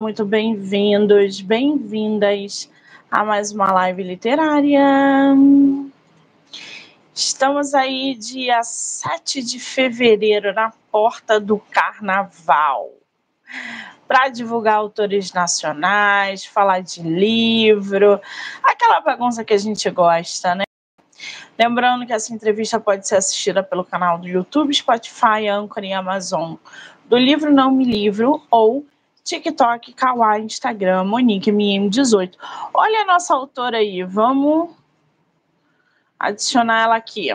muito 0.00 0.24
bem-vindos, 0.24 1.40
bem-vindas 1.40 2.70
a 3.10 3.24
mais 3.24 3.50
uma 3.50 3.72
live 3.72 4.04
literária. 4.04 4.80
Estamos 7.12 7.74
aí 7.74 8.14
dia 8.14 8.62
7 8.62 9.42
de 9.42 9.58
fevereiro, 9.58 10.54
na 10.54 10.72
porta 10.92 11.40
do 11.40 11.58
carnaval, 11.58 12.92
para 14.06 14.28
divulgar 14.28 14.76
autores 14.76 15.32
nacionais, 15.32 16.44
falar 16.44 16.78
de 16.78 17.02
livro, 17.02 18.20
aquela 18.62 19.00
bagunça 19.00 19.42
que 19.42 19.52
a 19.52 19.58
gente 19.58 19.90
gosta, 19.90 20.54
né? 20.54 20.62
Lembrando 21.58 22.06
que 22.06 22.12
essa 22.12 22.32
entrevista 22.32 22.78
pode 22.78 23.08
ser 23.08 23.16
assistida 23.16 23.64
pelo 23.64 23.84
canal 23.84 24.16
do 24.16 24.28
YouTube, 24.28 24.72
Spotify, 24.72 25.48
Anchor 25.48 25.82
e 25.82 25.92
Amazon 25.92 26.54
do 27.06 27.16
livro 27.16 27.52
Não 27.52 27.72
Me 27.72 27.84
Livro 27.84 28.40
ou 28.48 28.86
TikTok, 29.28 29.92
Kawaii, 29.92 30.42
Instagram, 30.42 31.04
Monique 31.04 31.50
MM18. 31.52 32.34
Olha 32.72 33.02
a 33.02 33.04
nossa 33.04 33.34
autora 33.34 33.76
aí, 33.76 34.02
vamos 34.02 34.74
adicionar 36.18 36.84
ela 36.84 36.96
aqui. 36.96 37.28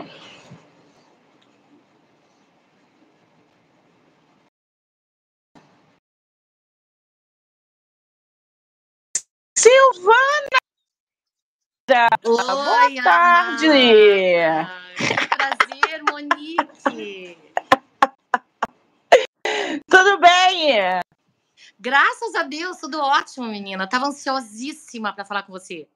Silvana! 9.56 10.58
Oi, 12.24 12.44
Boa 12.44 13.02
tarde! 13.04 13.66
Prazer, 15.36 16.02
Monique! 16.10 17.38
Tudo 19.88 20.18
bem? 20.18 21.04
Graças 21.84 22.34
a 22.34 22.44
Deus, 22.44 22.78
tudo 22.78 22.98
ótimo, 22.98 23.46
menina. 23.46 23.86
Tava 23.86 24.06
ansiosíssima 24.06 25.12
para 25.12 25.22
falar 25.22 25.42
com 25.42 25.52
você. 25.52 25.86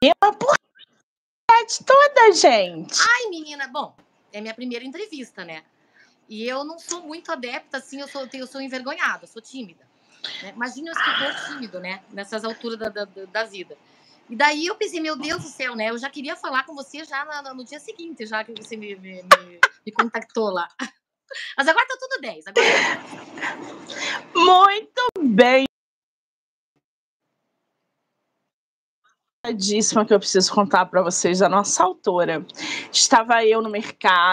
Uma 0.00 0.30
oportunidade 0.30 1.84
toda, 1.84 2.32
gente. 2.32 2.94
Ai, 3.00 3.30
menina, 3.30 3.66
bom, 3.66 3.96
é 4.32 4.40
minha 4.40 4.54
primeira 4.54 4.84
entrevista, 4.84 5.44
né? 5.44 5.64
E 6.28 6.46
eu 6.46 6.62
não 6.62 6.78
sou 6.78 7.02
muito 7.02 7.32
adepta, 7.32 7.78
assim, 7.78 8.00
eu 8.00 8.06
sou, 8.06 8.28
eu 8.32 8.46
sou 8.46 8.60
envergonhada, 8.60 9.26
sou 9.26 9.42
tímida. 9.42 9.84
Né? 10.44 10.52
Imagina 10.54 10.92
um 10.92 10.92
escritor 10.92 11.34
tímido, 11.48 11.80
né? 11.80 12.00
Nessas 12.12 12.44
alturas 12.44 12.78
da, 12.78 12.90
da, 12.90 13.06
da, 13.06 13.42
vida. 13.42 13.76
E 14.30 14.36
daí 14.36 14.66
eu 14.66 14.76
pensei, 14.76 15.00
meu 15.00 15.16
Deus 15.16 15.42
do 15.42 15.48
céu, 15.48 15.74
né? 15.74 15.90
Eu 15.90 15.98
já 15.98 16.08
queria 16.08 16.36
falar 16.36 16.64
com 16.64 16.76
você 16.76 17.04
já 17.04 17.42
no, 17.42 17.54
no 17.54 17.64
dia 17.64 17.80
seguinte, 17.80 18.24
já 18.24 18.44
que 18.44 18.52
você 18.52 18.76
me, 18.76 18.94
me, 18.94 19.20
me, 19.20 19.60
me 19.84 19.92
contactou 19.92 20.48
lá. 20.48 20.68
Mas 21.56 21.68
agora 21.68 21.86
tá 21.86 21.96
tudo 21.98 22.20
10. 22.20 22.46
Agora... 22.46 22.66
Tá 23.40 23.56
Muito 24.34 25.02
bem. 25.20 25.64
Que 30.06 30.14
eu 30.14 30.18
preciso 30.18 30.52
contar 30.52 30.86
para 30.86 31.02
vocês 31.02 31.38
da 31.38 31.48
nossa 31.48 31.82
autora. 31.82 32.44
Estava 32.92 33.44
eu 33.44 33.62
no 33.62 33.70
mercado 33.70 34.32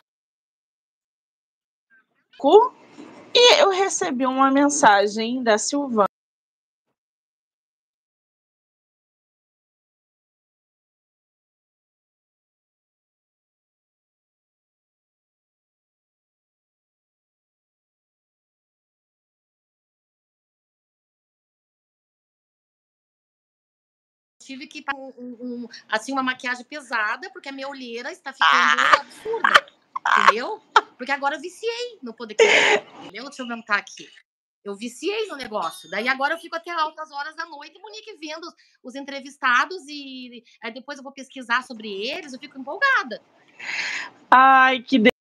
e 3.34 3.62
eu 3.62 3.70
recebi 3.72 4.26
uma 4.26 4.52
mensagem 4.52 5.42
da 5.42 5.58
Silvana 5.58 6.15
tive 24.46 24.68
que 24.68 24.84
um, 24.96 25.12
um, 25.18 25.68
assim 25.90 26.12
uma 26.12 26.22
maquiagem 26.22 26.64
pesada 26.66 27.30
porque 27.32 27.50
a 27.50 27.52
minha 27.52 27.68
olheira 27.68 28.12
está 28.12 28.32
ficando 28.32 28.82
ah! 28.82 29.02
absurda, 29.02 29.66
entendeu? 30.20 30.62
Porque 30.98 31.12
agora 31.12 31.36
eu 31.36 31.42
viciei 31.42 32.00
no 32.02 32.14
poder 32.14 32.36
entendeu? 32.40 33.26
Deixa 33.26 33.42
eu 33.42 33.46
aumentar 33.50 33.78
aqui. 33.78 34.08
Eu 34.64 34.76
viciei 34.76 35.28
no 35.28 35.36
negócio. 35.36 35.90
Daí 35.90 36.08
agora 36.08 36.34
eu 36.34 36.40
fico 36.40 36.56
até 36.56 36.72
altas 36.72 37.12
horas 37.12 37.36
da 37.36 37.46
noite, 37.46 37.80
Monique, 37.80 38.18
vendo 38.18 38.48
os 38.84 38.96
entrevistados 38.96 39.84
e 39.88 40.44
aí 40.64 40.74
depois 40.74 40.98
eu 40.98 41.04
vou 41.04 41.14
pesquisar 41.14 41.64
sobre 41.64 41.90
eles, 41.90 42.34
eu 42.34 42.40
fico 42.40 42.60
empolgada. 42.60 43.22
Ai, 44.30 44.82
que 44.82 45.00
de... 45.00 45.12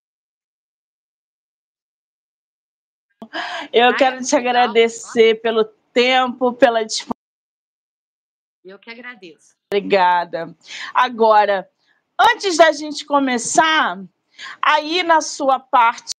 Eu 3.72 3.86
Ai, 3.86 3.96
quero 3.96 4.16
é 4.16 4.22
te 4.22 4.36
agradecer 4.36 5.40
pelo 5.40 5.64
tempo, 5.92 6.52
pela 6.52 6.84
disponibilidade 6.84 7.13
eu 8.64 8.78
que 8.78 8.90
agradeço. 8.90 9.54
Obrigada. 9.70 10.56
Agora, 10.94 11.68
antes 12.18 12.56
da 12.56 12.72
gente 12.72 13.04
começar, 13.04 14.02
aí 14.62 15.02
na 15.02 15.20
sua 15.20 15.60
parte. 15.60 16.12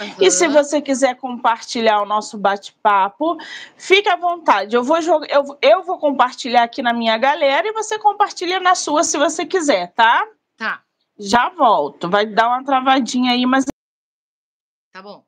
Uhum. 0.00 0.16
E 0.20 0.30
se 0.30 0.48
você 0.48 0.80
quiser 0.80 1.16
compartilhar 1.16 2.00
o 2.00 2.06
nosso 2.06 2.38
bate-papo, 2.38 3.36
fique 3.76 4.08
à 4.08 4.16
vontade. 4.16 4.74
Eu 4.74 4.82
vou, 4.82 4.98
eu, 5.28 5.58
eu 5.60 5.82
vou 5.82 5.98
compartilhar 5.98 6.64
aqui 6.64 6.82
na 6.82 6.92
minha 6.92 7.16
galera 7.18 7.68
e 7.68 7.72
você 7.72 7.98
compartilha 7.98 8.58
na 8.58 8.74
sua 8.74 9.04
se 9.04 9.18
você 9.18 9.44
quiser, 9.44 9.92
tá? 9.92 10.26
Tá. 10.56 10.82
Já 11.18 11.50
volto. 11.50 12.08
Vai 12.08 12.26
dar 12.26 12.48
uma 12.48 12.64
travadinha 12.64 13.32
aí, 13.32 13.44
mas. 13.46 13.64
Tá 14.92 15.02
bom. 15.02 15.24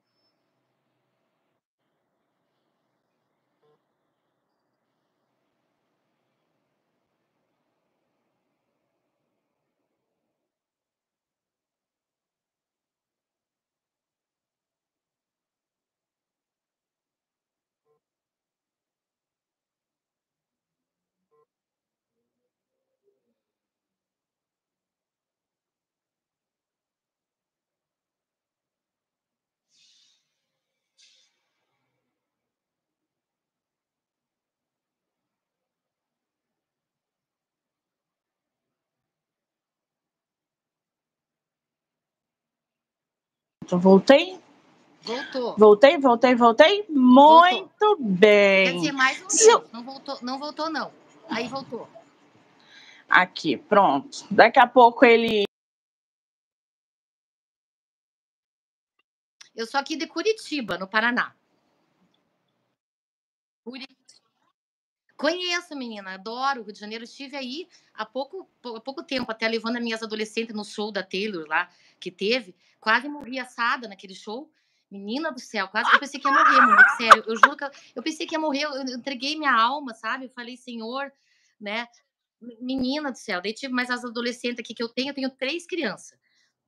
Voltei? 43.71 44.39
Voltou. 45.03 45.57
Voltei, 45.57 45.99
voltei, 45.99 46.35
voltei? 46.35 46.87
Muito 46.89 47.71
voltou. 47.79 47.97
bem. 48.01 48.65
Quer 48.67 48.73
dizer, 48.73 48.93
mais 48.93 49.23
um 49.23 49.29
Se... 49.29 49.51
Não 49.73 49.83
voltou, 49.85 50.19
não 50.23 50.39
voltou, 50.39 50.71
não. 50.71 50.91
Aí 51.29 51.47
voltou. 51.49 51.89
Aqui, 53.09 53.57
pronto. 53.57 54.25
Daqui 54.31 54.59
a 54.59 54.67
pouco 54.67 55.05
ele. 55.05 55.45
Eu 59.55 59.67
sou 59.67 59.79
aqui 59.79 59.97
de 59.97 60.07
Curitiba, 60.07 60.79
no 60.79 60.89
Paraná. 60.89 61.35
Curitiba. 63.63 64.04
Conheço, 65.25 65.75
menina, 65.75 66.13
adoro 66.13 66.61
o 66.61 66.65
Rio 66.65 66.73
de 66.75 66.79
Janeiro. 66.79 67.03
Estive 67.03 67.35
aí 67.35 67.67
há 67.95 68.05
pouco, 68.05 68.47
há 68.63 68.79
pouco 68.79 69.03
tempo, 69.03 69.33
até 69.33 69.49
levando 69.49 69.79
as 69.79 69.83
minhas 69.83 70.03
adolescentes 70.03 70.55
no 70.55 70.63
show 70.67 70.93
da 70.93 71.03
Taylor 71.03 71.47
lá, 71.49 71.71
que 71.99 72.11
teve. 72.11 72.55
Quase 72.79 73.09
morri 73.09 73.39
assada 73.39 73.89
naquele 73.89 74.15
show. 74.15 74.53
Menina 74.91 75.33
do 75.33 75.41
céu, 75.41 75.67
quase 75.69 75.91
eu 75.91 75.99
pensei 75.99 76.21
que 76.21 76.29
ia 76.29 76.35
morrer, 76.35 76.61
Monique, 76.61 76.97
sério. 76.99 77.25
Eu 77.27 77.37
juro 77.37 77.57
que 77.57 77.65
eu, 77.65 77.71
eu, 77.97 78.03
pensei 78.03 78.27
que 78.27 78.35
ia 78.35 78.39
morrer, 78.39 78.65
eu 78.65 78.83
entreguei 78.83 79.35
minha 79.35 79.55
alma, 79.55 79.95
sabe? 79.95 80.27
Eu 80.27 80.31
falei, 80.31 80.59
Senhor, 80.59 81.11
né? 81.59 81.89
Menina 82.61 83.11
do 83.11 83.17
céu. 83.17 83.41
Daí 83.41 83.55
tive 83.55 83.73
mais 83.73 83.89
as 83.89 84.05
adolescentes 84.05 84.59
aqui 84.59 84.75
que 84.75 84.83
eu 84.83 84.91
tenho, 84.91 85.09
eu 85.09 85.15
tenho 85.15 85.31
três 85.31 85.67
crianças. 85.67 86.19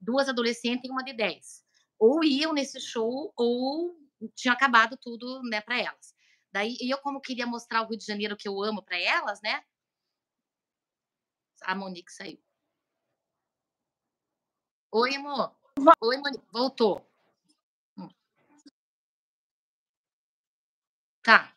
Duas 0.01 0.31
adolescentes 0.31 0.89
e 0.89 0.91
uma 0.91 1.05
de 1.05 1.13
dez. 1.13 1.63
Ou 1.99 2.25
iam 2.25 2.55
nesse 2.55 2.81
show, 2.81 3.35
ou 3.37 3.95
tinha 4.35 4.55
acabado 4.55 4.97
tudo, 4.97 5.43
né, 5.43 5.61
para 5.61 5.79
elas. 5.79 6.16
Daí, 6.57 6.75
eu, 6.81 6.97
como 7.03 7.21
queria 7.21 7.47
mostrar 7.47 7.83
o 7.83 7.87
Rio 7.87 7.99
de 7.99 8.07
Janeiro 8.07 8.35
que 8.35 8.49
eu 8.49 8.63
amo 8.63 8.83
para 8.83 8.99
elas, 8.99 9.43
né? 9.43 9.63
A 11.63 11.75
Monique 11.75 12.11
saiu. 12.11 12.41
Oi, 14.91 15.17
amor. 15.17 15.55
Oi, 16.03 16.17
Monique. 16.17 16.47
Voltou. 16.51 17.07
Hum. 17.99 18.09
Tá. 21.23 21.53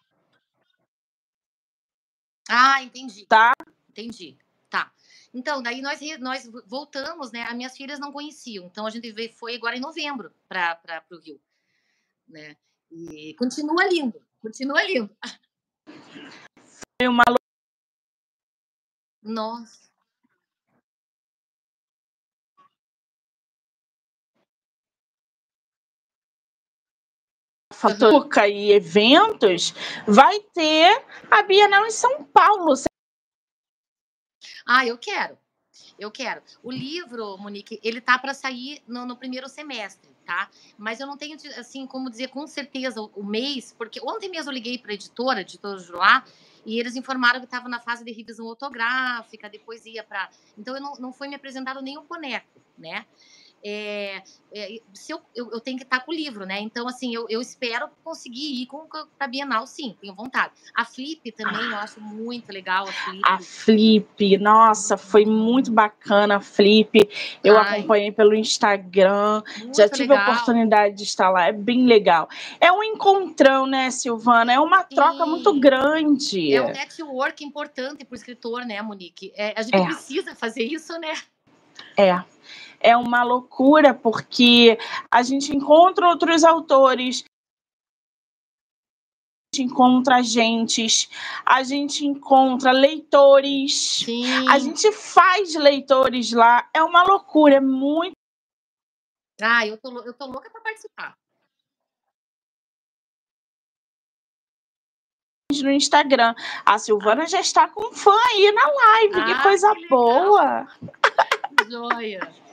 Ah, 2.50 2.84
entendi. 2.84 3.26
Tá. 3.26 3.54
Entendi. 3.90 4.38
Tá. 4.70 4.92
Então, 5.34 5.64
daí 5.64 5.82
nós, 5.82 6.00
nós 6.20 6.46
voltamos, 6.66 7.32
né? 7.32 7.44
As 7.44 7.56
minhas 7.56 7.78
filhas 7.78 8.00
não 8.00 8.12
conheciam. 8.12 8.66
Então, 8.66 8.86
a 8.86 8.90
gente 8.90 9.32
foi 9.32 9.56
agora 9.56 9.78
em 9.78 9.82
novembro 9.82 10.34
para 10.50 11.06
o 11.12 11.20
Rio. 11.20 11.42
né? 12.28 12.58
E 12.92 13.36
continua 13.36 13.86
lindo, 13.88 14.22
continua 14.42 14.84
lindo. 14.84 15.16
Foi 17.00 17.08
uma 17.08 17.24
Nossa. 19.22 19.90
Fatuca 27.72 28.46
e 28.48 28.72
eventos, 28.72 29.74
vai 30.06 30.40
ter 30.54 31.06
a 31.32 31.42
Bienal 31.44 31.86
em 31.86 31.92
São 31.92 32.26
Paulo. 32.26 32.74
Ah, 34.68 34.86
eu 34.86 34.98
quero. 34.98 35.38
Eu 36.00 36.10
quero. 36.10 36.42
O 36.64 36.72
livro, 36.72 37.38
Monique, 37.38 37.80
ele 37.84 38.00
tá 38.00 38.18
para 38.18 38.34
sair 38.34 38.82
no, 38.88 39.06
no, 39.06 39.18
primeiro 39.18 39.50
semestre, 39.50 40.10
tá? 40.26 40.50
Mas 40.78 41.00
eu 41.00 41.06
não 41.06 41.18
tenho, 41.18 41.36
assim, 41.58 41.86
como 41.86 42.10
dizer 42.10 42.30
com 42.30 42.48
certeza 42.48 43.02
o, 43.02 43.12
o 43.16 43.24
mês, 43.24 43.76
porque 43.78 44.00
ontem 44.02 44.30
mesmo 44.30 44.50
eu 44.50 44.54
liguei 44.54 44.78
para 44.78 44.92
a 44.92 44.94
editora, 44.94 45.42
editora 45.42 45.78
Juruá, 45.78 46.24
e 46.66 46.80
eles 46.80 46.96
informaram 46.96 47.40
que 47.40 47.46
estava 47.46 47.68
na 47.68 47.80
fase 47.80 48.04
de 48.06 48.12
revisão 48.12 48.46
ortográfica, 48.46 49.50
depois 49.50 49.86
ia 49.86 50.04
para. 50.04 50.30
Então, 50.58 50.76
eu 50.76 50.82
não, 50.82 50.94
não 50.94 51.14
foi 51.14 51.28
me 51.28 51.36
apresentado 51.36 51.80
o 51.80 52.04
boneco, 52.04 52.62
né? 52.78 53.06
É, 53.64 54.22
é, 54.54 54.80
se 54.94 55.14
eu, 55.14 55.20
eu, 55.36 55.52
eu, 55.52 55.60
tenho 55.60 55.78
que 55.78 55.84
estar 55.84 56.00
com 56.00 56.12
o 56.12 56.16
livro, 56.16 56.46
né? 56.46 56.60
Então, 56.60 56.88
assim, 56.88 57.14
eu, 57.14 57.26
eu 57.30 57.42
espero 57.42 57.90
conseguir 58.04 58.62
ir 58.62 58.66
com 58.66 58.88
a 59.20 59.28
Bienal, 59.28 59.68
sim, 59.68 59.96
tenho 60.00 60.16
vontade. 60.16 60.54
A 60.76 60.86
Flip 60.86 61.32
também, 61.34 61.66
eu 61.66 61.78
acho 61.78 62.00
muito 62.00 62.52
legal 62.52 62.88
a 62.88 62.92
Flip. 62.92 63.22
A 63.24 63.40
Flip, 63.40 64.38
nossa, 64.38 64.98
foi 64.98 65.26
muito 65.26 65.72
bacana 65.72 66.38
a 66.38 66.40
Flip. 66.40 67.10
Eu 67.44 67.58
Ai, 67.58 67.80
acompanhei 67.80 68.12
pelo 68.12 68.34
Instagram, 68.34 69.44
já 69.76 69.90
tive 69.90 70.10
legal. 70.10 70.26
a 70.26 70.32
oportunidade 70.32 70.96
de 70.96 71.04
estar 71.04 71.30
lá, 71.30 71.48
é 71.48 71.52
bem 71.52 71.86
legal. 71.86 72.30
É 72.60 72.72
um 72.72 72.84
encontrão, 72.84 73.68
né, 73.68 73.92
Silvana? 73.92 74.54
É 74.54 74.60
uma 74.60 74.82
sim. 74.82 74.96
troca 74.96 75.26
muito 75.26 75.60
grande. 75.60 76.54
É 76.54 76.62
um 76.62 76.72
network 76.72 77.44
importante 77.44 78.06
para 78.06 78.14
o 78.14 78.16
escritor, 78.16 78.66
né, 78.66 78.82
Monique? 78.82 79.34
É, 79.36 79.54
a 79.58 79.62
gente 79.62 79.76
é. 79.76 79.86
precisa 79.86 80.34
fazer 80.34 80.64
isso, 80.64 80.98
né? 80.98 81.14
É 81.98 82.24
é 82.80 82.96
uma 82.96 83.24
loucura, 83.24 83.94
porque 83.94 84.78
a 85.12 85.22
gente 85.22 85.56
encontra 85.56 86.08
outros 86.08 86.44
autores, 86.44 87.24
a 89.54 89.56
gente 89.56 89.72
encontra 89.72 90.18
agentes, 90.18 91.10
a 91.46 91.64
gente 91.64 92.06
encontra 92.06 92.72
leitores, 92.72 94.04
Sim. 94.06 94.48
a 94.50 94.60
gente 94.60 94.92
faz 94.92 95.56
leitores 95.56 96.32
lá, 96.32 96.70
é 96.74 96.84
uma 96.84 97.04
loucura, 97.04 97.56
é 97.56 97.62
muito. 97.62 98.14
Ah, 99.42 99.66
eu 99.66 99.78
tô, 99.78 99.98
eu 100.02 100.14
tô 100.14 100.26
louca 100.26 100.50
para 100.50 100.62
participar. 100.62 101.14
no 105.64 105.72
Instagram. 105.72 106.36
A 106.66 106.78
Silvana 106.78 107.26
já 107.26 107.42
está 107.42 107.68
com 107.68 107.92
fã 107.92 108.16
aí 108.34 108.52
na 108.52 108.66
live. 108.66 109.20
Ah, 109.20 109.26
que 109.26 109.44
coisa 109.44 109.76
que 109.76 109.88
boa! 109.88 110.68
Joia! 111.70 112.49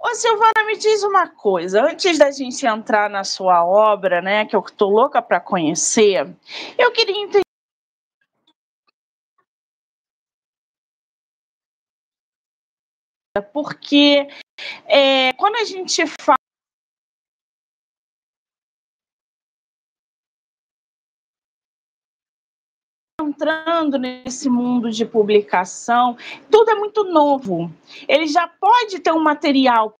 Ô, 0.00 0.14
Silvana, 0.14 0.64
me 0.66 0.76
diz 0.78 1.02
uma 1.02 1.28
coisa. 1.28 1.82
Antes 1.82 2.18
da 2.18 2.30
gente 2.30 2.64
entrar 2.64 3.10
na 3.10 3.24
sua 3.24 3.64
obra, 3.64 4.22
né, 4.22 4.46
que 4.46 4.56
eu 4.56 4.62
tô 4.62 4.88
louca 4.88 5.20
para 5.20 5.40
conhecer, 5.40 6.34
eu 6.78 6.92
queria 6.92 7.16
entender. 7.20 7.42
Porque 13.52 14.26
é, 14.86 15.32
quando 15.34 15.56
a 15.56 15.64
gente 15.64 16.04
fala 16.20 16.37
entrando 23.38 23.98
nesse 23.98 24.50
mundo 24.50 24.90
de 24.90 25.06
publicação, 25.06 26.16
tudo 26.50 26.72
é 26.72 26.74
muito 26.74 27.04
novo. 27.04 27.72
Ele 28.08 28.26
já 28.26 28.48
pode 28.48 28.98
ter 28.98 29.12
um 29.12 29.22
material 29.22 29.94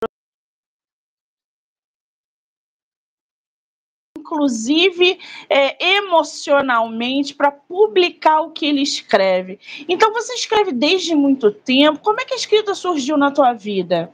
inclusive 4.19 5.19
é, 5.49 5.94
emocionalmente, 5.96 7.35
para 7.35 7.50
publicar 7.50 8.43
o 8.43 8.50
que 8.50 8.67
ele 8.67 8.82
escreve. 8.82 9.58
Então, 9.88 10.12
você 10.12 10.34
escreve 10.34 10.70
desde 10.70 11.14
muito 11.14 11.50
tempo. 11.50 12.00
Como 12.00 12.20
é 12.20 12.26
que 12.26 12.34
a 12.34 12.37
escrita 12.37 12.75
surgiu 12.75 13.17
na 13.17 13.31
tua 13.31 13.55
vida? 13.55 14.12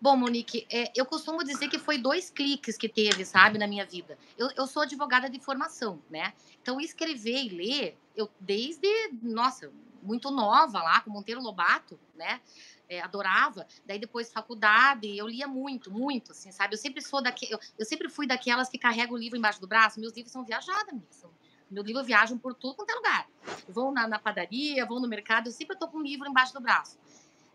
Bom, 0.00 0.16
Monique, 0.16 0.66
é, 0.72 0.90
eu 0.96 1.04
costumo 1.04 1.44
dizer 1.44 1.68
que 1.68 1.78
foi 1.78 1.98
dois 1.98 2.30
cliques 2.30 2.78
que 2.78 2.88
teve, 2.88 3.22
sabe, 3.24 3.58
na 3.58 3.66
minha 3.66 3.84
vida. 3.84 4.16
Eu, 4.38 4.48
eu 4.56 4.66
sou 4.66 4.82
advogada 4.82 5.28
de 5.28 5.38
formação, 5.38 6.00
né? 6.08 6.32
Então, 6.62 6.80
escrever 6.80 7.44
e 7.44 7.48
ler, 7.50 7.98
eu 8.16 8.30
desde, 8.40 8.88
nossa, 9.22 9.70
muito 10.02 10.30
nova 10.30 10.82
lá, 10.82 11.00
com 11.00 11.10
Monteiro 11.10 11.40
Lobato, 11.40 11.98
né? 12.14 12.40
É, 12.88 13.00
adorava. 13.00 13.66
Daí 13.86 13.98
depois 13.98 14.32
faculdade, 14.32 15.16
eu 15.16 15.28
lia 15.28 15.46
muito, 15.46 15.92
muito, 15.92 16.32
assim, 16.32 16.50
sabe? 16.50 16.74
Eu 16.74 16.78
sempre 16.78 17.00
sou 17.00 17.22
daqui, 17.22 17.46
eu, 17.50 17.58
eu 17.78 17.84
sempre 17.84 18.08
fui 18.08 18.26
daquelas 18.26 18.68
que 18.68 18.78
carregam 18.78 19.14
o 19.14 19.18
livro 19.18 19.38
embaixo 19.38 19.60
do 19.60 19.66
braço. 19.66 20.00
Meus 20.00 20.14
livros 20.14 20.32
são 20.32 20.44
viajadas 20.44 20.92
mesmo. 20.92 21.30
Meus 21.70 21.86
livros 21.86 22.04
viajam 22.04 22.36
por 22.36 22.52
tudo 22.52 22.74
quanto 22.74 22.90
é 22.90 22.94
lugar. 22.94 23.28
Vão 23.68 23.92
na, 23.92 24.08
na 24.08 24.18
padaria, 24.18 24.84
vão 24.84 24.98
no 24.98 25.06
mercado, 25.06 25.46
eu 25.46 25.52
sempre 25.52 25.74
estou 25.74 25.88
com 25.88 25.98
um 25.98 26.02
livro 26.02 26.28
embaixo 26.28 26.52
do 26.52 26.60
braço. 26.60 26.98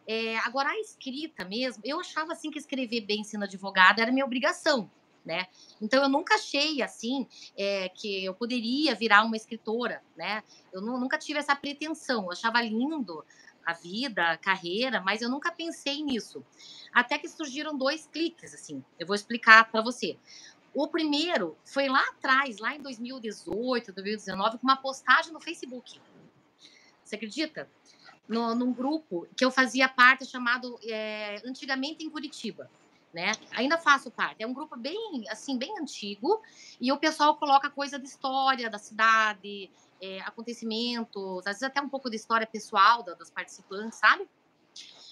É, 0.08 0.38
agora, 0.40 0.70
a 0.70 0.80
escrita 0.80 1.44
mesmo, 1.44 1.82
eu 1.86 2.00
achava 2.00 2.32
assim 2.32 2.50
que 2.50 2.60
escrever 2.60 3.02
bem 3.02 3.24
sendo 3.24 3.44
advogada 3.44 4.02
era 4.02 4.12
minha 4.12 4.26
obrigação, 4.26 4.90
né? 5.26 5.48
Então, 5.82 6.04
eu 6.04 6.10
nunca 6.10 6.36
achei 6.36 6.82
assim 6.82 7.28
é, 7.58 7.90
que 7.90 8.24
eu 8.24 8.34
poderia 8.34 8.94
virar 8.96 9.24
uma 9.24 9.36
escritora, 9.36 10.02
né? 10.16 10.44
Eu 10.72 10.82
nunca 10.82 11.18
tive 11.18 11.40
essa 11.40 11.56
pretensão. 11.56 12.26
Eu 12.26 12.32
achava 12.32 12.62
lindo 12.62 13.26
a 13.66 13.74
vida, 13.74 14.32
a 14.32 14.38
carreira, 14.38 15.02
mas 15.02 15.22
eu 15.22 15.30
nunca 15.30 15.52
pensei 15.52 16.04
nisso. 16.04 16.44
Até 16.94 17.18
que 17.18 17.28
surgiram 17.28 17.78
dois 17.78 18.08
cliques, 18.08 18.54
assim. 18.54 18.84
Eu 19.00 19.08
vou 19.08 19.16
explicar 19.16 19.70
para 19.72 19.82
você. 19.82 20.18
O 20.74 20.88
primeiro 20.88 21.58
foi 21.66 21.88
lá 21.88 22.02
atrás, 22.10 22.60
lá 22.60 22.76
em 22.76 22.82
2018, 22.82 23.94
2019, 23.94 24.58
com 24.58 24.64
uma 24.64 24.76
postagem 24.76 25.34
no 25.34 25.40
Facebook. 25.40 26.00
Você 27.04 27.16
acredita? 27.16 27.68
no, 28.28 28.56
num 28.56 28.74
grupo 28.74 29.28
que 29.36 29.46
eu 29.46 29.52
fazia 29.52 29.88
parte 29.88 30.26
chamado 30.26 30.80
é, 30.84 31.42
antigamente 31.46 32.04
em 32.04 32.10
Curitiba. 32.10 32.70
Né? 33.16 33.32
Ainda 33.52 33.78
faço 33.78 34.12
parte. 34.12 34.44
É 34.44 34.46
um 34.46 34.54
grupo 34.54 34.76
bem, 34.76 35.24
assim, 35.30 35.58
bem 35.58 35.74
antigo 35.80 36.42
e 36.82 36.92
o 36.92 36.98
pessoal 36.98 37.38
coloca 37.38 37.70
coisa 37.70 37.98
de 37.98 38.06
história 38.06 38.70
da 38.70 38.78
cidade, 38.78 39.72
é, 40.02 40.20
acontecimentos, 40.20 41.38
às 41.40 41.46
vezes 41.46 41.64
até 41.64 41.80
um 41.80 41.88
pouco 41.88 42.10
de 42.10 42.18
história 42.18 42.46
pessoal 42.46 43.04
da, 43.04 43.14
das 43.14 43.30
participantes, 43.32 44.00
sabe? 44.00 44.28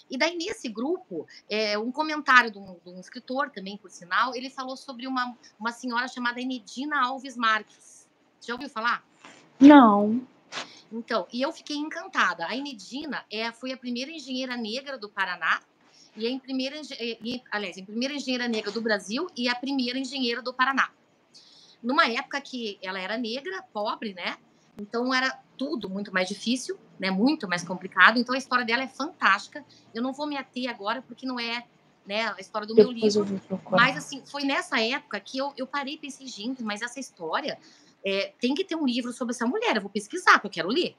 E 0.09 0.17
daí, 0.17 0.35
nesse 0.35 0.67
grupo, 0.67 1.25
é, 1.49 1.79
um 1.79 1.93
comentário 1.93 2.51
de 2.51 2.59
um, 2.59 2.77
de 2.83 2.89
um, 2.89 2.99
escritor 2.99 3.49
também, 3.51 3.77
por 3.77 3.89
sinal, 3.89 4.35
ele 4.35 4.49
falou 4.49 4.75
sobre 4.75 5.07
uma, 5.07 5.37
uma 5.57 5.71
senhora 5.71 6.09
chamada 6.09 6.41
Enedina 6.41 7.05
Alves 7.05 7.37
Marques. 7.37 8.09
Já 8.45 8.53
ouviu 8.53 8.69
falar? 8.69 9.01
Não. 9.61 10.21
Então, 10.91 11.25
e 11.31 11.41
eu 11.41 11.53
fiquei 11.53 11.77
encantada. 11.77 12.45
A 12.45 12.53
Inedina 12.53 13.23
é, 13.31 13.49
foi 13.53 13.71
a 13.71 13.77
primeira 13.77 14.11
engenheira 14.11 14.57
negra 14.57 14.97
do 14.97 15.07
Paraná 15.07 15.61
e 16.15 16.35
a 16.35 16.39
primeira, 16.39 16.79
e, 16.99 17.41
aliás, 17.51 17.77
a 17.77 17.83
primeira 17.83 18.13
engenheira 18.13 18.47
negra 18.47 18.71
do 18.71 18.81
Brasil 18.81 19.27
e 19.35 19.49
a 19.49 19.55
primeira 19.55 19.97
engenheira 19.97 20.41
do 20.41 20.53
Paraná. 20.53 20.89
Numa 21.81 22.07
época 22.07 22.39
que 22.39 22.77
ela 22.81 22.99
era 22.99 23.17
negra, 23.17 23.63
pobre, 23.73 24.13
né? 24.13 24.37
Então 24.77 25.13
era 25.13 25.39
tudo 25.57 25.89
muito 25.89 26.13
mais 26.13 26.27
difícil, 26.27 26.77
né? 26.99 27.11
Muito 27.11 27.47
mais 27.47 27.63
complicado. 27.63 28.17
Então 28.17 28.33
a 28.33 28.37
história 28.37 28.65
dela 28.65 28.83
é 28.83 28.87
fantástica. 28.87 29.65
Eu 29.93 30.01
não 30.01 30.13
vou 30.13 30.25
me 30.25 30.37
ater 30.37 30.69
agora 30.69 31.01
porque 31.01 31.25
não 31.25 31.39
é 31.39 31.65
né, 32.05 32.27
a 32.27 32.39
história 32.39 32.67
do 32.67 32.73
Depois 32.73 33.15
meu 33.15 33.23
livro. 33.23 33.41
Mas 33.71 33.97
assim, 33.97 34.21
foi 34.25 34.43
nessa 34.43 34.79
época 34.79 35.19
que 35.19 35.37
eu, 35.37 35.53
eu 35.57 35.65
parei 35.65 35.95
e 35.95 35.97
pensei, 35.97 36.27
gente, 36.27 36.63
mas 36.63 36.81
essa 36.81 36.99
história 36.99 37.57
é, 38.05 38.33
tem 38.39 38.53
que 38.53 38.63
ter 38.63 38.75
um 38.75 38.85
livro 38.85 39.11
sobre 39.13 39.33
essa 39.33 39.45
mulher, 39.45 39.75
eu 39.75 39.81
vou 39.81 39.89
pesquisar, 39.89 40.39
porque 40.39 40.59
eu 40.59 40.65
quero 40.65 40.69
ler. 40.69 40.95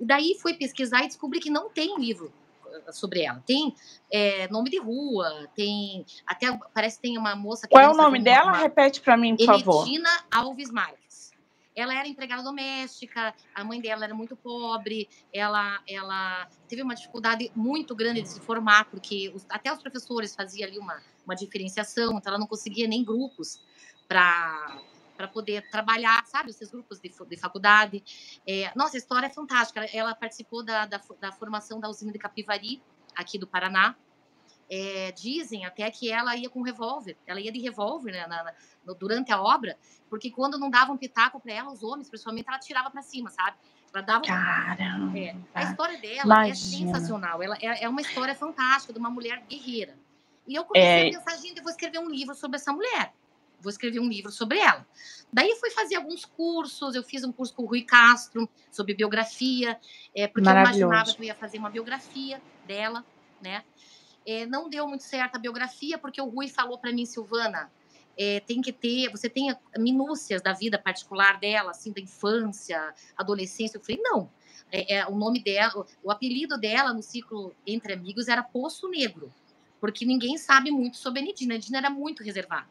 E 0.00 0.04
daí 0.04 0.36
fui 0.40 0.54
pesquisar 0.54 1.02
e 1.04 1.08
descobri 1.08 1.40
que 1.40 1.50
não 1.50 1.68
tem 1.68 1.98
livro 1.98 2.32
eh, 2.32 2.47
sobre 2.92 3.22
ela. 3.22 3.42
Tem 3.46 3.74
é, 4.10 4.48
nome 4.48 4.70
de 4.70 4.78
rua, 4.78 5.48
tem. 5.54 6.04
Até 6.26 6.46
parece 6.74 6.96
que 6.96 7.02
tem 7.02 7.18
uma 7.18 7.34
moça 7.36 7.66
que. 7.66 7.72
Qual 7.72 7.82
é 7.82 7.88
o 7.88 7.94
nome 7.96 8.22
dela? 8.22 8.52
Uma, 8.52 8.58
Repete 8.58 9.00
para 9.00 9.16
mim, 9.16 9.36
por 9.36 9.46
favor. 9.46 9.84
Regina 9.84 10.08
Alves 10.30 10.70
Marques. 10.70 11.32
Ela 11.74 11.94
era 11.94 12.08
empregada 12.08 12.42
doméstica, 12.42 13.32
a 13.54 13.62
mãe 13.62 13.80
dela 13.80 14.04
era 14.04 14.12
muito 14.12 14.34
pobre, 14.34 15.08
ela, 15.32 15.80
ela 15.86 16.48
teve 16.66 16.82
uma 16.82 16.92
dificuldade 16.92 17.52
muito 17.54 17.94
grande 17.94 18.20
de 18.20 18.28
se 18.28 18.40
formar, 18.40 18.86
porque 18.86 19.30
os, 19.32 19.46
até 19.48 19.72
os 19.72 19.80
professores 19.80 20.34
faziam 20.34 20.68
ali 20.68 20.76
uma, 20.76 21.00
uma 21.24 21.36
diferenciação, 21.36 22.18
então 22.18 22.32
ela 22.32 22.38
não 22.38 22.48
conseguia 22.48 22.88
nem 22.88 23.04
grupos 23.04 23.60
para 24.08 24.76
para 25.18 25.26
poder 25.26 25.68
trabalhar, 25.68 26.24
sabe, 26.26 26.50
esses 26.50 26.70
grupos 26.70 27.00
de, 27.00 27.10
de 27.28 27.36
faculdade. 27.36 28.04
É, 28.46 28.70
nossa, 28.76 28.96
a 28.96 28.98
história 28.98 29.26
é 29.26 29.30
fantástica. 29.30 29.84
Ela 29.92 30.14
participou 30.14 30.62
da, 30.62 30.86
da, 30.86 31.00
da, 31.20 31.32
formação 31.32 31.80
da 31.80 31.88
usina 31.88 32.12
de 32.12 32.20
Capivari, 32.20 32.80
aqui 33.16 33.36
do 33.36 33.44
Paraná. 33.44 33.96
É, 34.70 35.10
dizem 35.12 35.64
até 35.64 35.90
que 35.90 36.08
ela 36.08 36.36
ia 36.36 36.48
com 36.48 36.62
revólver, 36.62 37.16
ela 37.26 37.40
ia 37.40 37.50
de 37.50 37.58
revólver 37.58 38.12
né, 38.12 38.26
na, 38.26 38.44
na, 38.44 38.92
durante 38.92 39.32
a 39.32 39.40
obra, 39.40 39.78
porque 40.10 40.30
quando 40.30 40.58
não 40.58 40.68
davam 40.68 40.96
pitaco 40.96 41.40
para 41.40 41.54
ela, 41.54 41.72
os 41.72 41.82
homens, 41.82 42.08
principalmente, 42.08 42.46
ela 42.46 42.58
tirava 42.58 42.90
para 42.90 43.00
cima, 43.00 43.30
sabe? 43.30 43.56
Ela 43.92 44.04
dava. 44.04 44.24
Caramba! 44.24 45.18
É, 45.18 45.34
a 45.54 45.62
história 45.64 45.98
dela 45.98 46.44
é 46.44 46.48
Imagina. 46.48 46.52
é 46.52 46.54
sensacional, 46.54 47.42
ela 47.42 47.56
é, 47.62 47.84
é, 47.84 47.88
uma 47.88 48.02
história 48.02 48.34
fantástica 48.34 48.92
de 48.92 48.98
uma 48.98 49.10
mulher 49.10 49.42
guerreira. 49.48 49.98
E 50.46 50.54
eu 50.54 50.64
comecei 50.64 51.06
é... 51.06 51.08
a 51.08 51.18
pensar, 51.18 51.36
gente, 51.38 51.56
eu 51.56 51.62
vou 51.62 51.72
escrever 51.72 51.98
um 51.98 52.10
livro 52.10 52.34
sobre 52.34 52.56
essa 52.56 52.72
mulher 52.72 53.14
vou 53.60 53.70
escrever 53.70 54.00
um 54.00 54.08
livro 54.08 54.30
sobre 54.30 54.58
ela. 54.58 54.86
Daí 55.32 55.54
fui 55.56 55.70
fazer 55.70 55.96
alguns 55.96 56.24
cursos, 56.24 56.94
eu 56.94 57.02
fiz 57.02 57.24
um 57.24 57.32
curso 57.32 57.54
com 57.54 57.64
o 57.64 57.66
Rui 57.66 57.82
Castro 57.82 58.48
sobre 58.70 58.94
biografia, 58.94 59.78
é, 60.14 60.26
porque 60.26 60.48
eu 60.48 60.52
imaginava 60.52 61.12
que 61.12 61.20
eu 61.20 61.26
ia 61.26 61.34
fazer 61.34 61.58
uma 61.58 61.70
biografia 61.70 62.40
dela, 62.66 63.04
né? 63.40 63.64
É, 64.26 64.46
não 64.46 64.68
deu 64.68 64.86
muito 64.86 65.04
certo 65.04 65.36
a 65.36 65.38
biografia, 65.38 65.98
porque 65.98 66.20
o 66.20 66.26
Rui 66.26 66.48
falou 66.48 66.78
para 66.78 66.92
mim, 66.92 67.06
Silvana, 67.06 67.70
é, 68.18 68.40
tem 68.40 68.60
que 68.60 68.72
ter, 68.72 69.10
você 69.10 69.28
tem 69.28 69.54
minúcias 69.78 70.42
da 70.42 70.52
vida 70.52 70.78
particular 70.78 71.38
dela, 71.38 71.70
assim, 71.70 71.92
da 71.92 72.00
infância, 72.00 72.92
adolescência. 73.16 73.78
Eu 73.78 73.80
falei, 73.80 74.00
não. 74.02 74.28
É, 74.70 74.96
é, 74.96 75.06
o 75.06 75.14
nome 75.14 75.42
dela, 75.42 75.86
o, 76.02 76.10
apelido 76.10 76.58
dela 76.58 76.92
no 76.92 77.02
ciclo 77.02 77.54
Entre 77.66 77.92
Amigos 77.92 78.28
era 78.28 78.42
Poço 78.42 78.88
Negro, 78.88 79.32
porque 79.80 80.04
ninguém 80.04 80.36
sabe 80.36 80.70
muito 80.70 80.96
sobre 80.96 81.20
a 81.20 81.22
Nedina. 81.22 81.54
A 81.54 81.56
Nedina 81.56 81.78
era 81.78 81.90
muito 81.90 82.22
reservada. 82.22 82.66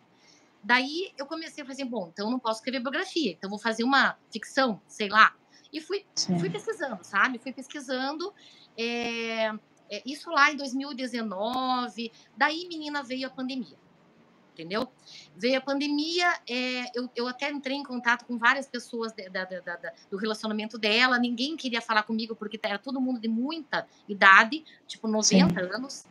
Daí 0.67 1.13
eu 1.17 1.25
comecei 1.25 1.63
a 1.63 1.65
fazer, 1.65 1.85
bom, 1.85 2.09
então 2.11 2.27
eu 2.27 2.31
não 2.31 2.39
posso 2.39 2.59
escrever 2.59 2.81
biografia, 2.81 3.31
então 3.31 3.49
vou 3.49 3.57
fazer 3.57 3.85
uma 3.85 4.17
ficção, 4.29 4.81
sei 4.85 5.07
lá. 5.07 5.33
E 5.71 5.79
fui, 5.79 6.05
fui 6.41 6.49
pesquisando, 6.49 7.01
sabe? 7.05 7.39
Fui 7.39 7.53
pesquisando. 7.53 8.33
É, 8.77 9.45
é, 9.89 10.03
isso 10.05 10.29
lá 10.29 10.51
em 10.51 10.57
2019. 10.57 12.11
Daí, 12.35 12.67
menina, 12.67 13.01
veio 13.01 13.27
a 13.27 13.29
pandemia. 13.29 13.77
Entendeu? 14.51 14.91
Veio 15.37 15.57
a 15.57 15.61
pandemia, 15.61 16.37
é, 16.49 16.91
eu, 16.93 17.09
eu 17.15 17.27
até 17.29 17.49
entrei 17.49 17.77
em 17.77 17.83
contato 17.83 18.25
com 18.25 18.37
várias 18.37 18.67
pessoas 18.67 19.13
da, 19.13 19.45
da, 19.45 19.59
da, 19.61 19.93
do 20.11 20.17
relacionamento 20.17 20.77
dela. 20.77 21.17
Ninguém 21.17 21.55
queria 21.55 21.81
falar 21.81 22.03
comigo 22.03 22.35
porque 22.35 22.59
era 22.61 22.77
todo 22.77 22.99
mundo 22.99 23.21
de 23.21 23.29
muita 23.29 23.87
idade, 24.09 24.65
tipo 24.85 25.07
90 25.07 25.47
Sim. 25.47 25.73
anos. 25.73 26.05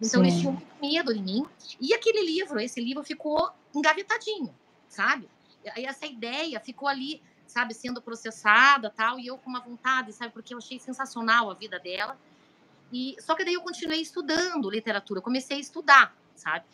Então, 0.00 0.20
Sim. 0.20 0.26
eles 0.26 0.40
tinham 0.40 0.52
muito 0.54 0.66
medo 0.80 1.14
de 1.14 1.22
mim. 1.22 1.46
E 1.80 1.94
aquele 1.94 2.24
livro, 2.24 2.58
esse 2.58 2.80
livro 2.80 3.04
ficou 3.04 3.52
engavetadinho, 3.74 4.54
sabe? 4.88 5.28
Aí 5.74 5.84
essa 5.84 6.06
ideia 6.06 6.58
ficou 6.60 6.88
ali, 6.88 7.22
sabe, 7.46 7.74
sendo 7.74 8.00
processada 8.00 8.90
tal, 8.90 9.18
e 9.18 9.26
eu 9.26 9.38
com 9.38 9.50
uma 9.50 9.60
vontade, 9.60 10.12
sabe, 10.12 10.32
porque 10.32 10.54
eu 10.54 10.58
achei 10.58 10.78
sensacional 10.78 11.50
a 11.50 11.54
vida 11.54 11.78
dela. 11.78 12.18
E 12.92 13.16
só 13.20 13.34
que 13.34 13.44
daí 13.44 13.54
eu 13.54 13.62
continuei 13.62 14.00
estudando 14.00 14.70
literatura, 14.70 15.20
comecei 15.20 15.58
a 15.58 15.60
estudar, 15.60 16.16
sabe? 16.34 16.64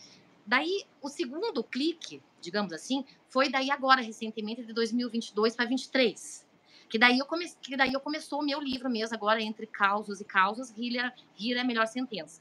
Daí 0.46 0.84
o 1.02 1.08
segundo 1.08 1.62
clique, 1.64 2.22
digamos 2.40 2.72
assim, 2.72 3.04
foi 3.28 3.48
daí 3.50 3.70
agora 3.70 4.00
recentemente 4.00 4.64
de 4.64 4.72
2022 4.72 5.56
para 5.56 5.64
23. 5.66 6.46
Que 6.88 6.98
daí 6.98 7.18
eu 7.18 7.26
comecei, 7.26 7.58
que 7.60 7.76
daí 7.76 7.92
eu 7.92 8.00
começou 8.00 8.40
o 8.40 8.44
meu 8.44 8.60
livro 8.60 8.88
mesmo 8.88 9.14
agora 9.16 9.42
entre 9.42 9.66
causos 9.66 10.20
e 10.20 10.24
causas, 10.24 10.70
rir, 10.70 10.96
é 10.98 11.60
a 11.60 11.64
melhor 11.64 11.86
sentença. 11.88 12.40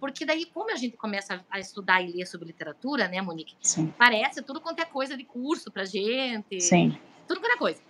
Porque 0.00 0.24
daí, 0.24 0.46
como 0.46 0.70
a 0.70 0.76
gente 0.76 0.96
começa 0.96 1.44
a 1.50 1.58
estudar 1.58 2.02
e 2.02 2.12
ler 2.12 2.26
sobre 2.26 2.46
literatura, 2.46 3.08
né, 3.08 3.20
Monique? 3.20 3.56
Sim. 3.60 3.92
Parece 3.98 4.42
tudo 4.42 4.60
quanto 4.60 4.80
é 4.80 4.84
coisa 4.84 5.16
de 5.16 5.24
curso 5.24 5.70
pra 5.70 5.84
gente. 5.84 6.60
Sim. 6.60 6.96
Tudo 7.26 7.40
quanto 7.40 7.54
é 7.54 7.58
coisa. 7.58 7.80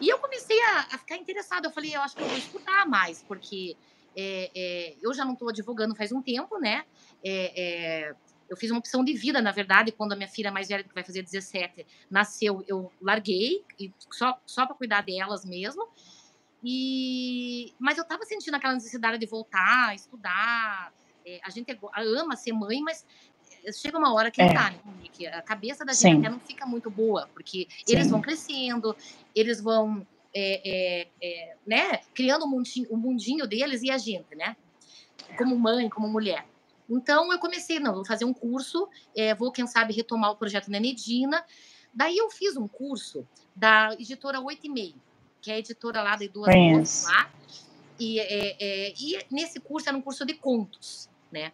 E 0.00 0.08
eu 0.08 0.18
comecei 0.18 0.58
a, 0.62 0.80
a 0.92 0.98
ficar 0.98 1.16
interessada. 1.16 1.66
Eu 1.68 1.72
falei, 1.72 1.94
eu 1.94 2.00
acho 2.00 2.16
que 2.16 2.22
eu 2.22 2.28
vou 2.28 2.38
estudar 2.38 2.86
mais, 2.86 3.22
porque 3.22 3.76
é, 4.16 4.50
é, 4.54 4.96
eu 5.02 5.12
já 5.12 5.24
não 5.24 5.34
estou 5.34 5.48
advogando 5.48 5.94
faz 5.94 6.12
um 6.12 6.22
tempo, 6.22 6.58
né? 6.58 6.84
É, 7.22 8.08
é, 8.08 8.14
eu 8.48 8.56
fiz 8.56 8.70
uma 8.70 8.78
opção 8.78 9.04
de 9.04 9.12
vida, 9.12 9.42
na 9.42 9.52
verdade, 9.52 9.92
quando 9.92 10.12
a 10.12 10.16
minha 10.16 10.28
filha 10.28 10.50
mais 10.50 10.68
velha, 10.68 10.84
que 10.84 10.94
vai 10.94 11.04
fazer 11.04 11.22
17, 11.22 11.86
nasceu, 12.08 12.64
eu 12.66 12.92
larguei, 13.02 13.64
e 13.78 13.92
só, 14.10 14.40
só 14.46 14.64
para 14.66 14.76
cuidar 14.76 15.02
delas 15.02 15.44
mesmo. 15.44 15.86
E, 16.64 17.74
mas 17.78 17.98
eu 17.98 18.02
estava 18.02 18.24
sentindo 18.24 18.54
aquela 18.54 18.74
necessidade 18.74 19.18
de 19.18 19.26
voltar, 19.26 19.94
estudar, 19.94 20.92
é, 21.26 21.40
a 21.42 21.50
gente 21.50 21.72
é 21.72 21.78
ama 22.20 22.36
ser 22.36 22.52
mãe, 22.52 22.80
mas 22.80 23.04
eh, 23.64 23.72
chega 23.72 23.98
uma 23.98 24.14
hora 24.14 24.30
que 24.30 24.40
é. 24.40 24.54
tá, 24.54 24.70
né, 24.70 24.78
a 25.32 25.42
cabeça 25.42 25.84
da 25.84 25.92
gente 25.92 26.20
até 26.20 26.28
não 26.28 26.38
fica 26.38 26.64
muito 26.64 26.88
boa, 26.88 27.28
porque 27.34 27.66
Sim. 27.68 27.94
eles 27.94 28.08
vão 28.08 28.20
crescendo, 28.20 28.96
eles 29.34 29.60
vão 29.60 30.06
é, 30.32 31.08
é, 31.20 31.56
né, 31.66 32.00
criando 32.14 32.42
o 32.42 32.46
um 32.46 32.50
mundinho, 32.50 32.86
um 32.92 32.96
mundinho 32.96 33.46
deles 33.46 33.82
e 33.82 33.90
a 33.90 33.98
gente, 33.98 34.36
né? 34.36 34.56
Como 35.36 35.58
mãe, 35.58 35.88
como 35.88 36.08
mulher. 36.08 36.46
Então 36.88 37.32
eu 37.32 37.38
comecei, 37.40 37.80
não, 37.80 37.94
vou 37.94 38.04
fazer 38.04 38.24
um 38.24 38.32
curso, 38.32 38.88
é, 39.16 39.34
vou, 39.34 39.50
quem 39.50 39.66
sabe, 39.66 39.92
retomar 39.92 40.30
o 40.30 40.36
projeto 40.36 40.70
Nenedina. 40.70 41.44
Daí 41.92 42.16
eu 42.18 42.30
fiz 42.30 42.56
um 42.56 42.68
curso 42.68 43.26
da 43.54 43.94
editora 43.94 44.40
Oito 44.40 44.66
e 44.66 44.68
Meio, 44.68 44.94
que 45.40 45.50
é 45.50 45.54
a 45.54 45.58
editora 45.58 46.02
lá 46.02 46.14
de 46.14 46.28
duas 46.28 46.46
Friends. 46.46 47.04
lá. 47.04 47.32
E, 47.98 48.20
é, 48.20 48.56
é, 48.60 48.94
e 49.00 49.18
nesse 49.30 49.58
curso 49.58 49.88
era 49.88 49.96
um 49.96 50.02
curso 50.02 50.24
de 50.24 50.34
contos 50.34 51.08
né? 51.30 51.52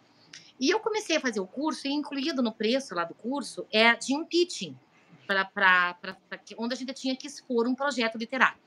E 0.59 0.69
eu 0.69 0.79
comecei 0.79 1.17
a 1.17 1.19
fazer 1.19 1.39
o 1.39 1.47
curso, 1.47 1.87
e 1.87 1.91
incluído 1.91 2.41
no 2.41 2.51
preço 2.51 2.95
lá 2.95 3.03
do 3.03 3.13
curso, 3.13 3.65
é 3.71 3.95
de 3.95 4.15
um 4.15 4.25
pitching, 4.25 4.77
pra, 5.27 5.45
pra, 5.45 5.95
pra, 5.95 6.17
pra, 6.29 6.39
onde 6.57 6.73
a 6.73 6.77
gente 6.77 6.93
tinha 6.93 7.15
que 7.15 7.27
expor 7.27 7.67
um 7.67 7.75
projeto 7.75 8.17
literário. 8.17 8.57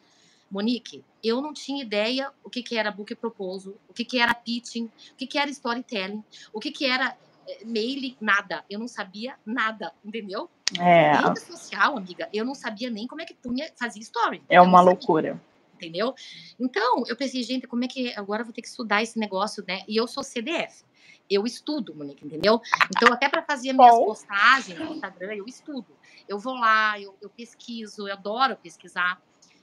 Monique, 0.51 1.05
eu 1.25 1.41
não 1.41 1.53
tinha 1.53 1.83
ideia 1.83 2.31
o 2.45 2.51
que, 2.51 2.63
que 2.63 2.77
era 2.77 2.91
book 2.91 3.15
proposal, 3.17 3.75
o 3.89 3.93
que, 3.93 4.05
que 4.05 4.19
era 4.19 4.33
pitching, 4.33 4.85
o 5.13 5.17
que, 5.17 5.27
que 5.27 5.39
era 5.39 5.51
storytelling, 5.51 6.23
o 6.53 6.61
que, 6.61 6.71
que 6.71 6.87
era 6.87 7.17
eh, 7.49 7.65
mail, 7.65 8.17
nada. 8.21 8.65
Eu 8.71 8.79
não 8.79 8.87
sabia 8.87 9.35
nada, 9.45 9.93
entendeu? 10.05 10.49
É. 10.79 11.17
Rede 11.17 11.41
social, 11.41 11.97
amiga, 11.97 12.29
eu 12.33 12.45
não 12.45 12.55
sabia 12.55 12.91
nem 12.91 13.07
como 13.07 13.23
é 13.23 13.25
que 13.25 13.35
punha, 13.35 13.71
fazia 13.77 14.03
story. 14.03 14.43
É 14.49 14.61
uma 14.61 14.81
loucura 14.81 15.41
entendeu? 15.77 16.15
Então, 16.59 17.05
eu 17.07 17.15
pensei, 17.15 17.43
gente, 17.43 17.67
como 17.67 17.85
é 17.85 17.87
que 17.87 18.11
agora 18.15 18.41
eu 18.41 18.47
vou 18.47 18.55
ter 18.55 18.63
que 18.63 18.69
estudar 18.69 19.03
esse 19.03 19.19
negócio, 19.19 19.63
né? 19.69 19.83
E 19.87 19.95
eu 19.95 20.07
sou 20.07 20.25
CDF 20.25 20.83
eu 21.31 21.45
estudo, 21.45 21.95
Monique, 21.95 22.25
entendeu? 22.25 22.61
Então, 22.95 23.13
até 23.13 23.29
para 23.29 23.43
fazer 23.43 23.73
minhas 23.73 23.95
Bom. 23.95 24.07
postagens 24.07 24.79
no 24.79 24.95
Instagram, 24.95 25.35
eu 25.35 25.47
estudo. 25.47 25.87
Eu 26.29 26.39
vou 26.39 26.55
lá, 26.55 27.01
eu, 27.01 27.15
eu, 27.21 27.29
pesquiso, 27.29 28.09
eu 28.09 28.13
adoro 28.13 28.57
pesquisar. 28.57 29.21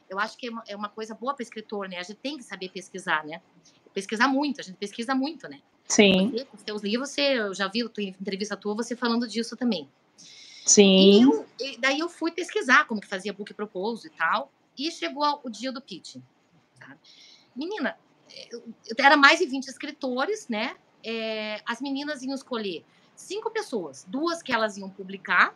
Eu 0.10 0.20
acho 0.20 0.38
que 0.38 0.48
é 0.48 0.50
uma, 0.51 0.63
é 0.67 0.75
uma 0.75 0.89
coisa 0.89 1.15
boa 1.15 1.34
para 1.34 1.43
escritor, 1.43 1.88
né? 1.88 1.98
A 1.98 2.03
gente 2.03 2.17
tem 2.17 2.38
que 2.38 2.43
saber 2.43 2.70
pesquisar, 2.70 3.25
né? 3.25 3.41
Pesquisar 3.93 4.27
muito, 4.27 4.60
a 4.60 4.63
gente 4.63 4.75
pesquisa 4.75 5.15
muito, 5.15 5.48
né? 5.48 5.62
Sim. 5.88 6.32
Você, 6.32 6.46
com 6.46 6.58
seus 6.58 6.82
livros, 6.82 7.10
você, 7.10 7.22
eu 7.39 7.53
já 7.53 7.67
vi 7.67 7.84
a 7.84 7.89
tua 7.89 8.03
entrevista 8.03 8.58
tua, 8.58 8.75
você 8.75 8.96
falando 8.96 9.27
disso 9.27 9.55
também. 9.55 9.88
Sim. 10.65 11.20
E, 11.20 11.22
eu, 11.22 11.46
e 11.60 11.77
daí 11.77 12.00
eu 12.00 12.10
fui 12.10 12.32
pesquisar 12.32 12.86
como 12.86 13.01
que 13.01 13.08
fazia 13.08 13.34
book 13.34 13.53
propose 13.53 14.08
e 14.08 14.10
tal, 14.12 14.51
e 14.77 14.89
chegou 14.91 15.41
o 15.43 15.50
dia 15.50 15.72
do 15.72 15.82
pitch. 15.82 16.17
Menina, 17.55 17.98
eu, 18.51 18.63
era 18.98 19.15
mais 19.15 19.39
de 19.39 19.46
20 19.46 19.67
escritores, 19.67 20.48
né? 20.48 20.75
É, 21.04 21.62
as 21.66 21.82
meninas 21.82 22.22
iam 22.22 22.34
escolher 22.34 22.86
cinco 23.16 23.52
pessoas, 23.52 24.06
duas 24.08 24.42
que 24.42 24.52
elas 24.52 24.78
iam 24.78 24.90
publicar 24.90 25.56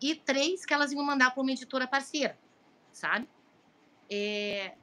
e 0.00 0.14
três 0.14 0.64
que 0.64 0.72
elas 0.72 0.92
iam 0.92 1.04
mandar 1.04 1.32
para 1.32 1.42
uma 1.42 1.50
editora 1.50 1.86
parceira, 1.86 2.38
sabe? 2.92 3.28
É, 4.10 4.74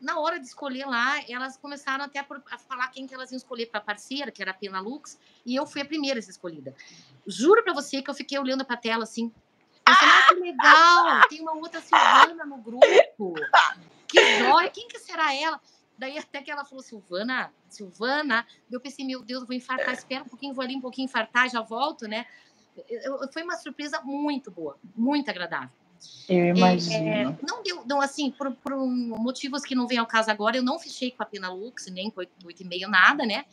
na 0.00 0.18
hora 0.18 0.38
de 0.38 0.46
escolher 0.46 0.86
lá, 0.86 1.20
elas 1.28 1.56
começaram 1.56 2.04
até 2.04 2.18
a 2.18 2.58
falar 2.58 2.88
quem 2.88 3.06
que 3.06 3.14
elas 3.14 3.30
iam 3.30 3.36
escolher 3.36 3.66
para 3.66 3.80
parceira, 3.80 4.30
que 4.30 4.42
era 4.42 4.50
a 4.50 4.54
Pena 4.54 4.80
Lux, 4.80 5.18
e 5.44 5.56
eu 5.56 5.66
fui 5.66 5.80
a 5.80 5.84
primeira 5.84 6.18
a 6.18 6.22
ser 6.22 6.30
escolhida. 6.30 6.74
Juro 7.26 7.62
para 7.62 7.72
você 7.72 8.02
que 8.02 8.10
eu 8.10 8.14
fiquei 8.14 8.38
olhando 8.38 8.64
para 8.64 8.76
a 8.76 8.78
tela 8.78 9.04
assim, 9.04 9.32
ah, 9.84 10.26
que 10.28 10.34
legal, 10.34 11.28
tem 11.28 11.40
uma 11.40 11.54
outra 11.54 11.80
Silvana 11.80 12.44
no 12.44 12.58
grupo, 12.58 13.34
que 14.08 14.38
joia, 14.38 14.68
quem 14.70 14.88
que 14.88 14.98
será 14.98 15.34
ela? 15.34 15.60
Daí 15.98 16.18
até 16.18 16.42
que 16.42 16.50
ela 16.50 16.64
falou, 16.64 16.82
Silvana, 16.82 17.52
Silvana, 17.68 18.46
eu 18.70 18.80
pensei, 18.80 19.04
meu 19.04 19.22
Deus, 19.22 19.42
eu 19.42 19.46
vou 19.46 19.56
infartar, 19.56 19.94
espera 19.94 20.24
um 20.24 20.28
pouquinho, 20.28 20.54
vou 20.54 20.62
ali 20.62 20.76
um 20.76 20.80
pouquinho 20.80 21.06
infartar, 21.06 21.48
já 21.48 21.60
volto, 21.62 22.06
né? 22.06 22.26
Eu, 22.88 23.26
foi 23.32 23.42
uma 23.42 23.56
surpresa 23.56 24.00
muito 24.02 24.50
boa, 24.50 24.76
muito 24.94 25.30
agradável. 25.30 25.70
Eu 26.28 26.36
é, 26.36 26.48
imagino. 26.50 27.08
É, 27.08 27.36
não 27.42 27.62
deu, 27.62 27.82
não, 27.86 28.00
assim, 28.00 28.30
por, 28.30 28.52
por, 28.56 28.76
motivos 28.76 29.62
que 29.62 29.74
não 29.74 29.86
vem 29.86 29.98
ao 29.98 30.06
caso 30.06 30.30
agora, 30.30 30.56
eu 30.56 30.62
não 30.62 30.78
fechei 30.78 31.10
com 31.10 31.22
a 31.22 31.26
Pena 31.26 31.50
Lux, 31.50 31.86
nem 31.90 32.10
com 32.10 32.20
8,5, 32.20 32.86
nada, 32.86 33.24
né? 33.24 33.44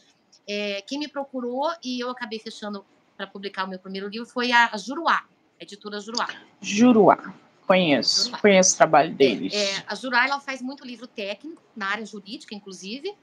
É, 0.46 0.82
quem 0.82 1.00
me 1.00 1.08
procurou 1.08 1.72
e 1.82 2.04
eu 2.04 2.10
acabei 2.10 2.40
fechando 2.40 2.86
para 3.16 3.28
publicar 3.28 3.64
o 3.64 3.70
meu 3.70 3.80
primeiro 3.80 4.10
livro 4.10 4.28
foi 4.28 4.52
a 4.52 4.76
Juruá, 4.76 5.24
a 5.60 5.64
editora 5.64 6.02
Juruá. 6.02 6.28
Juruá. 6.62 7.34
Conheço, 7.66 8.32
conheço 8.40 8.74
o 8.74 8.78
trabalho 8.78 9.12
é, 9.12 9.14
deles. 9.14 9.54
É, 9.54 9.78
é, 9.78 9.84
a 9.88 9.96
Jurai 9.96 10.30
faz 10.42 10.62
muito 10.62 10.86
livro 10.86 11.08
técnico 11.08 11.62
na 11.76 11.88
área 11.88 12.06
jurídica, 12.06 12.54
inclusive, 12.54 13.16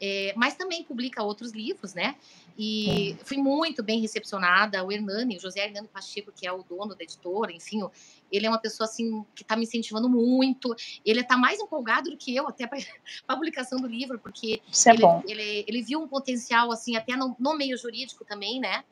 é, 0.00 0.32
mas 0.36 0.54
também 0.54 0.82
publica 0.82 1.22
outros 1.22 1.52
livros, 1.52 1.94
né? 1.94 2.16
E 2.58 3.16
fui 3.24 3.36
muito 3.36 3.82
bem 3.82 4.00
recepcionada. 4.00 4.84
O 4.84 4.90
Hernani, 4.90 5.36
o 5.36 5.40
José 5.40 5.64
Hernani 5.66 5.88
Pacheco, 5.88 6.32
que 6.32 6.46
é 6.46 6.52
o 6.52 6.62
dono 6.62 6.94
da 6.94 7.04
editora, 7.04 7.52
enfim, 7.52 7.82
ele 8.30 8.46
é 8.46 8.48
uma 8.48 8.58
pessoa 8.58 8.88
assim 8.88 9.24
que 9.34 9.42
está 9.42 9.56
me 9.56 9.62
incentivando 9.62 10.08
muito. 10.08 10.74
Ele 11.04 11.20
está 11.20 11.36
mais 11.36 11.60
empolgado 11.60 12.10
do 12.10 12.16
que 12.16 12.34
eu 12.34 12.48
até 12.48 12.66
para 12.66 12.78
a 13.28 13.34
publicação 13.34 13.78
do 13.78 13.86
livro, 13.86 14.18
porque 14.18 14.60
é 14.86 14.90
ele. 14.90 15.04
Ele, 15.26 15.64
ele 15.68 15.82
viu 15.82 16.00
um 16.00 16.08
potencial 16.08 16.72
assim 16.72 16.96
até 16.96 17.16
no, 17.16 17.36
no 17.38 17.56
meio 17.56 17.76
jurídico 17.76 18.24
também, 18.24 18.60
né? 18.60 18.84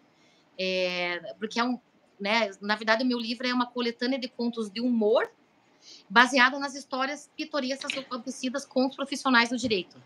É, 0.58 1.34
porque 1.38 1.58
é 1.58 1.64
um, 1.64 1.78
né? 2.22 2.50
Na 2.60 2.76
verdade, 2.76 3.02
o 3.02 3.06
meu 3.06 3.18
livro 3.18 3.46
é 3.46 3.52
uma 3.52 3.66
coletânea 3.66 4.18
de 4.18 4.28
contos 4.28 4.70
de 4.70 4.80
humor 4.80 5.28
baseada 6.08 6.56
nas 6.60 6.76
histórias 6.76 7.28
pitorescas 7.36 7.98
acontecidas 7.98 8.64
com 8.64 8.86
os 8.86 8.94
profissionais 8.94 9.50
do 9.50 9.56
direito. 9.56 9.96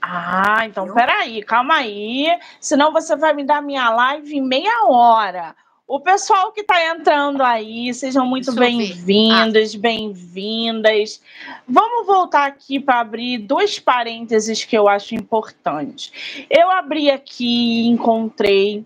Ah, 0.00 0.64
então 0.64 0.84
Entendeu? 0.84 0.94
peraí, 0.94 1.42
calma 1.42 1.74
aí. 1.74 2.26
Senão 2.58 2.92
você 2.92 3.14
vai 3.14 3.34
me 3.34 3.44
dar 3.44 3.60
minha 3.60 3.90
live 3.90 4.36
em 4.36 4.40
meia 4.40 4.86
hora. 4.86 5.54
O 5.86 6.00
pessoal 6.00 6.52
que 6.52 6.60
está 6.60 6.94
entrando 6.94 7.42
aí, 7.42 7.92
sejam 7.94 8.26
muito 8.26 8.52
bem-vindos, 8.52 9.74
ah. 9.74 9.78
bem-vindas. 9.78 11.20
Vamos 11.66 12.06
voltar 12.06 12.46
aqui 12.46 12.78
para 12.78 13.00
abrir 13.00 13.38
dois 13.38 13.78
parênteses 13.78 14.64
que 14.64 14.76
eu 14.76 14.86
acho 14.86 15.14
importantes. 15.14 16.12
Eu 16.50 16.70
abri 16.70 17.10
aqui 17.10 17.84
e 17.84 17.88
encontrei 17.88 18.84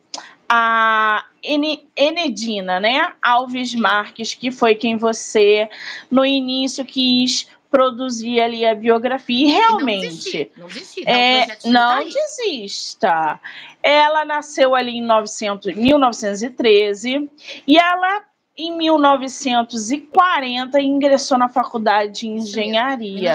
a 0.55 1.25
Enedina, 1.43 2.79
né? 2.79 3.15
Alves 3.23 3.75
Marques, 3.75 4.35
que 4.35 4.51
foi 4.51 4.75
quem 4.75 4.99
você 4.99 5.67
no 6.11 6.27
início 6.27 6.85
quis 6.85 7.49
produzir 7.71 8.39
ali 8.39 8.67
a 8.67 8.75
biografia. 8.75 9.49
E 9.49 9.51
realmente. 9.51 10.53
Não, 10.55 10.67
desistir, 10.67 11.09
é, 11.09 11.57
não 11.65 12.05
desista. 12.05 13.41
Ela 13.83 14.27
nasceu 14.27 14.75
ali 14.75 14.99
em 14.99 15.03
900, 15.03 15.75
1913 15.75 17.31
e 17.67 17.79
ela 17.79 18.23
em 18.57 18.75
1940 18.77 20.81
ingressou 20.81 21.37
na 21.39 21.49
faculdade 21.49 22.21
de 22.21 22.29
engenharia. 22.29 23.33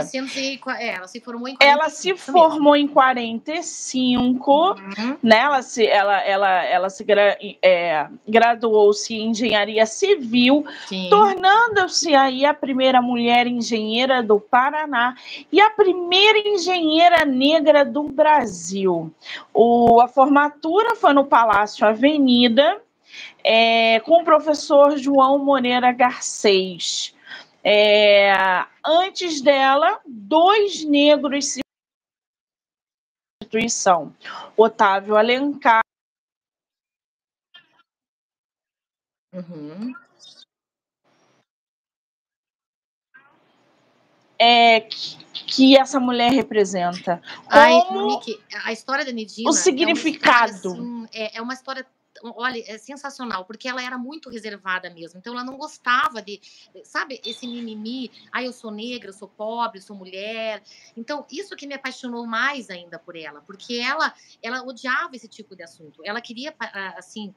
É, 0.79 0.89
ela 0.89 1.07
se 1.07 1.19
formou 1.19 1.47
em 1.47 1.55
45, 1.55 1.63
Ela 1.63 1.89
se 1.89 2.15
formou 2.15 2.75
em 2.75 2.87
45, 2.87 4.51
uhum. 4.51 5.17
né? 5.23 5.39
Ela 5.39 5.63
se, 5.63 5.87
ela, 5.87 6.21
ela, 6.21 6.63
ela 6.63 6.91
se 6.91 7.03
é, 7.63 8.07
graduou-se 8.27 9.15
em 9.15 9.31
engenharia 9.31 9.87
civil, 9.87 10.63
tornando-se 11.09 12.13
aí 12.13 12.45
a 12.45 12.53
primeira 12.53 13.01
mulher 13.01 13.47
engenheira 13.47 14.21
do 14.21 14.39
Paraná 14.39 15.15
e 15.51 15.59
a 15.59 15.71
primeira 15.71 16.47
engenheira 16.47 17.25
negra 17.25 17.83
do 17.83 18.03
Brasil. 18.03 19.11
O, 19.51 19.99
a 19.99 20.07
formatura 20.07 20.95
foi 20.95 21.13
no 21.13 21.25
Palácio 21.25 21.87
Avenida 21.87 22.79
é, 23.49 24.01
com 24.01 24.21
o 24.21 24.25
professor 24.25 24.97
João 24.97 25.39
Moreira 25.39 25.93
Garcês. 25.93 27.15
É, 27.63 28.33
antes 28.85 29.39
dela, 29.39 30.01
dois 30.05 30.83
negros 30.83 31.53
se 31.53 31.61
instituição. 33.41 34.13
Otávio 34.57 35.15
Alencar. 35.15 35.79
Uhum. 39.33 39.93
É, 44.39 44.81
que, 44.81 45.25
que, 45.33 45.77
essa 45.77 45.99
mulher 45.99 46.31
representa. 46.31 47.21
Como 47.45 47.47
Ai, 47.49 47.73
Monique, 47.89 48.39
a 48.65 48.73
história 48.73 49.05
da 49.05 49.11
Nidina 49.11 49.49
o 49.49 49.53
significado. 49.53 50.69
É 50.69 50.71
uma 50.71 50.73
história, 50.73 51.01
assim, 51.01 51.07
é, 51.13 51.37
é 51.37 51.41
uma 51.41 51.53
história 51.53 51.85
olha, 52.23 52.63
é 52.67 52.77
sensacional, 52.77 53.45
porque 53.45 53.67
ela 53.67 53.83
era 53.83 53.97
muito 53.97 54.29
reservada 54.29 54.89
mesmo. 54.89 55.19
Então 55.19 55.33
ela 55.33 55.43
não 55.43 55.57
gostava 55.57 56.21
de, 56.21 56.41
sabe, 56.83 57.21
esse 57.25 57.47
mimimi, 57.47 58.11
ah, 58.31 58.43
eu 58.43 58.53
sou 58.53 58.71
negra, 58.71 59.09
eu 59.09 59.13
sou 59.13 59.27
pobre, 59.27 59.79
eu 59.79 59.83
sou 59.83 59.95
mulher. 59.95 60.61
Então, 60.95 61.25
isso 61.31 61.55
que 61.55 61.67
me 61.67 61.73
apaixonou 61.73 62.25
mais 62.25 62.69
ainda 62.69 62.99
por 62.99 63.15
ela, 63.15 63.41
porque 63.41 63.75
ela 63.77 64.13
ela 64.41 64.63
odiava 64.63 65.15
esse 65.15 65.27
tipo 65.27 65.55
de 65.55 65.63
assunto. 65.63 66.01
Ela 66.03 66.21
queria 66.21 66.55
assim, 66.97 67.33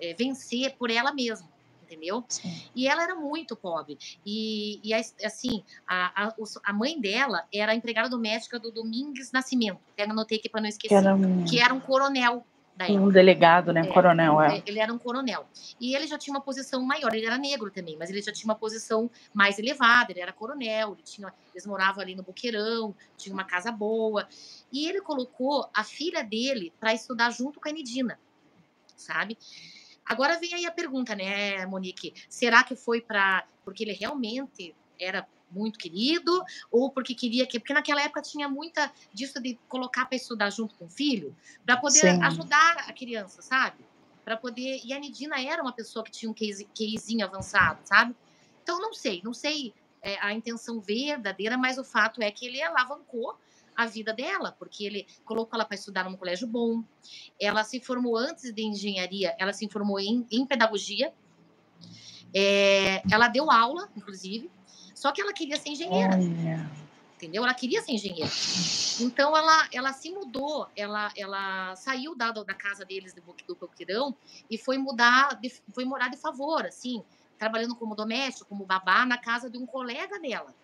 é, 0.00 0.14
vencer 0.14 0.76
por 0.76 0.90
ela 0.90 1.12
mesma 1.12 1.54
entendeu? 1.84 2.24
Sim. 2.28 2.50
E 2.74 2.88
ela 2.88 3.02
era 3.02 3.14
muito 3.14 3.54
pobre. 3.54 3.98
E, 4.24 4.80
e 4.82 4.92
assim, 4.94 5.62
a, 5.86 6.28
a, 6.28 6.34
a, 6.64 6.72
mãe 6.72 7.00
dela 7.00 7.44
era 7.52 7.74
empregada 7.74 8.08
doméstica 8.08 8.58
do 8.58 8.72
Domingues 8.72 9.30
Nascimento. 9.30 9.78
Até 9.92 10.04
anotei 10.04 10.38
aqui 10.38 10.48
para 10.48 10.62
não 10.62 10.68
esquecer. 10.68 10.88
Que 10.88 10.94
era 10.94 11.14
um, 11.14 11.44
que 11.44 11.60
era 11.60 11.74
um 11.74 11.80
coronel 11.80 12.44
um 12.90 13.08
delegado, 13.08 13.72
né? 13.72 13.82
É, 13.82 13.86
coronel, 13.86 14.40
é. 14.40 14.62
Ele 14.66 14.80
era 14.80 14.92
um 14.92 14.98
coronel. 14.98 15.46
E 15.80 15.94
ele 15.94 16.06
já 16.06 16.18
tinha 16.18 16.34
uma 16.34 16.40
posição 16.40 16.82
maior, 16.82 17.14
ele 17.14 17.26
era 17.26 17.38
negro 17.38 17.70
também, 17.70 17.96
mas 17.96 18.10
ele 18.10 18.20
já 18.20 18.32
tinha 18.32 18.50
uma 18.50 18.58
posição 18.58 19.10
mais 19.32 19.58
elevada, 19.58 20.10
ele 20.12 20.20
era 20.20 20.32
coronel, 20.32 20.92
ele 20.92 21.02
tinha, 21.02 21.32
eles 21.52 21.66
moravam 21.66 22.02
ali 22.02 22.14
no 22.14 22.22
Boqueirão, 22.22 22.94
tinha 23.16 23.32
uma 23.32 23.44
casa 23.44 23.70
boa. 23.70 24.28
E 24.72 24.88
ele 24.88 25.00
colocou 25.00 25.68
a 25.72 25.84
filha 25.84 26.22
dele 26.24 26.72
para 26.80 26.92
estudar 26.92 27.30
junto 27.30 27.60
com 27.60 27.68
a 27.68 27.72
Nidina, 27.72 28.18
sabe? 28.96 29.38
Agora 30.04 30.38
vem 30.38 30.52
aí 30.54 30.66
a 30.66 30.72
pergunta, 30.72 31.14
né, 31.14 31.64
Monique? 31.66 32.12
Será 32.28 32.62
que 32.62 32.76
foi 32.76 33.00
para. 33.00 33.46
Porque 33.64 33.84
ele 33.84 33.92
realmente 33.92 34.74
era 35.00 35.26
muito 35.54 35.78
querido, 35.78 36.44
ou 36.70 36.90
porque 36.90 37.14
queria 37.14 37.46
que. 37.46 37.58
Porque 37.58 37.72
naquela 37.72 38.02
época 38.02 38.22
tinha 38.22 38.48
muita 38.48 38.92
disso 39.12 39.40
de 39.40 39.58
colocar 39.68 40.06
para 40.06 40.16
estudar 40.16 40.50
junto 40.50 40.74
com 40.74 40.86
o 40.86 40.90
filho, 40.90 41.34
para 41.64 41.76
poder 41.76 42.00
Sim. 42.14 42.22
ajudar 42.22 42.84
a 42.88 42.92
criança, 42.92 43.40
sabe? 43.40 43.84
Para 44.24 44.36
poder. 44.36 44.80
E 44.84 44.92
a 44.92 44.98
Nidina 44.98 45.40
era 45.40 45.62
uma 45.62 45.72
pessoa 45.72 46.04
que 46.04 46.10
tinha 46.10 46.30
um 46.30 46.34
QIzinho 46.34 47.24
avançado, 47.24 47.80
sabe? 47.84 48.14
Então, 48.62 48.80
não 48.80 48.92
sei, 48.94 49.20
não 49.22 49.34
sei 49.34 49.74
é, 50.02 50.18
a 50.20 50.32
intenção 50.32 50.80
verdadeira, 50.80 51.56
mas 51.56 51.78
o 51.78 51.84
fato 51.84 52.22
é 52.22 52.30
que 52.30 52.46
ele 52.46 52.62
alavancou 52.62 53.36
a 53.76 53.86
vida 53.86 54.12
dela, 54.12 54.52
porque 54.58 54.84
ele 54.84 55.06
colocou 55.24 55.56
ela 55.56 55.64
para 55.64 55.74
estudar 55.74 56.04
num 56.04 56.16
colégio 56.16 56.46
bom. 56.46 56.84
Ela 57.40 57.64
se 57.64 57.80
formou 57.80 58.16
antes 58.16 58.52
de 58.52 58.62
engenharia, 58.62 59.34
ela 59.38 59.52
se 59.52 59.68
formou 59.68 59.98
em, 59.98 60.26
em 60.30 60.46
pedagogia. 60.46 61.12
É, 62.32 63.02
ela 63.10 63.28
deu 63.28 63.50
aula, 63.50 63.88
inclusive, 63.96 64.50
só 64.94 65.12
que 65.12 65.20
ela 65.20 65.32
queria 65.32 65.58
ser 65.58 65.70
engenheira. 65.70 66.16
Entendeu? 67.16 67.42
Ela 67.42 67.54
queria 67.54 67.80
ser 67.82 67.92
engenheira. 67.92 68.30
Então 69.00 69.36
ela, 69.36 69.68
ela 69.72 69.92
se 69.92 70.10
mudou, 70.10 70.68
ela, 70.76 71.12
ela 71.16 71.74
saiu 71.76 72.14
da, 72.14 72.30
da 72.30 72.54
casa 72.54 72.84
deles 72.84 73.14
do, 73.14 73.22
do 73.46 73.54
Boqueirão 73.54 74.14
e 74.50 74.58
foi 74.58 74.78
mudar, 74.78 75.38
de, 75.40 75.50
foi 75.72 75.84
morar 75.84 76.08
de 76.08 76.16
favor, 76.16 76.66
assim, 76.66 77.02
trabalhando 77.38 77.74
como 77.74 77.94
doméstico, 77.94 78.48
como 78.48 78.64
babá, 78.64 79.04
na 79.06 79.18
casa 79.18 79.48
de 79.50 79.58
um 79.58 79.66
colega 79.66 80.18
dela, 80.20 80.54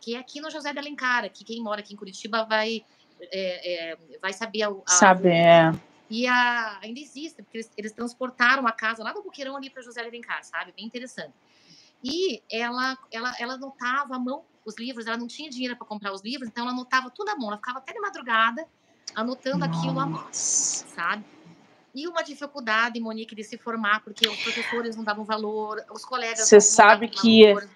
que 0.00 0.14
é 0.14 0.18
aqui 0.18 0.40
no 0.40 0.50
José 0.50 0.72
de 0.72 0.78
Alencar, 0.78 1.30
que 1.30 1.44
quem 1.44 1.62
mora 1.62 1.80
aqui 1.80 1.94
em 1.94 1.96
Curitiba 1.96 2.44
vai, 2.44 2.84
é, 3.20 3.92
é, 3.92 3.98
vai 4.20 4.32
saber. 4.32 4.62
A, 4.62 4.68
a, 4.68 4.90
Saber. 4.90 5.32
É. 5.32 5.72
E 6.08 6.26
a, 6.26 6.78
ainda 6.82 7.00
existe, 7.00 7.42
porque 7.42 7.58
eles, 7.58 7.70
eles 7.76 7.92
transportaram 7.92 8.66
a 8.66 8.72
casa 8.72 9.02
lá 9.02 9.12
do 9.12 9.22
Boqueirão 9.22 9.56
ali 9.56 9.68
para 9.68 9.82
José 9.82 10.02
de 10.02 10.08
Alencar, 10.08 10.44
sabe? 10.44 10.72
Bem 10.76 10.86
interessante. 10.86 11.34
E 12.08 12.40
ela, 12.48 12.96
ela, 13.10 13.34
ela 13.36 13.54
anotava 13.54 14.14
à 14.14 14.18
mão 14.18 14.44
os 14.64 14.76
livros, 14.78 15.06
ela 15.06 15.16
não 15.16 15.26
tinha 15.26 15.50
dinheiro 15.50 15.76
para 15.76 15.86
comprar 15.86 16.12
os 16.12 16.22
livros, 16.22 16.48
então 16.48 16.62
ela 16.62 16.72
anotava 16.72 17.10
tudo 17.10 17.30
à 17.30 17.36
mão, 17.36 17.48
ela 17.48 17.56
ficava 17.56 17.78
até 17.78 17.92
de 17.92 18.00
madrugada 18.00 18.64
anotando 19.14 19.66
Nossa. 19.66 19.78
aquilo 19.78 19.98
à 19.98 20.06
mão, 20.06 20.26
sabe? 20.30 21.24
E 21.94 22.06
uma 22.06 22.22
dificuldade, 22.22 23.00
Monique, 23.00 23.34
de 23.34 23.42
se 23.42 23.58
formar, 23.58 24.02
porque 24.04 24.28
os 24.28 24.36
professores 24.42 24.94
não 24.96 25.02
davam 25.02 25.24
valor, 25.24 25.82
os 25.90 26.04
colegas. 26.04 26.46
Você 26.46 26.60
sabe 26.60 27.08
que, 27.08 27.54
valor. 27.54 27.68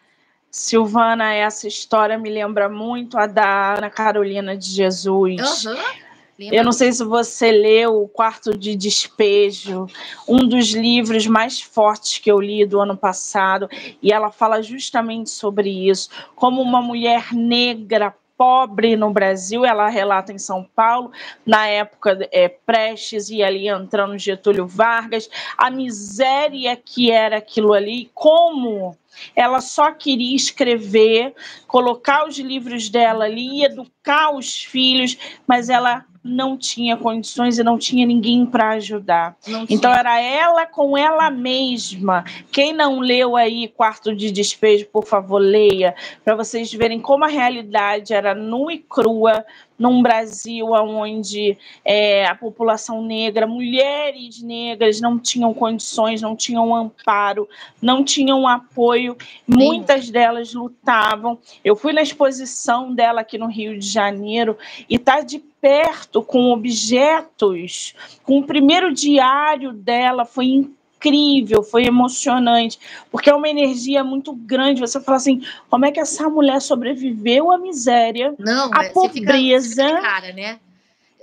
Silvana, 0.50 1.32
essa 1.32 1.66
história 1.66 2.18
me 2.18 2.28
lembra 2.28 2.68
muito 2.68 3.18
a 3.18 3.26
da 3.26 3.74
Ana 3.78 3.88
Carolina 3.88 4.56
de 4.56 4.66
Jesus. 4.66 5.64
Uhum 5.64 6.09
Lembra? 6.40 6.56
Eu 6.56 6.64
não 6.64 6.72
sei 6.72 6.90
se 6.90 7.04
você 7.04 7.52
leu 7.52 8.02
O 8.02 8.08
Quarto 8.08 8.56
de 8.56 8.74
Despejo, 8.74 9.86
um 10.26 10.38
dos 10.38 10.70
livros 10.70 11.26
mais 11.26 11.60
fortes 11.60 12.16
que 12.16 12.32
eu 12.32 12.40
li 12.40 12.64
do 12.64 12.80
ano 12.80 12.96
passado, 12.96 13.68
e 14.02 14.10
ela 14.10 14.30
fala 14.30 14.62
justamente 14.62 15.28
sobre 15.28 15.68
isso, 15.68 16.08
como 16.34 16.62
uma 16.62 16.80
mulher 16.80 17.34
negra 17.34 18.14
pobre 18.38 18.96
no 18.96 19.10
Brasil, 19.10 19.66
ela 19.66 19.90
relata 19.90 20.32
em 20.32 20.38
São 20.38 20.64
Paulo, 20.64 21.12
na 21.44 21.66
época 21.66 22.26
é, 22.32 22.48
Prestes 22.48 23.28
e 23.28 23.42
ali 23.42 23.68
entrando 23.68 24.16
Getúlio 24.16 24.66
Vargas, 24.66 25.28
a 25.58 25.70
miséria 25.70 26.74
que 26.74 27.10
era 27.10 27.36
aquilo 27.36 27.74
ali, 27.74 28.10
como 28.14 28.96
ela 29.36 29.60
só 29.60 29.92
queria 29.92 30.34
escrever, 30.34 31.34
colocar 31.66 32.26
os 32.26 32.38
livros 32.38 32.88
dela 32.88 33.26
ali, 33.26 33.62
educar 33.62 34.34
os 34.34 34.64
filhos, 34.64 35.18
mas 35.46 35.68
ela 35.68 36.06
não 36.22 36.56
tinha 36.56 36.96
condições 36.96 37.58
e 37.58 37.64
não 37.64 37.78
tinha 37.78 38.06
ninguém 38.06 38.44
para 38.44 38.70
ajudar. 38.70 39.36
Então 39.68 39.92
era 39.92 40.20
ela 40.20 40.66
com 40.66 40.96
ela 40.96 41.30
mesma. 41.30 42.24
Quem 42.52 42.72
não 42.72 43.00
leu 43.00 43.36
aí 43.36 43.68
Quarto 43.68 44.14
de 44.14 44.30
Despejo, 44.30 44.86
por 44.86 45.06
favor, 45.06 45.38
leia, 45.38 45.94
para 46.24 46.36
vocês 46.36 46.72
verem 46.72 47.00
como 47.00 47.24
a 47.24 47.28
realidade 47.28 48.12
era 48.12 48.34
nua 48.34 48.72
e 48.72 48.78
crua 48.78 49.44
num 49.80 50.02
Brasil 50.02 50.72
onde 50.72 51.56
é, 51.82 52.26
a 52.26 52.34
população 52.34 53.02
negra, 53.02 53.46
mulheres 53.46 54.42
negras 54.42 55.00
não 55.00 55.18
tinham 55.18 55.54
condições, 55.54 56.20
não 56.20 56.36
tinham 56.36 56.76
amparo, 56.76 57.48
não 57.80 58.04
tinham 58.04 58.46
apoio, 58.46 59.16
muitas 59.48 60.10
delas 60.10 60.52
lutavam. 60.52 61.38
Eu 61.64 61.74
fui 61.74 61.94
na 61.94 62.02
exposição 62.02 62.94
dela 62.94 63.22
aqui 63.22 63.38
no 63.38 63.46
Rio 63.46 63.78
de 63.78 63.88
Janeiro 63.88 64.58
e 64.86 64.98
tá 64.98 65.22
de 65.22 65.38
perto 65.38 66.22
com 66.22 66.52
objetos, 66.52 67.94
com 68.22 68.38
o 68.38 68.44
primeiro 68.44 68.92
diário 68.92 69.72
dela 69.72 70.26
foi 70.26 70.44
incrível 70.46 70.79
incrível, 71.00 71.62
foi 71.62 71.84
emocionante, 71.86 72.78
porque 73.10 73.30
é 73.30 73.34
uma 73.34 73.48
energia 73.48 74.04
muito 74.04 74.34
grande. 74.34 74.80
Você 74.80 75.00
fala 75.00 75.16
assim, 75.16 75.44
como 75.68 75.86
é 75.86 75.90
que 75.90 75.98
essa 75.98 76.28
mulher 76.28 76.60
sobreviveu 76.60 77.50
à 77.50 77.58
miséria, 77.58 78.34
Não, 78.38 78.70
à 78.72 78.84
é, 78.84 78.90
pobreza? 78.90 79.82
Você 79.82 79.88
fica, 79.88 80.02
cara, 80.02 80.32
né? 80.32 80.60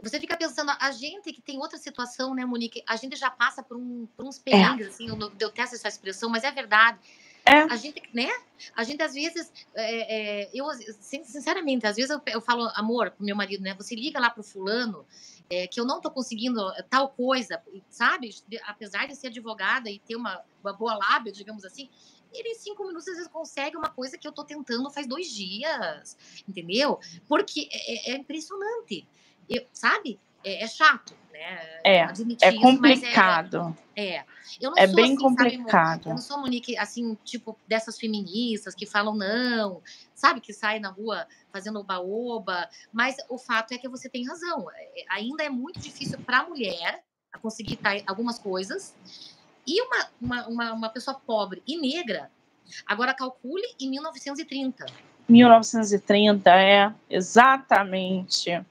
Você 0.01 0.19
fica 0.19 0.37
pensando, 0.37 0.71
a 0.79 0.91
gente 0.91 1.31
que 1.31 1.41
tem 1.41 1.57
outra 1.57 1.77
situação, 1.77 2.33
né, 2.33 2.45
Monique? 2.45 2.83
A 2.87 2.95
gente 2.95 3.15
já 3.15 3.29
passa 3.29 3.61
por, 3.61 3.77
um, 3.77 4.07
por 4.15 4.25
uns 4.25 4.39
perrengues, 4.39 4.87
é. 4.87 4.89
assim, 4.89 5.07
eu 5.07 5.15
detesto 5.29 5.75
essa 5.75 5.87
expressão, 5.87 6.29
mas 6.29 6.43
é 6.43 6.51
verdade. 6.51 6.97
É. 7.45 7.61
A 7.61 7.77
gente, 7.77 8.01
né? 8.13 8.29
A 8.75 8.83
gente 8.83 9.01
às 9.01 9.13
vezes, 9.13 9.51
é, 9.73 10.43
é, 10.43 10.49
eu 10.53 10.65
sinceramente, 11.01 11.87
às 11.87 11.95
vezes 11.95 12.11
eu, 12.11 12.21
eu 12.27 12.41
falo, 12.41 12.69
amor, 12.75 13.11
pro 13.11 13.25
meu 13.25 13.35
marido, 13.35 13.63
né? 13.63 13.73
Você 13.75 13.95
liga 13.95 14.19
lá 14.19 14.29
pro 14.29 14.43
fulano 14.43 15.05
é, 15.49 15.67
que 15.67 15.79
eu 15.79 15.85
não 15.85 15.97
estou 15.97 16.11
conseguindo 16.11 16.59
eh, 16.73 16.83
tal 16.89 17.09
coisa, 17.09 17.61
sabe? 17.89 18.35
Apesar 18.65 19.07
de 19.07 19.15
ser 19.15 19.27
advogada 19.27 19.89
e 19.89 19.99
ter 19.99 20.15
uma, 20.15 20.43
uma 20.63 20.73
boa 20.73 20.95
lábia, 20.95 21.31
digamos 21.31 21.63
assim, 21.63 21.89
ele 22.33 22.49
em 22.49 22.55
cinco 22.55 22.85
minutos 22.85 23.07
às 23.07 23.15
vezes 23.15 23.31
consegue 23.31 23.77
uma 23.77 23.89
coisa 23.89 24.17
que 24.17 24.27
eu 24.27 24.31
estou 24.31 24.43
tentando 24.43 24.89
faz 24.89 25.07
dois 25.07 25.29
dias, 25.31 26.17
entendeu? 26.47 26.99
Porque 27.27 27.69
é, 27.71 28.11
é, 28.11 28.13
é 28.13 28.17
impressionante, 28.17 29.07
eu, 29.49 29.65
sabe? 29.71 30.19
É, 30.47 30.63
é 30.63 30.67
chato, 30.67 31.13
né? 31.31 31.79
É, 31.83 31.97
é 31.99 32.51
isso, 32.51 32.61
complicado. 32.61 33.77
É, 33.93 34.15
é, 34.15 34.25
Eu 34.61 34.71
não 34.71 34.77
é 34.77 34.87
sou, 34.87 34.95
bem 34.95 35.05
assim, 35.05 35.15
complicado. 35.15 35.69
Sabe, 35.69 36.05
eu 36.05 36.09
não 36.11 36.17
sou, 36.17 36.39
Monique, 36.39 36.77
assim, 36.77 37.17
tipo, 37.25 37.57
dessas 37.67 37.99
feministas 37.99 38.73
que 38.73 38.85
falam 38.85 39.13
não, 39.13 39.81
sabe? 40.15 40.39
Que 40.39 40.53
saem 40.53 40.79
na 40.79 40.89
rua 40.89 41.27
fazendo 41.51 41.79
oba-oba, 41.79 42.69
mas 42.93 43.17
o 43.27 43.37
fato 43.37 43.73
é 43.73 43.77
que 43.77 43.89
você 43.89 44.07
tem 44.09 44.25
razão. 44.25 44.67
É, 44.71 45.05
ainda 45.09 45.43
é 45.43 45.49
muito 45.49 45.79
difícil 45.79 46.17
para 46.19 46.39
a 46.39 46.47
mulher 46.47 47.03
conseguir 47.41 47.77
algumas 48.07 48.39
coisas. 48.39 48.95
E 49.65 49.81
uma, 49.81 50.09
uma, 50.21 50.47
uma, 50.47 50.73
uma 50.73 50.89
pessoa 50.89 51.19
pobre 51.19 51.61
e 51.67 51.77
negra, 51.77 52.31
agora 52.85 53.13
calcule 53.13 53.67
em 53.79 53.89
1930 53.89 54.85
1930, 55.27 56.49
é, 56.49 56.91
exatamente. 57.09 58.61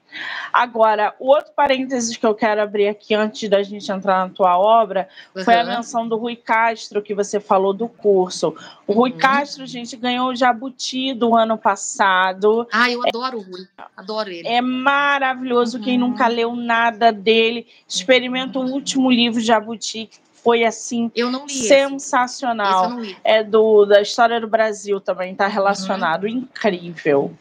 Agora, 0.52 1.14
o 1.18 1.28
outro 1.28 1.52
parênteses 1.54 2.16
que 2.16 2.24
eu 2.24 2.34
quero 2.34 2.62
abrir 2.62 2.88
aqui 2.88 3.14
antes 3.14 3.48
da 3.48 3.62
gente 3.62 3.90
entrar 3.92 4.26
na 4.26 4.32
tua 4.32 4.58
obra 4.58 5.08
uhum. 5.34 5.44
foi 5.44 5.54
a 5.54 5.64
menção 5.64 6.08
do 6.08 6.16
Rui 6.16 6.36
Castro, 6.36 7.02
que 7.02 7.14
você 7.14 7.38
falou 7.38 7.74
do 7.74 7.88
curso. 7.88 8.54
O 8.86 8.92
Rui 8.92 9.12
uhum. 9.12 9.18
Castro, 9.18 9.66
gente, 9.66 9.96
ganhou 9.96 10.30
o 10.30 10.34
Jabuti 10.34 11.12
do 11.12 11.36
ano 11.36 11.58
passado. 11.58 12.66
Ah, 12.72 12.90
eu 12.90 13.02
adoro 13.06 13.38
o 13.38 13.42
Rui, 13.42 13.66
adoro 13.96 14.30
ele. 14.30 14.48
É 14.48 14.60
maravilhoso. 14.60 15.78
Uhum. 15.78 15.84
Quem 15.84 15.98
nunca 15.98 16.26
leu 16.26 16.56
nada 16.56 17.12
dele, 17.12 17.66
experimenta 17.86 18.58
o 18.58 18.70
último 18.70 19.10
livro 19.10 19.40
Jabuti, 19.40 20.06
que 20.06 20.18
foi 20.46 20.62
assim 20.62 21.11
sensacional. 21.48 22.92
É 23.24 23.42
do 23.42 23.85
da 23.85 24.00
história 24.00 24.40
do 24.40 24.46
Brasil 24.46 25.00
também 25.00 25.32
está 25.32 25.48
relacionado, 25.48 26.22
uhum. 26.22 26.28
incrível. 26.28 27.35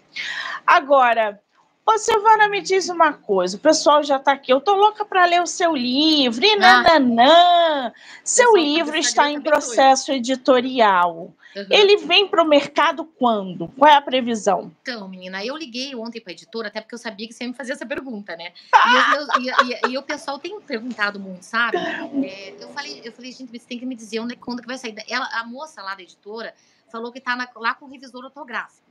Agora, 0.66 1.40
Ô, 1.86 2.00
Silvana, 2.00 2.48
me 2.50 2.62
diz 2.62 2.90
uma 2.90 3.14
coisa. 3.14 3.58
O 3.58 3.60
pessoal 3.60 4.04
já 4.04 4.18
está 4.18 4.32
aqui. 4.32 4.52
Eu 4.52 4.60
tô 4.60 4.74
louca 4.76 5.06
para 5.06 5.24
ler 5.26 5.42
o 5.42 5.46
seu 5.46 5.76
livro. 5.76 6.44
E 6.44 6.54
ah. 6.54 6.58
nananã. 6.58 7.94
Seu 8.24 8.56
livro 8.56 8.98
está 8.98 9.30
em 9.30 9.40
processo 9.40 10.12
editorial. 10.12 11.32
Uhum. 11.56 11.68
Ele 11.70 11.98
vem 11.98 12.28
para 12.28 12.44
o 12.44 12.48
mercado 12.48 13.06
quando? 13.06 13.68
Qual 13.78 13.90
é 13.90 13.96
a 13.96 14.02
previsão? 14.02 14.72
Então, 14.82 15.08
menina, 15.08 15.46
eu 15.46 15.56
liguei 15.56 15.96
ontem 15.96 16.20
para 16.20 16.32
a 16.32 16.34
editora, 16.34 16.68
até 16.68 16.82
porque 16.82 16.96
eu 16.96 17.00
sabia 17.00 17.28
que 17.28 17.34
você 17.34 17.44
ia 17.46 17.50
me 17.50 17.56
fazer 17.56 17.74
essa 17.74 17.86
pergunta, 17.86 18.36
né? 18.36 18.52
E, 18.74 19.12
meus, 19.12 19.28
e, 19.38 19.88
e, 19.88 19.92
e, 19.92 19.98
o 19.98 20.04
pessoal 20.04 20.38
tem 20.38 20.60
perguntado 20.60 21.18
muito, 21.18 21.44
sabe? 21.44 21.78
É, 21.78 22.56
eu, 22.60 22.68
falei, 22.70 23.02
eu 23.06 23.12
falei, 23.12 23.32
gente, 23.32 23.52
você 23.52 23.66
tem 23.66 23.80
que 23.80 23.86
me 23.86 23.96
dizer 23.96 24.20
onde, 24.20 24.36
quando 24.36 24.62
que 24.62 24.68
vai 24.68 24.78
sair. 24.78 24.96
Ela, 25.08 25.30
a 25.32 25.46
moça 25.46 25.82
lá 25.82 25.96
da 25.96 26.02
editora 26.02 26.54
falou 26.92 27.12
que 27.12 27.20
está 27.20 27.38
lá 27.56 27.74
com 27.74 27.86
o 27.86 27.90
revisor 27.90 28.26
ortográfico. 28.26 28.85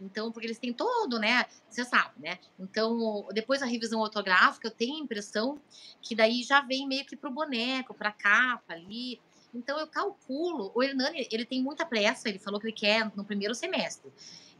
Então, 0.00 0.32
porque 0.32 0.46
eles 0.46 0.58
têm 0.58 0.72
todo, 0.72 1.18
né? 1.18 1.44
Você 1.68 1.84
sabe, 1.84 2.20
né? 2.20 2.38
Então, 2.58 3.28
depois 3.32 3.60
da 3.60 3.66
revisão 3.66 4.00
ortográfica, 4.00 4.68
eu 4.68 4.70
tenho 4.70 4.96
a 4.96 5.00
impressão 5.00 5.60
que 6.00 6.14
daí 6.14 6.42
já 6.42 6.60
vem 6.62 6.88
meio 6.88 7.04
que 7.04 7.16
pro 7.16 7.30
boneco, 7.30 7.92
pra 7.92 8.10
capa 8.10 8.72
ali. 8.72 9.20
Então, 9.54 9.78
eu 9.78 9.86
calculo. 9.86 10.72
O 10.74 10.82
Hernani, 10.82 11.28
ele 11.30 11.44
tem 11.44 11.62
muita 11.62 11.84
pressa, 11.84 12.28
ele 12.28 12.38
falou 12.38 12.58
que 12.58 12.66
ele 12.66 12.72
quer 12.72 13.10
no 13.14 13.24
primeiro 13.24 13.54
semestre. 13.54 14.10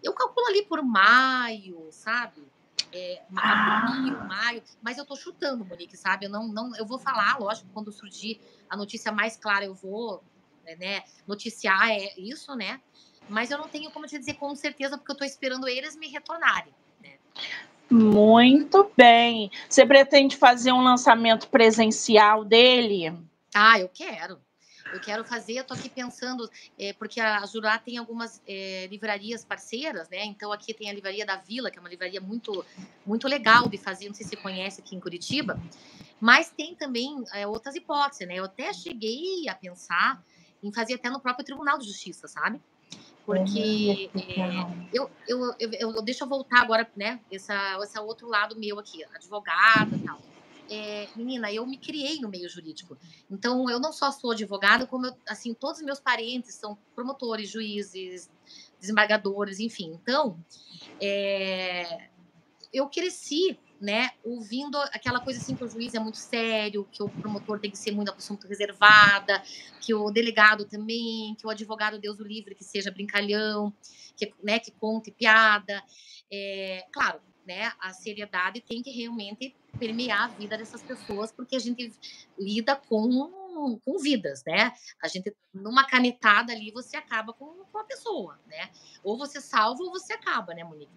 Eu 0.03 0.12
calculo 0.12 0.46
ali 0.48 0.62
por 0.64 0.83
maio, 0.83 1.88
sabe? 1.90 2.42
É, 2.92 3.22
abril, 3.37 4.16
ah. 4.18 4.24
maio, 4.24 4.62
mas 4.83 4.98
eu 4.98 5.07
tô 5.07 5.14
chutando, 5.14 5.64
Monique, 5.64 5.96
sabe? 5.96 6.26
Eu 6.26 6.31
não, 6.31 6.48
não, 6.48 6.74
eu 6.76 6.85
vou 6.85 6.98
falar, 6.98 7.38
lógico, 7.38 7.68
quando 7.72 7.92
surgir 7.92 8.40
a 8.68 8.76
notícia 8.76 9.12
mais 9.12 9.37
clara, 9.37 9.64
eu 9.64 9.74
vou, 9.74 10.24
né, 10.79 11.05
noticiar 11.26 11.90
é 11.90 12.18
isso, 12.18 12.55
né? 12.57 12.81
Mas 13.28 13.50
eu 13.50 13.59
não 13.59 13.68
tenho 13.68 13.90
como 13.90 14.06
te 14.06 14.18
dizer 14.18 14.35
com 14.35 14.54
certeza, 14.54 14.96
porque 14.96 15.12
eu 15.12 15.14
estou 15.14 15.26
esperando 15.26 15.68
eles 15.68 15.96
me 15.96 16.09
retornarem. 16.09 16.74
Né? 17.02 17.14
Muito 17.90 18.90
bem. 18.96 19.50
Você 19.68 19.87
pretende 19.87 20.37
fazer 20.37 20.72
um 20.72 20.83
lançamento 20.83 21.48
presencial 21.48 22.44
dele? 22.44 23.16
Ah, 23.54 23.78
eu 23.78 23.88
quero. 23.88 24.40
Eu 24.92 25.00
quero 25.00 25.24
fazer, 25.24 25.54
eu 25.54 25.64
tô 25.64 25.74
aqui 25.74 25.88
pensando, 25.88 26.50
é, 26.78 26.92
porque 26.92 27.20
a 27.20 27.44
Jurá 27.46 27.78
tem 27.78 27.96
algumas 27.96 28.42
é, 28.46 28.88
livrarias 28.88 29.44
parceiras, 29.44 30.09
né? 30.09 30.24
Então 30.24 30.52
aqui 30.52 30.74
tem 30.74 30.90
a 30.90 30.92
livraria 30.92 31.24
da 31.24 31.37
Vila, 31.37 31.70
que 31.70 31.78
é 31.78 31.80
uma 31.80 31.88
livraria 31.88 32.20
muito, 32.20 32.64
muito 33.06 33.28
legal 33.28 33.68
de 33.68 33.78
fazer, 33.78 34.09
não 34.09 34.14
sei 34.14 34.24
se 34.24 34.30
você 34.30 34.37
conhece 34.37 34.80
aqui 34.80 34.96
em 34.96 35.00
Curitiba, 35.00 35.61
mas 36.20 36.50
tem 36.50 36.74
também 36.74 37.24
é, 37.33 37.46
outras 37.46 37.76
hipóteses, 37.76 38.26
né? 38.26 38.35
Eu 38.37 38.44
até 38.44 38.72
cheguei 38.72 39.48
a 39.48 39.54
pensar 39.54 40.22
em 40.62 40.72
fazer 40.72 40.94
até 40.94 41.09
no 41.09 41.20
próprio 41.20 41.44
Tribunal 41.44 41.78
de 41.78 41.87
Justiça, 41.87 42.26
sabe? 42.26 42.61
Porque 43.30 44.10
é, 44.14 44.88
eu, 44.92 45.10
eu, 45.26 45.54
eu, 45.58 45.70
eu, 45.72 46.02
deixa 46.02 46.24
eu 46.24 46.28
voltar 46.28 46.60
agora, 46.62 46.88
né? 46.96 47.20
Essa, 47.30 47.78
esse 47.82 47.98
outro 48.00 48.28
lado 48.28 48.58
meu 48.58 48.78
aqui, 48.78 49.04
advogada 49.14 49.96
e 49.96 50.00
tal. 50.00 50.20
É, 50.72 51.08
menina, 51.16 51.52
eu 51.52 51.66
me 51.66 51.76
criei 51.76 52.20
no 52.20 52.28
meio 52.28 52.48
jurídico. 52.48 52.96
Então, 53.30 53.68
eu 53.68 53.80
não 53.80 53.92
só 53.92 54.10
sou 54.12 54.32
advogada, 54.32 54.86
como 54.86 55.06
eu, 55.06 55.16
assim, 55.28 55.52
todos 55.52 55.80
os 55.80 55.84
meus 55.84 55.98
parentes 55.98 56.54
são 56.54 56.78
promotores, 56.94 57.48
juízes, 57.50 58.30
desembargadores, 58.80 59.58
enfim. 59.58 59.98
Então, 60.00 60.38
é, 61.00 62.09
eu 62.72 62.88
cresci 62.88 63.59
né, 63.80 64.11
ouvindo 64.22 64.76
aquela 64.76 65.20
coisa 65.20 65.40
assim 65.40 65.56
que 65.56 65.64
o 65.64 65.68
juiz 65.68 65.94
é 65.94 65.98
muito 65.98 66.18
sério, 66.18 66.87
que 66.92 67.02
o 67.02 67.09
promotor 67.09 67.59
tem 67.59 67.70
que 67.70 67.78
ser 67.78 67.92
muito 67.92 68.14
muito 68.28 68.46
reservada, 68.46 69.42
que 69.80 69.94
o 69.94 70.11
delegado 70.11 70.66
também, 70.66 71.35
que 71.37 71.46
o 71.46 71.50
advogado 71.50 71.98
Deus 71.98 72.20
o 72.20 72.24
livre 72.24 72.54
que 72.54 72.62
seja 72.62 72.90
brincalhão, 72.90 73.72
que 74.16 74.35
né, 74.42 74.59
que 74.59 74.70
conte 74.72 75.11
piada, 75.11 75.83
é, 76.30 76.85
claro, 76.92 77.20
né, 77.46 77.72
a 77.80 77.92
seriedade 77.94 78.61
tem 78.61 78.83
que 78.83 78.90
realmente 78.90 79.56
permear 79.78 80.24
a 80.24 80.28
vida 80.28 80.59
dessas 80.59 80.83
pessoas, 80.83 81.33
porque 81.33 81.56
a 81.56 81.61
gente 81.61 81.90
lida 82.38 82.76
com 82.76 83.40
com 83.85 83.98
vidas, 83.98 84.42
né? 84.46 84.72
A 85.02 85.09
gente, 85.09 85.35
numa 85.52 85.85
canetada 85.85 86.52
ali, 86.52 86.70
você 86.70 86.96
acaba 86.96 87.33
com, 87.33 87.64
com 87.70 87.78
a 87.78 87.85
pessoa, 87.85 88.40
né? 88.46 88.70
Ou 89.02 89.18
você 89.18 89.40
salva 89.40 89.83
ou 89.83 89.90
você 89.90 90.14
acaba, 90.14 90.54
né, 90.54 90.64
Monique? 90.64 90.92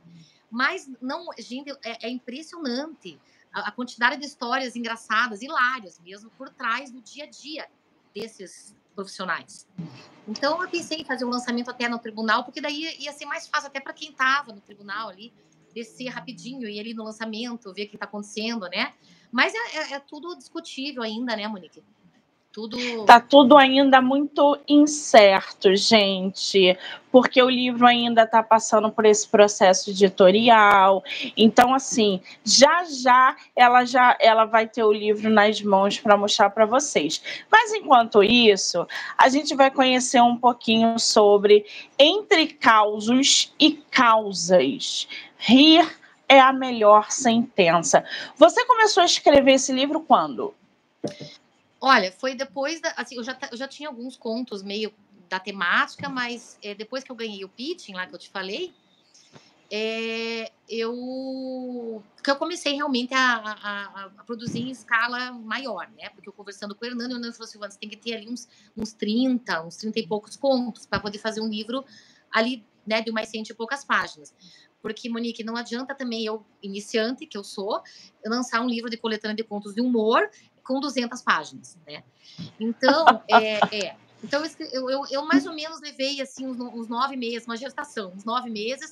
Mas 0.53 0.87
não, 1.01 1.25
gente, 1.39 1.71
é, 1.83 2.05
é 2.05 2.09
impressionante 2.09 3.19
a, 3.51 3.69
a, 3.69 3.71
quantidade 3.71 4.17
de 4.17 4.27
histórias 4.27 4.75
engraçadas, 4.75 5.41
hilárias 5.41 5.99
mesmo, 5.99 6.29
por 6.37 6.47
trás 6.47 6.91
do 6.91 7.01
dia 7.01 7.23
a 7.23 7.27
dia 7.27 7.67
desses 8.13 8.75
profissionais. 8.93 9.67
Então 10.27 10.61
eu 10.61 10.69
pensei 10.69 10.99
em 10.99 11.05
fazer 11.05 11.25
um 11.25 11.29
lançamento 11.29 11.71
até 11.71 11.89
no 11.89 11.97
tribunal, 11.97 12.43
porque 12.43 12.61
daí 12.61 12.95
ia 12.99 13.11
ser 13.11 13.25
mais 13.25 13.47
fácil 13.47 13.65
até 13.65 13.79
para 13.79 13.93
quem 13.93 14.11
estava 14.11 14.53
no 14.53 14.61
tribunal 14.61 15.09
ali, 15.09 15.33
descer 15.73 16.09
rapidinho 16.09 16.69
e 16.69 16.79
ali 16.79 16.93
no 16.93 17.03
lançamento, 17.03 17.73
ver 17.73 17.85
o 17.85 17.89
que 17.89 17.95
está 17.95 18.05
acontecendo, 18.05 18.69
né? 18.69 18.93
Mas 19.31 19.55
é, 19.55 19.77
é, 19.77 19.93
é, 19.93 19.99
tudo 19.99 20.37
discutível 20.37 21.01
ainda, 21.01 21.35
né, 21.35 21.47
Monique? 21.47 21.83
Tudo. 22.53 22.77
Tá 23.05 23.19
tudo 23.19 23.57
ainda 23.57 23.99
muito 23.99 24.59
incerto, 24.67 25.75
gente, 25.75 26.77
porque 27.11 27.41
o 27.41 27.49
livro 27.49 27.87
ainda 27.87 28.25
está 28.25 28.43
passando 28.43 28.91
por 28.91 29.05
esse 29.05 29.27
processo 29.27 29.89
editorial. 29.89 31.03
Então, 31.35 31.73
assim, 31.73 32.21
já 32.43 32.83
já 32.83 33.35
ela 33.55 33.85
já 33.85 34.15
ela 34.21 34.45
vai 34.45 34.67
ter 34.67 34.83
o 34.83 34.93
livro 34.93 35.31
nas 35.31 35.63
mãos 35.63 35.99
para 35.99 36.15
mostrar 36.15 36.51
para 36.51 36.67
vocês. 36.67 37.23
Mas 37.51 37.73
enquanto 37.73 38.21
isso, 38.21 38.87
a 39.17 39.29
gente 39.29 39.55
vai 39.55 39.71
conhecer 39.71 40.21
um 40.21 40.37
pouquinho 40.37 40.99
sobre 40.99 41.65
entre 41.97 42.45
causos 42.45 43.51
e 43.59 43.71
causas. 43.89 45.07
Rir 45.39 45.91
é 46.29 46.39
a 46.39 46.53
melhor 46.53 47.09
sentença. 47.09 48.05
Você 48.37 48.63
começou 48.65 49.01
a 49.01 49.07
escrever 49.07 49.53
esse 49.53 49.73
livro 49.73 50.01
quando? 50.01 50.53
Olha, 51.85 52.13
foi 52.13 52.33
depois 52.33 52.79
da. 52.79 52.91
Assim, 52.91 53.17
eu 53.17 53.23
já, 53.25 53.37
eu 53.51 53.57
já 53.57 53.67
tinha 53.67 53.89
alguns 53.89 54.15
contos 54.15 54.63
meio 54.63 54.93
da 55.27 55.37
temática, 55.37 56.07
mas 56.07 56.57
é, 56.63 56.73
depois 56.73 57.03
que 57.03 57.11
eu 57.11 57.15
ganhei 57.15 57.43
o 57.43 57.49
pitching 57.49 57.93
lá 57.93 58.07
que 58.07 58.15
eu 58.15 58.19
te 58.19 58.29
falei, 58.29 58.73
é, 59.69 60.49
eu 60.69 62.01
que 62.23 62.31
eu 62.31 62.37
comecei 62.37 62.71
realmente 62.71 63.13
a, 63.13 63.35
a, 63.35 64.05
a, 64.05 64.09
produzir 64.25 64.61
em 64.61 64.69
escala 64.69 65.33
maior, 65.33 65.89
né? 65.97 66.07
Porque 66.11 66.29
eu 66.29 66.31
conversando 66.31 66.73
com 66.73 66.85
o 66.85 66.87
Hernando, 66.87 67.11
o 67.11 67.15
Hernando 67.15 67.33
falou 67.33 67.49
assim, 67.49 67.59
você 67.59 67.77
tem 67.77 67.89
que 67.89 67.97
ter 67.97 68.15
ali 68.15 68.29
uns, 68.29 68.47
uns 68.77 68.93
30, 68.93 69.65
uns 69.65 69.75
30 69.75 69.99
e 69.99 70.07
poucos 70.07 70.37
contos 70.37 70.85
para 70.85 71.01
poder 71.01 71.17
fazer 71.17 71.41
um 71.41 71.49
livro 71.49 71.83
ali, 72.31 72.65
né, 72.87 73.01
de 73.01 73.11
umas 73.11 73.27
100 73.27 73.43
e 73.49 73.53
poucas 73.53 73.83
páginas. 73.83 74.33
Porque, 74.81 75.09
Monique, 75.09 75.43
não 75.43 75.57
adianta 75.57 75.93
também 75.93 76.25
eu, 76.25 76.45
iniciante 76.61 77.25
que 77.25 77.37
eu 77.37 77.43
sou, 77.43 77.81
lançar 78.25 78.61
um 78.61 78.67
livro 78.67 78.89
de 78.89 78.95
coletânea 78.97 79.35
de 79.35 79.43
contos 79.43 79.73
de 79.73 79.81
humor 79.81 80.29
com 80.63 80.79
200 80.79 81.21
páginas, 81.21 81.77
né? 81.85 82.03
Então, 82.59 83.23
é, 83.27 83.59
é 83.75 83.95
então 84.23 84.41
eu, 84.71 84.89
eu, 84.89 85.03
eu, 85.11 85.25
mais 85.25 85.45
ou 85.45 85.53
menos 85.53 85.81
levei 85.81 86.21
assim 86.21 86.47
uns, 86.47 86.57
uns, 86.57 86.87
nove 86.87 87.17
meses, 87.17 87.45
uma 87.45 87.57
gestação, 87.57 88.13
uns 88.15 88.23
nove 88.23 88.49
meses, 88.49 88.91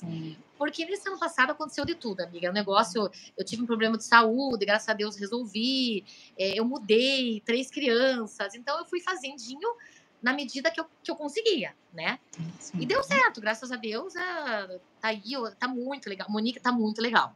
porque 0.58 0.84
nesse 0.84 1.08
ano 1.08 1.18
passado 1.18 1.52
aconteceu 1.52 1.86
de 1.86 1.94
tudo, 1.94 2.20
amiga. 2.20 2.50
O 2.50 2.52
negócio, 2.52 3.10
eu 3.36 3.44
tive 3.44 3.62
um 3.62 3.66
problema 3.66 3.96
de 3.96 4.04
saúde, 4.04 4.66
graças 4.66 4.90
a 4.90 4.92
Deus 4.92 5.16
resolvi, 5.16 6.04
é, 6.38 6.58
eu 6.58 6.64
mudei, 6.66 7.42
três 7.46 7.70
crianças, 7.70 8.54
então 8.54 8.78
eu 8.78 8.84
fui 8.84 9.00
fazendinho 9.00 9.74
na 10.22 10.34
medida 10.34 10.70
que 10.70 10.78
eu, 10.78 10.86
que 11.02 11.10
eu 11.10 11.16
conseguia, 11.16 11.74
né? 11.94 12.18
Sim. 12.60 12.78
E 12.80 12.86
deu 12.86 13.02
certo, 13.02 13.40
graças 13.40 13.72
a 13.72 13.76
Deus, 13.76 14.14
é, 14.14 14.78
tá 15.00 15.08
aí, 15.08 15.32
tá 15.58 15.66
muito 15.66 16.08
legal. 16.10 16.30
Monique 16.30 16.60
tá 16.60 16.70
muito 16.70 17.00
legal. 17.00 17.34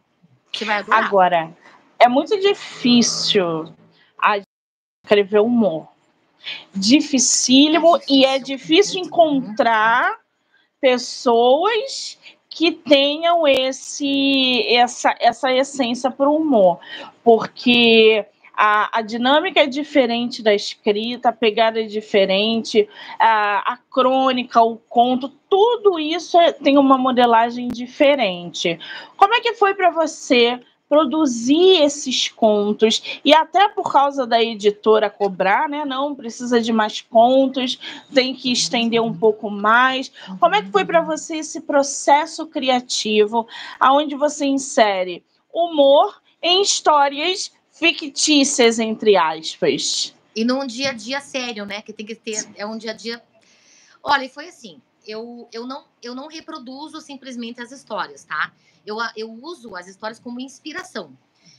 Você 0.53 0.65
vai 0.67 0.79
adorar. 0.79 1.05
Agora, 1.05 1.57
é 1.99 2.09
muito 2.09 2.39
difícil 2.39 3.75
escrever 5.07 5.41
humor. 5.41 5.89
Dificílimo 6.75 7.99
e 8.09 8.25
é 8.25 8.39
difícil 8.39 9.01
encontrar 9.01 10.19
pessoas 10.81 12.19
que 12.51 12.73
tenham 12.73 13.47
esse 13.47 14.67
essa, 14.75 15.15
essa 15.21 15.53
essência 15.53 16.11
para 16.11 16.29
o 16.29 16.37
humor, 16.37 16.79
porque 17.23 18.25
a, 18.55 18.99
a, 18.99 19.03
dinâmica 19.03 19.61
é 19.61 19.67
diferente 19.67 20.43
da 20.43 20.55
escrita, 20.55 21.29
a 21.29 21.33
pegada 21.33 21.81
é 21.81 21.85
diferente, 21.85 22.89
a, 23.19 23.75
a 23.75 23.79
crônica, 23.91 24.63
o 24.63 24.77
conto, 24.89 25.29
tudo 25.51 25.99
isso 25.99 26.39
é, 26.39 26.53
tem 26.53 26.79
uma 26.79 26.97
modelagem 26.97 27.69
diferente. 27.69 28.79
Como 29.17 29.35
é 29.35 29.41
que 29.41 29.55
foi 29.55 29.75
para 29.75 29.91
você 29.91 30.59
produzir 30.89 31.83
esses 31.83 32.29
contos 32.29 33.21
e 33.25 33.35
até 33.35 33.69
por 33.69 33.93
causa 33.93 34.27
da 34.27 34.43
editora 34.43 35.11
cobrar, 35.11 35.69
né? 35.69 35.85
Não 35.85 36.15
precisa 36.15 36.61
de 36.61 36.73
mais 36.73 37.01
contos, 37.01 37.79
tem 38.15 38.35
que 38.35 38.53
estender 38.53 39.03
um 39.03 39.13
pouco 39.13 39.51
mais. 39.51 40.11
Como 40.39 40.55
é 40.55 40.63
que 40.63 40.71
foi 40.71 40.85
para 40.85 41.01
você 41.01 41.37
esse 41.39 41.61
processo 41.61 42.47
criativo, 42.47 43.47
aonde 43.81 44.15
você 44.15 44.47
insere 44.47 45.25
humor 45.53 46.21
em 46.43 46.63
histórias 46.63 47.53
fictícias 47.73 48.79
entre 48.79 49.17
aspas? 49.17 50.15
E 50.35 50.45
num 50.45 50.67
dia 50.67 50.91
a 50.91 50.93
dia 50.93 51.21
sério, 51.21 51.65
né? 51.65 51.83
Que 51.83 51.93
tem 51.93 52.07
que 52.07 52.15
ter 52.15 52.47
é 52.57 52.67
um 52.67 52.77
dia 52.77 52.91
a 52.93 52.95
dia. 52.95 53.23
Olha, 54.03 54.29
foi 54.29 54.49
assim. 54.49 54.81
Eu, 55.07 55.49
eu, 55.53 55.67
não, 55.67 55.85
eu 56.03 56.15
não 56.15 56.29
reproduzo 56.29 57.01
simplesmente 57.01 57.61
as 57.61 57.71
histórias, 57.71 58.25
tá? 58.25 58.53
eu, 58.87 58.97
eu 59.17 59.31
uso 59.31 59.75
as 59.75 59.89
histórias 59.89 60.21
como 60.21 60.41
inspiração. 60.41 61.17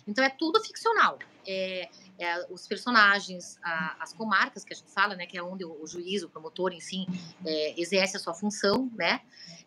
Então 0.08 0.24
é 0.24 0.30
tudo 0.30 0.64
ficcional. 0.64 1.20
É, 1.46 1.90
é, 2.18 2.48
os 2.50 2.66
personagens, 2.66 3.60
a, 3.62 3.98
as 4.02 4.14
comarcas 4.14 4.64
que 4.64 4.74
a 4.74 4.76
gente 4.76 4.90
fala, 4.90 5.16
né, 5.16 5.26
que 5.26 5.38
é 5.38 5.44
onde 5.44 5.66
o, 5.66 5.84
o 5.84 5.86
juiz, 5.86 6.24
o 6.24 6.30
promotor, 6.30 6.72
enfim, 6.72 7.06
é, 7.46 7.80
exerce 7.80 8.16
a 8.16 8.20
sua 8.20 8.34
função, 8.34 8.90
né? 8.96 9.22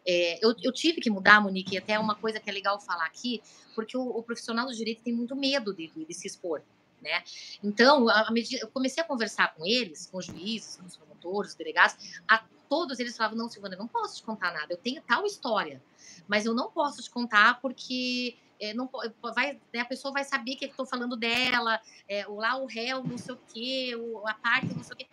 É, 0.06 0.44
eu, 0.44 0.54
eu, 0.62 0.72
tive 0.72 1.00
que 1.00 1.10
mudar, 1.10 1.42
Monique, 1.42 1.76
até 1.76 1.98
uma 1.98 2.14
coisa 2.14 2.40
que 2.40 2.48
é 2.48 2.52
legal 2.52 2.80
falar 2.80 3.04
aqui, 3.04 3.42
porque 3.74 3.96
o, 3.96 4.02
o 4.02 4.22
profissional 4.22 4.66
do 4.66 4.74
direito 4.74 5.02
tem 5.02 5.12
muito 5.12 5.36
medo 5.36 5.74
de, 5.74 5.88
de 5.88 6.14
se 6.14 6.26
expor, 6.26 6.62
né? 7.02 7.22
Então, 7.62 8.08
a, 8.08 8.30
medida, 8.30 8.62
eu 8.62 8.68
comecei 8.68 9.02
a 9.02 9.06
conversar 9.06 9.54
com 9.54 9.66
eles, 9.66 10.06
com 10.06 10.18
os 10.18 10.26
juízes, 10.26 10.76
com 10.76 10.86
os 10.86 10.96
promotores, 10.96 11.52
os 11.52 11.56
delegados, 11.56 11.96
a, 12.28 12.44
todos 12.68 13.00
eles 13.00 13.16
falavam, 13.16 13.36
não, 13.36 13.48
Silvana, 13.48 13.74
eu 13.74 13.78
não 13.78 13.88
posso 13.88 14.16
te 14.16 14.22
contar 14.22 14.52
nada, 14.52 14.72
eu 14.72 14.76
tenho 14.76 15.02
tal 15.02 15.26
história, 15.26 15.82
mas 16.28 16.46
eu 16.46 16.54
não 16.54 16.70
posso 16.70 17.02
te 17.02 17.10
contar 17.10 17.60
porque 17.60 18.36
é, 18.60 18.74
não 18.74 18.88
vai, 19.34 19.58
né, 19.72 19.80
a 19.80 19.84
pessoa 19.84 20.12
vai 20.12 20.22
saber 20.22 20.54
que 20.54 20.66
estou 20.66 20.86
falando 20.86 21.16
dela, 21.16 21.80
é, 22.06 22.26
lá 22.26 22.56
o 22.56 22.66
réu, 22.66 23.02
não 23.02 23.16
sei 23.16 23.34
o 23.34 23.38
quê, 23.52 23.96
o, 23.96 24.26
a 24.28 24.34
parte, 24.34 24.74
não 24.74 24.84
sei 24.84 24.94
o 24.94 24.96
quê. 24.96 25.06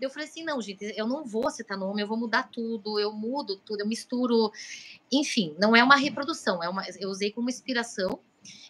Eu 0.00 0.10
falei 0.10 0.28
assim, 0.28 0.44
não, 0.44 0.60
gente, 0.60 0.84
eu 0.96 1.06
não 1.06 1.24
vou 1.24 1.50
citar 1.50 1.76
nome, 1.76 2.00
eu 2.00 2.06
vou 2.06 2.16
mudar 2.16 2.44
tudo, 2.44 3.00
eu 3.00 3.12
mudo 3.12 3.56
tudo, 3.56 3.80
eu 3.80 3.86
misturo. 3.86 4.52
Enfim, 5.10 5.56
não 5.58 5.74
é 5.74 5.82
uma 5.82 5.96
reprodução, 5.96 6.62
é 6.62 6.68
uma, 6.68 6.84
eu 7.00 7.08
usei 7.08 7.32
como 7.32 7.48
inspiração. 7.48 8.20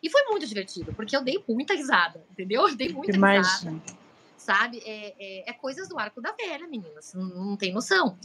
E 0.02 0.10
foi 0.10 0.22
muito 0.24 0.46
divertido, 0.46 0.92
porque 0.94 1.16
eu 1.16 1.22
dei 1.22 1.42
muita 1.48 1.74
risada, 1.74 2.24
entendeu? 2.30 2.68
Eu 2.68 2.76
dei 2.76 2.92
muita 2.92 3.16
Imagina. 3.16 3.70
risada. 3.70 3.98
Sabe? 4.36 4.78
É, 4.84 5.14
é, 5.18 5.50
é, 5.50 5.52
coisas 5.52 5.88
do 5.88 5.98
arco 5.98 6.20
da 6.22 6.32
velha, 6.32 6.66
meninas. 6.66 7.12
Não, 7.12 7.26
não 7.28 7.56
tem 7.56 7.72
noção. 7.72 8.18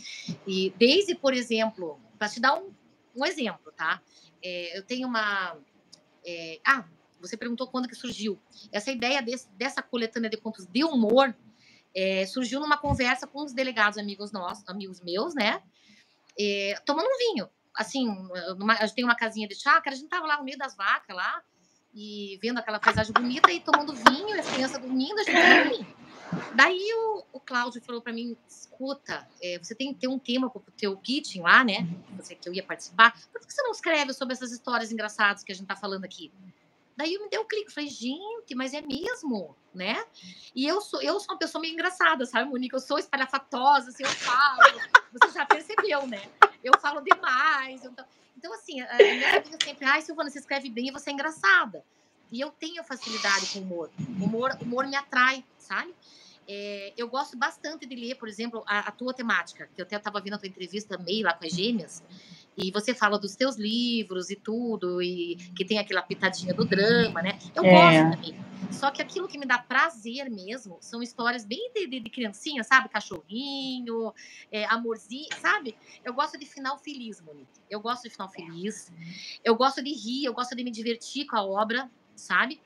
E 0.48 0.72
desde, 0.78 1.16
por 1.16 1.34
exemplo, 1.34 2.00
para 2.18 2.30
te 2.30 2.40
dar 2.40 2.56
um, 2.56 2.72
um 3.16 3.26
exemplo, 3.26 3.72
tá? 3.76 4.02
É, 4.42 4.78
eu 4.78 4.84
tenho 4.84 5.08
uma. 5.08 5.58
É, 6.26 6.60
ah, 6.66 6.86
você 7.20 7.36
perguntou 7.36 7.68
quando 7.68 7.88
que 7.88 7.96
surgiu. 7.96 8.40
Essa 8.72 8.92
ideia 8.92 9.22
desse, 9.22 9.50
dessa 9.52 9.82
coletânea 9.82 10.30
de 10.30 10.38
contos 10.38 10.66
de 10.66 10.84
humor 10.84 11.36
é, 11.96 12.26
surgiu 12.26 12.60
numa 12.60 12.78
conversa 12.78 13.28
com 13.28 13.44
uns 13.44 13.54
delegados 13.54 13.98
amigos 13.98 14.32
nossos, 14.32 14.68
amigos 14.68 15.02
meus, 15.02 15.34
né? 15.34 15.62
É, 16.38 16.76
tomando 16.86 17.08
um 17.08 17.18
vinho. 17.18 17.50
Assim, 17.76 18.08
numa, 18.58 18.76
gente 18.76 18.96
tem 18.96 19.04
uma 19.04 19.16
casinha 19.16 19.48
de 19.48 19.56
chácara, 19.56 19.96
a 19.96 20.00
gente 20.00 20.10
tava 20.10 20.28
lá 20.28 20.38
no 20.38 20.44
meio 20.44 20.58
das 20.58 20.76
vacas 20.76 21.16
lá, 21.16 21.42
e 21.94 22.40
vendo 22.42 22.58
aquela 22.58 22.80
paisagem 22.80 23.14
bonita 23.14 23.52
e 23.52 23.60
tomando 23.60 23.94
vinho, 23.94 24.40
as 24.40 24.50
crianças 24.50 24.80
dormindo, 24.80 25.20
a 25.20 25.24
gente 25.24 25.70
vinho. 25.70 26.04
Daí 26.56 26.90
o, 26.96 27.26
o 27.34 27.40
Cláudio 27.40 27.82
falou 27.82 28.02
para 28.02 28.12
mim: 28.12 28.36
escuta, 28.48 29.28
é, 29.42 29.60
você 29.60 29.76
tem 29.76 29.94
que 29.94 30.00
ter 30.00 30.08
um 30.08 30.18
tema 30.18 30.50
para 30.50 30.60
o 30.60 30.72
teu 30.76 30.98
pitching 30.98 31.42
lá, 31.42 31.64
né? 31.64 31.88
Você 32.18 32.36
que 32.36 32.50
eu 32.50 32.54
ia 32.54 32.64
participar. 32.64 33.14
Por 33.32 33.42
que 33.42 33.54
você 33.54 33.62
não 33.62 33.72
escreve 33.72 34.14
sobre 34.14 34.34
essas 34.34 34.52
histórias 34.52 34.92
engraçadas 34.92 35.44
que 35.44 35.52
a 35.52 35.56
gente 35.56 35.68
tá 35.68 35.76
falando 35.76 36.06
aqui? 36.06 36.32
Daí 36.96 37.14
eu 37.14 37.22
me 37.24 37.30
deu 37.30 37.42
um 37.42 37.48
clique, 37.48 37.74
falei, 37.74 37.90
gente, 37.90 38.54
mas 38.56 38.74
é 38.74 38.82
mesmo, 38.82 39.56
né? 39.74 40.04
E 40.56 40.66
eu 40.66 40.80
sou, 40.80 41.02
eu 41.02 41.20
sou 41.20 41.34
uma 41.34 41.40
pessoa 41.40 41.60
meio 41.60 41.74
engraçada, 41.74 42.26
sabe, 42.26 42.50
Monique? 42.50 42.76
Eu 42.76 42.80
sou 42.80 43.00
espalhafatosa, 43.00 43.90
assim, 43.90 44.04
eu 44.04 44.10
falo. 44.10 44.80
Você 45.12 45.32
já 45.32 45.46
percebeu, 45.46 46.06
né? 46.06 46.22
Eu 46.64 46.80
falo 46.80 47.02
demais. 47.02 47.84
Então, 47.84 48.06
então 48.38 48.54
assim, 48.54 48.82
a 48.82 48.98
minha 48.98 49.38
amiga 49.38 49.58
sempre, 49.64 49.86
ai, 49.86 50.02
Silvana, 50.02 50.30
você 50.30 50.40
escreve 50.40 50.70
bem 50.70 50.88
e 50.88 50.92
você 50.92 51.10
é 51.10 51.14
engraçada. 51.14 51.84
E 52.32 52.40
eu 52.42 52.50
tenho 52.52 52.84
facilidade 52.84 53.48
com 53.54 53.60
humor. 53.60 53.90
O 54.20 54.24
humor, 54.24 54.58
humor 54.62 54.88
me 54.88 54.96
atrai, 54.96 55.44
sabe? 55.58 55.94
É, 56.48 56.94
eu 56.98 57.08
gosto 57.08 57.38
bastante 57.38 57.86
de 57.86 57.96
ler, 57.96 58.16
por 58.16 58.28
exemplo, 58.28 58.64
a, 58.66 58.80
a 58.80 58.92
tua 58.92 59.14
temática, 59.14 59.70
que 59.74 59.82
eu 59.82 59.86
até 59.86 59.96
estava 59.96 60.20
vendo 60.20 60.34
a 60.34 60.38
tua 60.38 60.48
entrevista 60.48 60.98
meio 60.98 61.24
lá 61.24 61.34
com 61.34 61.46
as 61.46 61.54
gêmeas, 61.54 62.04
e 62.58 62.70
você 62.72 62.94
fala 62.94 63.18
dos 63.18 63.36
teus 63.36 63.56
livros 63.56 64.30
e 64.30 64.36
tudo, 64.36 65.02
e 65.02 65.36
que 65.56 65.64
tem 65.64 65.80
aquela 65.80 66.02
pitadinha 66.02 66.54
do 66.54 66.66
drama, 66.66 67.22
né? 67.22 67.40
Eu 67.56 67.64
é. 67.64 67.72
gosto 67.72 68.18
também. 68.18 68.53
Só 68.74 68.92
que 68.92 69.02
aquilo 69.02 69.28
que 69.28 69.38
me 69.38 69.46
dá 69.46 69.58
prazer 69.58 70.30
mesmo 70.30 70.78
são 70.82 71.02
histórias 71.02 71.46
bem 71.46 71.72
de, 71.74 71.88
de, 71.88 72.00
de 72.00 72.10
criancinha, 72.10 72.64
sabe? 72.64 72.90
Cachorrinho, 72.90 74.14
é, 74.52 74.66
amorzinho, 74.66 75.30
sabe? 75.40 75.76
Eu 76.04 76.14
gosto 76.14 76.38
de 76.38 76.46
final 76.46 76.78
feliz, 76.78 77.22
Monique. 77.22 77.48
Eu 77.70 77.80
gosto 77.80 78.04
de 78.04 78.10
final 78.10 78.30
feliz. 78.30 78.92
Eu 79.44 79.56
gosto 79.56 79.82
de 79.84 79.94
rir, 79.94 80.26
eu 80.26 80.34
gosto 80.34 80.56
de 80.56 80.64
me 80.64 80.72
divertir 80.72 81.26
com 81.26 81.38
a 81.38 81.44
obra, 81.44 81.90
sabe? 82.16 82.60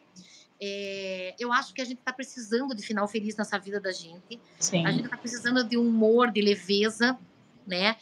É, 0.59 1.35
eu 1.37 1.53
acho 1.53 1.73
que 1.73 1.81
a 1.81 1.85
gente 1.85 1.99
está 1.99 2.11
precisando 2.11 2.75
de 2.75 2.81
final 2.81 3.07
feliz 3.07 3.35
nessa 3.35 3.59
vida 3.59 3.79
da 3.79 3.91
gente. 3.91 4.39
Sim. 4.59 4.85
A 4.85 4.91
gente 4.91 5.05
está 5.05 5.17
precisando 5.17 5.63
de 5.63 5.77
humor, 5.77 6.31
de 6.31 6.41
leveza, 6.41 7.17
né? 7.65 7.97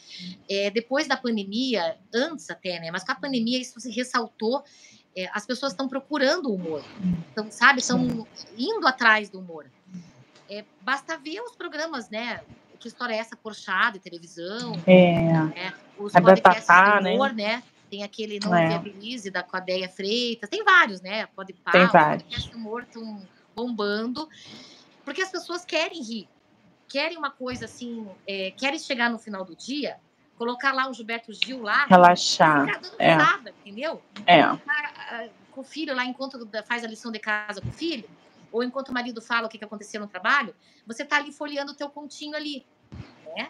É, 0.49 0.69
depois 0.69 1.07
da 1.07 1.17
pandemia, 1.17 1.97
antes 2.13 2.49
até, 2.49 2.79
né? 2.79 2.91
Mas 2.91 3.03
com 3.03 3.11
a 3.11 3.15
pandemia 3.15 3.59
isso 3.59 3.79
se 3.79 3.91
ressaltou. 3.91 4.63
É, 5.15 5.29
as 5.33 5.45
pessoas 5.45 5.71
estão 5.71 5.87
procurando 5.87 6.49
o 6.49 6.55
humor, 6.55 6.83
então, 7.31 7.49
sabe? 7.49 7.79
Estão 7.79 8.27
indo 8.57 8.85
atrás 8.87 9.29
do 9.29 9.39
humor. 9.39 9.65
é, 10.49 10.65
basta 10.81 11.17
ver 11.17 11.39
os 11.41 11.55
programas, 11.55 12.09
né? 12.09 12.41
Que 12.79 12.87
história 12.89 13.13
é 13.13 13.17
essa, 13.17 13.35
Porchat, 13.35 13.93
de 13.93 13.99
televisão. 13.99 14.73
É. 14.85 15.21
Né? 15.31 15.73
Os 15.97 16.13
É 16.13 16.19
da 16.19 16.29
podcasts 16.29 16.65
Tatá, 16.65 16.97
de 16.97 17.03
né? 17.05 17.13
humor, 17.13 17.33
né? 17.33 17.63
Tem 17.89 18.03
aquele 18.03 18.39
Não 18.43 18.53
É. 18.53 18.67
Viabilize, 18.67 19.31
da 19.31 19.41
com 19.41 19.55
a 19.55 19.59
Deia 19.59 19.87
Freitas. 19.89 20.49
Tem 20.49 20.63
vários, 20.63 21.01
né? 21.01 21.27
Pode 21.35 21.53
pá, 21.53 21.71
Tem 21.71 21.85
os 21.85 21.91
vários. 21.91 22.23
podcasts 22.23 22.51
de 22.51 22.55
humor 22.57 22.83
estão 22.83 23.21
bombando. 23.55 24.27
Porque 25.05 25.21
as 25.21 25.31
pessoas 25.31 25.63
querem 25.63 26.03
rir. 26.03 26.27
Querem 26.87 27.17
uma 27.17 27.31
coisa 27.31 27.65
assim, 27.65 28.07
é, 28.27 28.51
querem 28.51 28.77
chegar 28.77 29.09
no 29.09 29.17
final 29.17 29.43
do 29.45 29.55
dia, 29.55 29.97
colocar 30.37 30.73
lá 30.73 30.89
o 30.89 30.93
Gilberto 30.93 31.33
Gil 31.33 31.61
lá, 31.61 31.85
Relaxar. 31.85 32.65
ficar 32.65 32.79
dando 32.79 32.95
é. 32.99 33.13
risada, 33.13 33.53
entendeu? 33.63 34.01
É. 34.25 34.41
Ah, 34.41 35.27
com 35.51 35.61
o 35.61 35.63
filho 35.63 35.95
lá, 35.95 36.05
enquanto 36.05 36.43
da- 36.45 36.63
faz 36.63 36.83
a 36.83 36.87
lição 36.87 37.11
de 37.11 37.19
casa 37.19 37.61
com 37.61 37.69
o 37.69 37.73
filho, 37.73 38.07
ou 38.51 38.63
enquanto 38.63 38.89
o 38.89 38.93
marido 38.93 39.21
fala 39.21 39.47
o 39.47 39.49
que, 39.49 39.57
que 39.57 39.65
aconteceu 39.65 39.99
no 40.01 40.07
trabalho, 40.07 40.53
você 40.85 41.03
tá 41.05 41.17
ali 41.17 41.31
folheando 41.31 41.71
o 41.71 41.75
teu 41.75 41.89
continho 41.89 42.35
ali, 42.35 42.65
né? 43.35 43.49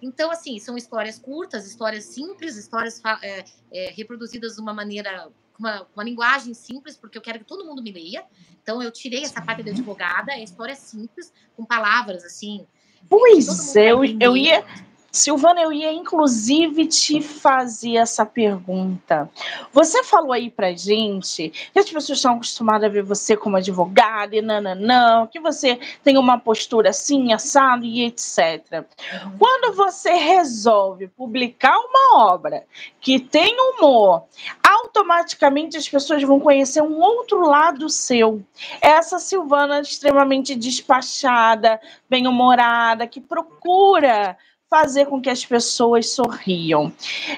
Então, 0.00 0.32
assim, 0.32 0.58
são 0.58 0.76
histórias 0.76 1.18
curtas, 1.18 1.64
histórias 1.66 2.04
simples, 2.04 2.56
histórias 2.56 3.00
é, 3.22 3.44
é, 3.72 3.90
reproduzidas 3.90 4.56
de 4.56 4.60
uma 4.60 4.74
maneira, 4.74 5.28
com 5.52 5.60
uma, 5.60 5.86
uma 5.94 6.02
linguagem 6.02 6.54
simples, 6.54 6.96
porque 6.96 7.16
eu 7.16 7.22
quero 7.22 7.38
que 7.38 7.44
todo 7.44 7.64
mundo 7.64 7.80
me 7.80 7.92
leia. 7.92 8.24
Então, 8.60 8.82
eu 8.82 8.90
tirei 8.90 9.22
essa 9.22 9.40
parte 9.40 9.62
de 9.62 9.70
advogada, 9.70 10.32
é 10.32 10.42
história 10.42 10.74
simples, 10.74 11.32
com 11.56 11.64
palavras, 11.64 12.24
assim, 12.24 12.66
Pois 13.08 13.76
é, 13.76 13.92
eu, 13.92 14.04
eu 14.20 14.36
ia. 14.36 14.64
Silvana, 15.12 15.60
eu 15.60 15.70
ia 15.70 15.92
inclusive 15.92 16.86
te 16.86 17.20
fazer 17.20 17.96
essa 17.96 18.24
pergunta. 18.24 19.30
Você 19.70 20.02
falou 20.02 20.32
aí 20.32 20.50
pra 20.50 20.72
gente 20.72 21.50
que 21.50 21.78
as 21.78 21.84
pessoas 21.84 22.18
estão 22.18 22.34
acostumadas 22.34 22.84
a 22.84 22.92
ver 22.92 23.02
você 23.02 23.36
como 23.36 23.58
advogada 23.58 24.34
e 24.34 24.40
nananã, 24.40 25.28
que 25.30 25.38
você 25.38 25.78
tem 26.02 26.16
uma 26.16 26.38
postura 26.38 26.88
assim, 26.88 27.30
assado 27.30 27.84
e 27.84 28.04
etc. 28.04 28.38
Uhum. 28.72 29.38
Quando 29.38 29.76
você 29.76 30.12
resolve 30.12 31.08
publicar 31.08 31.78
uma 31.78 32.32
obra 32.32 32.64
que 32.98 33.20
tem 33.20 33.54
humor, 33.58 34.24
automaticamente 34.66 35.76
as 35.76 35.86
pessoas 35.86 36.22
vão 36.22 36.40
conhecer 36.40 36.82
um 36.82 36.98
outro 36.98 37.46
lado 37.46 37.90
seu. 37.90 38.42
Essa 38.80 39.18
Silvana 39.18 39.80
extremamente 39.80 40.54
despachada, 40.54 41.78
bem-humorada, 42.08 43.06
que 43.06 43.20
procura 43.20 44.38
fazer 44.72 45.04
com 45.04 45.20
que 45.20 45.28
as 45.28 45.44
pessoas 45.44 46.08
sorriam. 46.08 46.90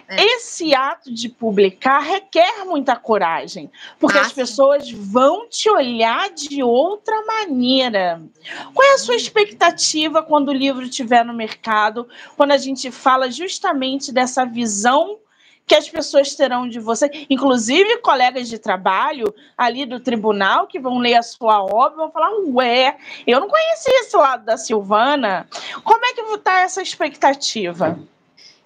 É. 0.06 0.24
Esse 0.24 0.72
ato 0.72 1.12
de 1.12 1.28
publicar 1.28 1.98
requer 1.98 2.64
muita 2.64 2.94
coragem, 2.94 3.68
porque 3.98 4.18
Ah, 4.18 4.20
as 4.22 4.32
pessoas 4.32 4.88
vão 4.92 5.48
te 5.48 5.68
olhar 5.68 6.30
de 6.30 6.62
outra 6.62 7.26
maneira. 7.26 8.22
Qual 8.72 8.88
é 8.88 8.94
a 8.94 8.98
sua 8.98 9.16
expectativa 9.16 10.22
quando 10.22 10.50
o 10.50 10.52
livro 10.52 10.84
estiver 10.84 11.24
no 11.24 11.34
mercado, 11.34 12.06
quando 12.36 12.52
a 12.52 12.56
gente 12.56 12.92
fala 12.92 13.28
justamente 13.28 14.12
dessa 14.12 14.44
visão 14.44 15.18
que 15.66 15.74
as 15.74 15.88
pessoas 15.88 16.34
terão 16.34 16.68
de 16.68 16.78
você, 16.78 17.10
inclusive 17.30 17.98
colegas 17.98 18.48
de 18.48 18.58
trabalho 18.58 19.34
ali 19.56 19.86
do 19.86 19.98
tribunal 19.98 20.66
que 20.66 20.78
vão 20.78 20.98
ler 20.98 21.14
a 21.14 21.22
sua 21.22 21.62
obra 21.62 21.96
vão 21.96 22.10
falar: 22.10 22.30
Ué, 22.48 22.98
eu 23.26 23.40
não 23.40 23.48
conhecia 23.48 24.00
esse 24.00 24.16
lado 24.16 24.44
da 24.44 24.56
Silvana. 24.56 25.48
Como 25.82 26.04
é 26.04 26.12
que 26.12 26.20
está 26.20 26.60
essa 26.60 26.82
expectativa? 26.82 27.98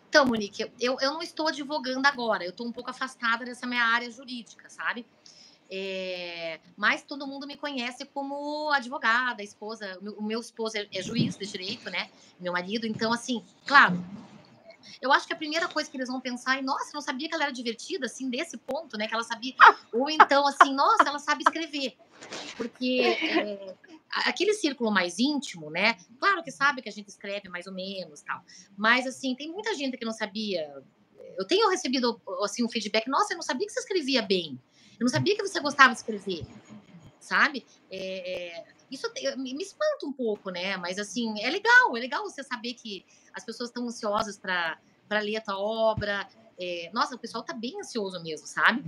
Então, 0.08 0.24
Monique, 0.24 0.70
eu, 0.80 0.96
eu 1.00 1.12
não 1.12 1.22
estou 1.22 1.48
advogando 1.48 2.06
agora, 2.06 2.42
eu 2.42 2.50
estou 2.50 2.66
um 2.66 2.72
pouco 2.72 2.90
afastada 2.90 3.44
dessa 3.44 3.66
minha 3.66 3.84
área 3.84 4.10
jurídica, 4.10 4.68
sabe? 4.70 5.04
É, 5.70 6.60
mas 6.76 7.02
todo 7.02 7.26
mundo 7.26 7.46
me 7.46 7.54
conhece 7.54 8.06
como 8.06 8.70
advogada, 8.70 9.42
esposa. 9.42 9.98
O 10.00 10.04
meu, 10.04 10.22
meu 10.22 10.40
esposo 10.40 10.78
é, 10.78 10.86
é 10.94 11.02
juiz 11.02 11.36
de 11.36 11.46
direito, 11.46 11.90
né? 11.90 12.08
Meu 12.40 12.54
marido. 12.54 12.86
Então, 12.86 13.12
assim, 13.12 13.44
claro, 13.66 14.02
eu 15.00 15.12
acho 15.12 15.26
que 15.26 15.32
a 15.32 15.36
primeira 15.36 15.68
coisa 15.68 15.90
que 15.90 15.96
eles 15.96 16.08
vão 16.08 16.20
pensar 16.20 16.58
é: 16.58 16.62
nossa, 16.62 16.90
não 16.94 17.00
sabia 17.00 17.28
que 17.28 17.34
ela 17.34 17.44
era 17.44 17.52
divertida, 17.52 18.06
assim, 18.06 18.28
desse 18.28 18.56
ponto, 18.56 18.96
né? 18.96 19.06
Que 19.06 19.14
ela 19.14 19.22
sabia. 19.22 19.54
Ou 19.92 20.08
então, 20.10 20.46
assim, 20.46 20.74
nossa, 20.74 21.04
ela 21.06 21.18
sabe 21.18 21.42
escrever. 21.42 21.96
Porque 22.56 23.00
é, 23.00 23.74
aquele 24.10 24.54
círculo 24.54 24.90
mais 24.90 25.18
íntimo, 25.18 25.70
né? 25.70 25.96
Claro 26.18 26.42
que 26.42 26.50
sabe 26.50 26.82
que 26.82 26.88
a 26.88 26.92
gente 26.92 27.08
escreve 27.08 27.48
mais 27.48 27.66
ou 27.66 27.72
menos 27.72 28.20
tal. 28.22 28.42
Mas, 28.76 29.06
assim, 29.06 29.34
tem 29.34 29.50
muita 29.50 29.74
gente 29.74 29.96
que 29.96 30.04
não 30.04 30.12
sabia. 30.12 30.82
Eu 31.36 31.46
tenho 31.46 31.68
recebido, 31.70 32.20
assim, 32.42 32.64
um 32.64 32.68
feedback: 32.68 33.08
nossa, 33.08 33.32
eu 33.32 33.36
não 33.36 33.42
sabia 33.42 33.66
que 33.66 33.72
você 33.72 33.80
escrevia 33.80 34.22
bem. 34.22 34.58
Eu 34.98 35.04
não 35.04 35.08
sabia 35.08 35.36
que 35.36 35.42
você 35.42 35.60
gostava 35.60 35.92
de 35.92 35.98
escrever. 35.98 36.44
Sabe? 37.20 37.64
É, 37.90 38.64
isso 38.90 39.06
me 39.36 39.62
espanta 39.62 40.06
um 40.06 40.12
pouco, 40.12 40.50
né? 40.50 40.76
Mas, 40.76 40.98
assim, 40.98 41.40
é 41.42 41.50
legal. 41.50 41.96
É 41.96 42.00
legal 42.00 42.22
você 42.22 42.42
saber 42.42 42.74
que 42.74 43.04
as 43.34 43.44
pessoas 43.44 43.70
estão 43.70 43.86
ansiosas 43.86 44.38
para 44.38 44.78
ler 45.20 45.36
a 45.36 45.40
tua 45.40 45.58
obra. 45.58 46.26
É, 46.60 46.90
nossa, 46.92 47.14
o 47.14 47.18
pessoal 47.18 47.44
tá 47.44 47.54
bem 47.54 47.78
ansioso 47.78 48.20
mesmo, 48.22 48.46
sabe? 48.46 48.84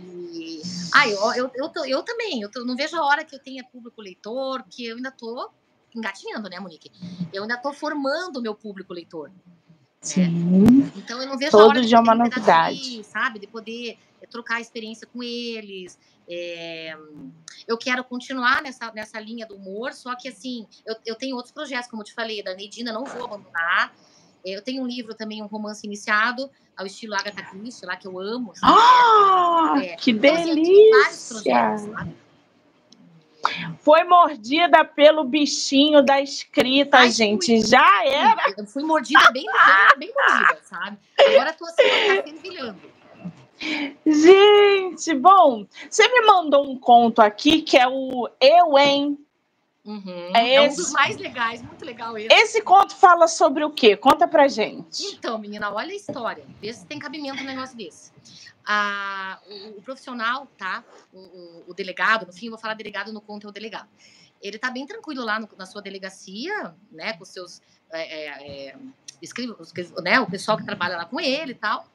E, 0.00 0.60
ah, 0.94 1.08
eu, 1.08 1.34
eu, 1.34 1.50
eu, 1.54 1.68
tô- 1.68 1.84
eu 1.84 2.02
também. 2.02 2.40
Eu 2.40 2.50
tô- 2.50 2.64
não 2.64 2.76
vejo 2.76 2.96
a 2.96 3.04
hora 3.04 3.24
que 3.24 3.34
eu 3.34 3.38
tenha 3.40 3.64
público 3.64 4.00
leitor, 4.00 4.62
que 4.70 4.86
eu 4.86 4.96
ainda 4.96 5.10
tô 5.10 5.50
engatinhando, 5.94 6.48
né, 6.48 6.60
Monique? 6.60 6.90
Eu 7.32 7.42
ainda 7.42 7.56
tô 7.56 7.72
formando 7.72 8.36
o 8.38 8.40
meu 8.42 8.54
público 8.54 8.92
leitor. 8.92 9.30
Sim. 10.00 10.90
Então 10.96 11.20
eu 11.20 11.28
não 11.28 11.36
vejo 11.36 11.50
Todo 11.50 11.62
a 11.62 11.66
hora 11.66 11.80
de 11.82 11.88
dia 11.88 11.98
é 11.98 12.00
uma 12.00 12.14
novidade. 12.14 13.04
sabe? 13.04 13.38
De 13.38 13.46
poder 13.46 13.98
trocar 14.30 14.60
experiência 14.60 15.06
com 15.06 15.22
eles. 15.22 15.98
É, 16.32 16.96
eu 17.66 17.76
quero 17.76 18.04
continuar 18.04 18.62
nessa, 18.62 18.92
nessa 18.92 19.18
linha 19.18 19.44
do 19.46 19.56
humor, 19.56 19.92
só 19.92 20.14
que 20.14 20.28
assim, 20.28 20.66
eu, 20.86 20.94
eu 21.04 21.16
tenho 21.16 21.34
outros 21.34 21.52
projetos, 21.52 21.90
como 21.90 22.02
eu 22.02 22.06
te 22.06 22.14
falei, 22.14 22.42
da 22.42 22.54
Neidina, 22.54 22.92
não 22.92 23.04
vou 23.04 23.24
abandonar. 23.24 23.92
Eu 24.44 24.62
tenho 24.62 24.82
um 24.82 24.86
livro 24.86 25.12
também, 25.14 25.42
um 25.42 25.46
romance 25.46 25.86
iniciado, 25.86 26.48
ao 26.76 26.86
estilo 26.86 27.14
Agatha 27.14 27.42
Christie, 27.42 27.84
lá 27.84 27.96
que 27.96 28.06
eu 28.06 28.18
amo. 28.18 28.52
sabe? 28.54 28.72
Ah, 28.72 29.74
É. 29.82 29.96
que 29.96 30.12
Então, 30.12 30.34
assim, 30.34 30.50
eu 30.50 30.54
tenho 30.54 30.90
vários 31.02 31.28
projetos, 31.28 31.82
delícia! 31.82 31.98
sabe? 31.98 32.16
Foi 33.80 34.04
mordida 34.04 34.84
pelo 34.84 35.24
bichinho 35.24 36.02
da 36.02 36.20
escrita, 36.20 36.98
Ai, 36.98 37.10
gente. 37.10 37.60
Já 37.66 38.04
era. 38.04 38.54
Eu 38.56 38.66
fui 38.66 38.82
mordida 38.82 39.30
bem, 39.32 39.46
bem, 39.46 39.98
bem 39.98 40.12
mordida, 40.14 40.60
sabe? 40.64 40.98
Agora 41.18 41.52
tô 41.54 41.64
assim, 41.64 41.76
tá 41.76 42.22
fervilhando. 42.22 42.80
Gente, 44.06 45.14
bom, 45.14 45.66
você 45.88 46.06
me 46.08 46.26
mandou 46.26 46.68
um 46.68 46.78
conto 46.78 47.20
aqui 47.20 47.62
que 47.62 47.76
é 47.76 47.86
o 47.86 48.28
Eu, 48.40 48.78
hein? 48.78 49.18
Uhum. 49.84 50.30
É 50.36 50.54
É, 50.54 50.60
um 50.62 50.74
dos 50.74 50.92
mais 50.92 51.16
legais, 51.16 51.62
muito 51.62 51.84
legal 51.84 52.16
esse. 52.18 52.28
Esse 52.32 52.62
conto 52.62 52.94
fala 52.96 53.26
sobre 53.26 53.64
o 53.64 53.70
quê? 53.70 53.96
Conta 53.96 54.28
pra 54.28 54.46
gente. 54.48 55.04
Então, 55.14 55.38
menina, 55.38 55.72
olha 55.72 55.92
a 55.92 55.96
história. 55.96 56.44
Vê 56.60 56.72
se 56.72 56.84
tem 56.86 56.98
cabimento 56.98 57.42
um 57.42 57.46
negócio 57.46 57.76
desse. 57.76 58.12
Ah, 58.66 59.38
o, 59.48 59.78
o 59.78 59.82
profissional, 59.82 60.46
tá? 60.58 60.84
O, 61.12 61.18
o- 61.18 61.64
o 61.68 61.74
delegado, 61.74 62.26
no 62.26 62.32
fim, 62.32 62.46
eu 62.46 62.50
vou 62.52 62.58
falar 62.58 62.74
delegado 62.74 63.12
no 63.12 63.20
conto 63.20 63.46
é 63.46 63.50
o 63.50 63.52
delegado. 63.52 63.88
Ele 64.42 64.58
tá 64.58 64.70
bem 64.70 64.86
tranquilo 64.86 65.24
lá 65.24 65.40
no- 65.40 65.48
na 65.56 65.66
sua 65.66 65.80
delegacia, 65.82 66.74
né? 66.92 67.14
Com 67.14 67.22
os 67.24 67.30
seus. 67.30 67.62
É, 67.90 68.26
é, 68.26 68.68
é, 68.70 68.76
né, 70.02 70.20
o 70.20 70.26
pessoal 70.30 70.56
que 70.56 70.64
trabalha 70.64 70.96
lá 70.96 71.04
com 71.04 71.18
ele 71.20 71.52
e 71.52 71.54
tal. 71.54 71.86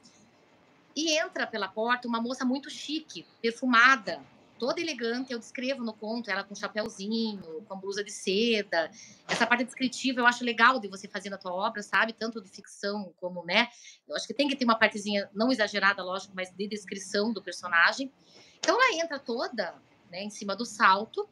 E 0.96 1.18
entra 1.18 1.46
pela 1.46 1.68
porta 1.68 2.08
uma 2.08 2.22
moça 2.22 2.46
muito 2.46 2.70
chique, 2.70 3.26
perfumada, 3.42 4.22
toda 4.58 4.80
elegante. 4.80 5.34
Eu 5.34 5.40
descrevo 5.40 5.84
no 5.84 5.94
conto 5.94 6.32
ela 6.32 6.44
com 6.44 6.56
chapéuzinho, 6.56 7.64
com 7.68 7.80
blusa 7.80 8.04
de 8.04 8.12
seda. 8.12 8.90
Essa 9.28 9.46
parte 9.46 9.66
descritiva 9.66 10.22
eu 10.22 10.26
acho 10.26 10.44
legal 10.44 10.80
de 10.80 10.88
você 10.88 11.08
fazer 11.08 11.30
na 11.30 11.38
tua 11.38 11.54
obra, 11.54 11.84
sabe? 11.84 12.14
Tanto 12.14 12.42
de 12.42 12.50
ficção 12.50 13.14
como, 13.20 13.44
né? 13.44 13.68
Eu 14.08 14.16
acho 14.16 14.26
que 14.26 14.34
tem 14.34 14.48
que 14.48 14.56
ter 14.56 14.66
uma 14.66 14.78
partezinha 14.78 15.30
não 15.34 15.52
exagerada, 15.52 16.04
lógico, 16.04 16.34
mas 16.36 16.52
de 16.52 16.68
descrição 16.68 17.34
do 17.34 17.42
personagem. 17.42 18.12
Então 18.60 18.82
ela 18.82 19.04
entra 19.04 19.20
toda, 19.20 19.76
né, 20.10 20.24
em 20.24 20.30
cima 20.30 20.56
do 20.56 20.66
salto, 20.66 21.28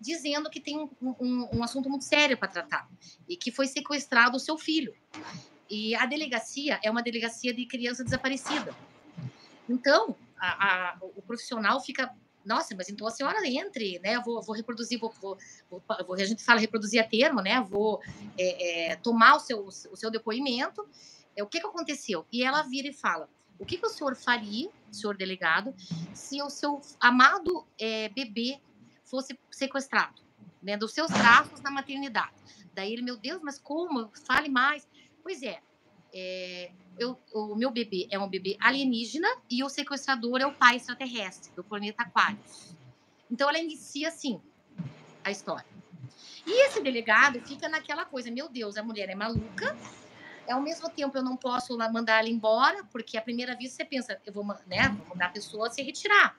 dizendo 0.00 0.50
que 0.50 0.60
tem 0.60 0.78
um, 0.78 0.90
um, 1.00 1.48
um 1.58 1.62
assunto 1.62 1.88
muito 1.88 2.04
sério 2.04 2.36
para 2.36 2.48
tratar 2.48 2.90
e 3.28 3.36
que 3.36 3.52
foi 3.52 3.68
sequestrado 3.68 4.36
o 4.36 4.40
seu 4.40 4.58
filho. 4.58 4.92
E 5.72 5.94
a 5.94 6.04
delegacia 6.04 6.78
é 6.82 6.90
uma 6.90 7.02
delegacia 7.02 7.54
de 7.54 7.64
criança 7.64 8.04
desaparecida. 8.04 8.76
Então, 9.66 10.14
a- 10.38 10.66
a- 10.90 10.96
o 11.16 11.22
profissional 11.22 11.80
fica, 11.80 12.14
nossa, 12.44 12.74
mas 12.76 12.90
então 12.90 13.06
a 13.06 13.10
senhora 13.10 13.38
entre, 13.46 13.98
né? 14.00 14.16
Eu 14.16 14.22
vou, 14.22 14.42
vou 14.42 14.54
reproduzir, 14.54 15.00
vou, 15.00 15.10
vou, 15.18 15.38
vou- 15.70 16.14
a 16.14 16.24
gente 16.26 16.44
fala 16.44 16.60
reproduzir 16.60 17.00
a 17.00 17.04
termo, 17.08 17.40
né? 17.40 17.58
Vou 17.62 18.02
é, 18.36 18.90
é, 18.92 18.96
tomar 18.96 19.36
o 19.36 19.40
seu, 19.40 19.64
o 19.64 19.96
seu 19.96 20.10
depoimento. 20.10 20.86
É, 21.34 21.42
o 21.42 21.46
que, 21.46 21.58
que 21.58 21.66
aconteceu? 21.66 22.26
E 22.30 22.44
ela 22.44 22.60
vira 22.64 22.88
e 22.88 22.92
fala: 22.92 23.26
o 23.58 23.64
que, 23.64 23.78
que 23.78 23.86
o 23.86 23.88
senhor 23.88 24.14
faria, 24.14 24.68
senhor 24.90 25.16
delegado, 25.16 25.74
se 26.12 26.42
o 26.42 26.50
seu 26.50 26.82
amado 27.00 27.64
é, 27.78 28.10
bebê 28.10 28.60
fosse 29.06 29.38
sequestrado, 29.50 30.20
né? 30.62 30.76
Dos 30.76 30.92
seus 30.92 31.10
braços 31.10 31.62
na 31.62 31.70
maternidade. 31.70 32.34
Daí 32.74 32.92
ele, 32.92 33.02
meu 33.02 33.16
Deus, 33.16 33.40
mas 33.42 33.58
como? 33.58 34.10
Fale 34.26 34.48
mais. 34.48 34.86
Pois 35.22 35.42
é, 35.42 35.60
é, 36.12 36.70
eu- 36.98 37.18
o 37.32 37.54
meu 37.54 37.70
bebê 37.70 38.06
é 38.10 38.18
um 38.18 38.28
bebê 38.28 38.56
alienígena 38.60 39.28
e 39.50 39.62
o 39.64 39.68
sequestrador 39.68 40.40
é 40.40 40.46
o 40.46 40.52
pai 40.52 40.76
extraterrestre 40.76 41.52
do 41.54 41.64
planeta 41.64 42.02
Aquarius. 42.02 42.74
Então 43.30 43.48
ela 43.48 43.58
inicia 43.58 44.08
assim 44.08 44.40
a 45.24 45.30
história. 45.30 45.66
E 46.46 46.66
esse 46.66 46.80
delegado 46.82 47.40
fica 47.40 47.68
naquela 47.68 48.04
coisa, 48.04 48.30
meu 48.30 48.48
Deus, 48.48 48.76
a 48.76 48.82
mulher 48.82 49.08
é 49.08 49.14
maluca, 49.14 49.76
ao 50.50 50.60
mesmo 50.60 50.90
tempo 50.90 51.16
eu 51.16 51.22
não 51.22 51.36
posso 51.36 51.76
mandar 51.78 52.18
ela 52.18 52.28
embora, 52.28 52.84
porque 52.90 53.16
à 53.16 53.22
primeira 53.22 53.54
vista 53.56 53.76
você 53.76 53.84
pensa, 53.84 54.20
eu 54.26 54.32
vou, 54.32 54.44
né, 54.66 54.88
vou 54.98 55.08
mandar 55.10 55.26
a 55.26 55.30
pessoa 55.30 55.70
se 55.70 55.80
retirar. 55.82 56.36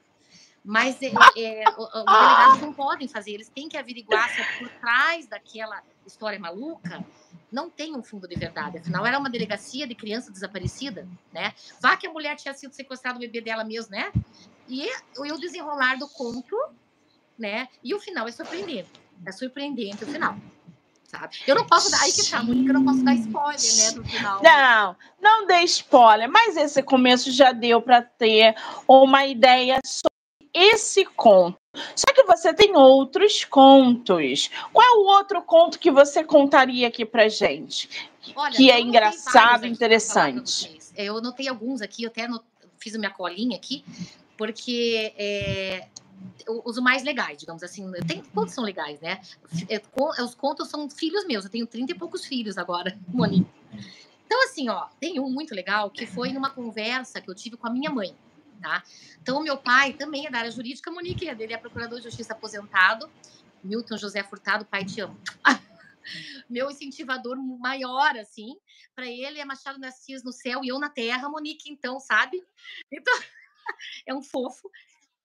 Mas 0.63 1.01
é, 1.01 1.07
é, 1.37 1.63
os 1.77 1.89
delegados 2.05 2.61
não 2.61 2.73
podem 2.73 3.07
fazer, 3.07 3.31
eles 3.31 3.49
têm 3.49 3.67
que 3.67 3.77
averiguar 3.77 4.29
se 4.29 4.41
é 4.41 4.59
por 4.59 4.69
trás 4.79 5.25
daquela 5.27 5.81
história 6.05 6.39
maluca 6.39 7.03
não 7.53 7.69
tem 7.69 7.95
um 7.95 8.01
fundo 8.01 8.27
de 8.27 8.35
verdade. 8.35 8.79
Afinal, 8.79 9.05
era 9.05 9.19
uma 9.19 9.29
delegacia 9.29 9.87
de 9.87 9.93
criança 9.93 10.31
desaparecida, 10.31 11.07
né? 11.31 11.53
Vá 11.79 11.95
que 11.95 12.07
a 12.07 12.11
mulher 12.11 12.35
tinha 12.35 12.53
sido 12.53 12.73
sequestrada, 12.73 13.17
o 13.17 13.19
bebê 13.21 13.39
dela 13.39 13.63
mesmo, 13.63 13.91
né? 13.91 14.11
E 14.67 14.89
o 15.17 15.37
desenrolar 15.37 15.97
do 15.97 16.09
conto, 16.09 16.57
né? 17.37 17.69
E 17.83 17.93
o 17.93 17.99
final 17.99 18.27
é 18.27 18.31
surpreendente. 18.31 18.89
É 19.23 19.31
surpreendente 19.31 20.03
o 20.03 20.07
final. 20.07 20.35
Sabe? 21.03 21.37
Eu 21.45 21.55
não 21.55 21.67
posso 21.67 21.91
dar. 21.91 22.01
Aí 22.01 22.11
que 22.11 22.27
tá, 22.27 22.41
Mônica, 22.41 22.71
eu 22.71 22.73
não 22.73 22.85
posso 22.85 23.03
dar 23.03 23.13
spoiler, 23.13 23.75
né? 23.77 23.91
Do 23.91 24.03
final. 24.03 24.41
Não, 24.41 24.95
não 25.21 25.45
dê 25.45 25.59
spoiler, 25.61 26.27
mas 26.27 26.57
esse 26.57 26.81
começo 26.81 27.31
já 27.31 27.51
deu 27.51 27.79
para 27.79 28.01
ter 28.01 28.55
uma 28.87 29.27
ideia 29.27 29.79
esse 30.53 31.03
conto. 31.05 31.57
Só 31.95 32.13
que 32.13 32.23
você 32.23 32.53
tem 32.53 32.75
outros 32.75 33.43
contos. 33.45 34.49
Qual 34.71 34.85
é 34.85 34.91
o 34.97 35.05
outro 35.17 35.41
conto 35.41 35.79
que 35.79 35.89
você 35.89 36.23
contaria 36.23 36.87
aqui 36.87 37.03
pra 37.03 37.27
gente? 37.27 37.89
Olha, 38.35 38.55
que 38.55 38.69
é 38.69 38.79
engraçado, 38.79 39.65
interessante. 39.65 40.77
Eu 40.95 41.19
notei 41.19 41.47
alguns 41.47 41.81
aqui, 41.81 42.03
eu 42.03 42.09
até 42.09 42.27
fiz 42.77 42.93
a 42.93 42.99
minha 42.99 43.09
colinha 43.09 43.57
aqui, 43.57 43.83
porque 44.37 45.13
é, 45.17 45.87
os 46.63 46.77
mais 46.77 47.03
legais, 47.03 47.37
digamos 47.39 47.63
assim. 47.63 47.91
Tem, 48.07 48.21
todos 48.21 48.53
são 48.53 48.63
legais, 48.63 48.99
né? 49.01 49.19
É, 49.67 49.81
os 50.21 50.35
contos 50.35 50.69
são 50.69 50.87
filhos 50.89 51.25
meus. 51.25 51.45
Eu 51.45 51.51
tenho 51.51 51.65
30 51.65 51.91
e 51.91 51.95
poucos 51.95 52.25
filhos 52.25 52.57
agora, 52.57 52.97
Monique. 53.07 53.49
Então, 54.25 54.43
assim, 54.45 54.69
ó, 54.69 54.85
tem 54.99 55.19
um 55.19 55.29
muito 55.29 55.53
legal 55.53 55.89
que 55.89 56.05
foi 56.05 56.31
numa 56.31 56.49
conversa 56.49 57.19
que 57.19 57.29
eu 57.29 57.35
tive 57.35 57.57
com 57.57 57.67
a 57.67 57.69
minha 57.69 57.89
mãe 57.89 58.15
tá? 58.61 58.83
Então, 59.21 59.41
meu 59.41 59.57
pai 59.57 59.93
também 59.93 60.27
é 60.27 60.31
da 60.31 60.39
área 60.39 60.51
jurídica, 60.51 60.91
Monique, 60.91 61.27
ele 61.27 61.53
é 61.53 61.57
procurador 61.57 61.99
de 61.99 62.05
justiça 62.05 62.33
aposentado. 62.33 63.09
Milton 63.63 63.97
José 63.97 64.23
Furtado, 64.23 64.65
pai, 64.65 64.85
te 64.85 65.01
amo. 65.01 65.19
meu 66.49 66.69
incentivador 66.69 67.37
maior, 67.37 68.17
assim, 68.17 68.57
para 68.95 69.07
ele 69.07 69.39
é 69.39 69.45
Machado 69.45 69.79
Nascias 69.79 70.23
no 70.23 70.31
céu 70.31 70.63
e 70.63 70.67
eu 70.67 70.79
na 70.79 70.89
terra, 70.89 71.29
Monique, 71.29 71.71
então, 71.71 71.99
sabe? 71.99 72.43
Então, 72.91 73.13
é 74.05 74.13
um 74.13 74.21
fofo. 74.21 74.69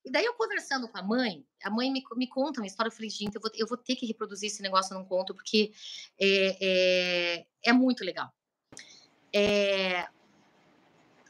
E 0.05 0.11
daí 0.11 0.25
eu 0.25 0.35
conversando 0.35 0.89
com 0.89 0.97
a 0.97 1.03
mãe, 1.03 1.45
a 1.63 1.71
mãe 1.71 1.91
me, 1.91 2.03
me 2.17 2.27
conta 2.27 2.61
uma 2.61 2.67
história, 2.67 2.89
eu 2.89 2.95
falei, 2.95 3.11
gente, 3.11 3.35
eu 3.35 3.41
vou, 3.41 3.51
eu 3.55 3.67
vou 3.67 3.77
ter 3.77 3.97
que 3.97 4.07
reproduzir 4.07 4.49
esse 4.49 4.63
negócio 4.63 4.97
num 4.97 5.05
conto, 5.05 5.35
porque 5.35 5.73
é, 6.19 6.57
é, 6.61 7.47
é 7.67 7.73
muito 7.73 8.05
legal. 8.05 8.33
É, 9.35 10.09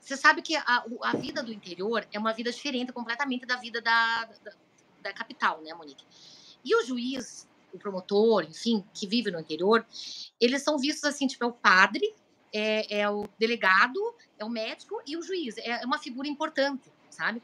você 0.09 0.17
sabe 0.17 0.41
que 0.41 0.57
a, 0.57 0.85
a 1.03 1.17
vida 1.17 1.43
do 1.43 1.53
interior 1.53 2.07
é 2.11 2.19
uma 2.19 2.33
vida 2.33 2.51
diferente 2.51 2.93
completamente 2.93 3.45
da 3.45 3.57
vida 3.57 3.81
da, 3.81 4.25
da, 4.43 4.53
da 5.03 5.13
capital, 5.13 5.61
né, 5.61 5.75
Monique? 5.75 6.05
E 6.65 6.75
o 6.75 6.83
juiz, 6.83 7.47
o 7.73 7.79
promotor, 7.79 8.45
enfim, 8.45 8.83
que 8.95 9.07
vive 9.07 9.31
no 9.31 9.39
interior, 9.39 9.87
eles 10.41 10.63
são 10.63 10.79
vistos 10.79 11.05
assim, 11.05 11.27
tipo, 11.27 11.45
é 11.45 11.47
o 11.47 11.53
padre, 11.53 12.15
é, 12.53 13.01
é, 13.01 13.11
o 13.11 13.29
delegado, 13.39 14.01
é 14.39 14.45
o 14.45 14.49
médico 14.49 15.01
e 15.07 15.15
o 15.17 15.23
juiz. 15.23 15.59
É 15.59 15.85
uma 15.85 15.99
figura 15.99 16.27
importante, 16.27 16.91
sabe? 17.11 17.43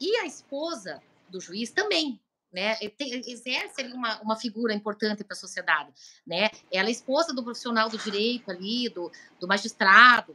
E 0.00 0.16
a 0.16 0.24
esposa 0.24 1.02
do 1.28 1.38
juiz 1.38 1.70
também, 1.70 2.18
né? 2.50 2.78
Exerce 2.98 3.82
uma, 3.92 4.22
uma 4.22 4.36
figura 4.36 4.72
importante 4.72 5.22
para 5.22 5.34
a 5.34 5.38
sociedade, 5.38 5.92
né? 6.26 6.48
Ela 6.72 6.88
é 6.88 6.92
esposa 6.92 7.34
do 7.34 7.44
profissional 7.44 7.90
do 7.90 7.98
direito 7.98 8.50
ali, 8.50 8.88
do, 8.88 9.12
do 9.38 9.46
magistrado. 9.46 10.34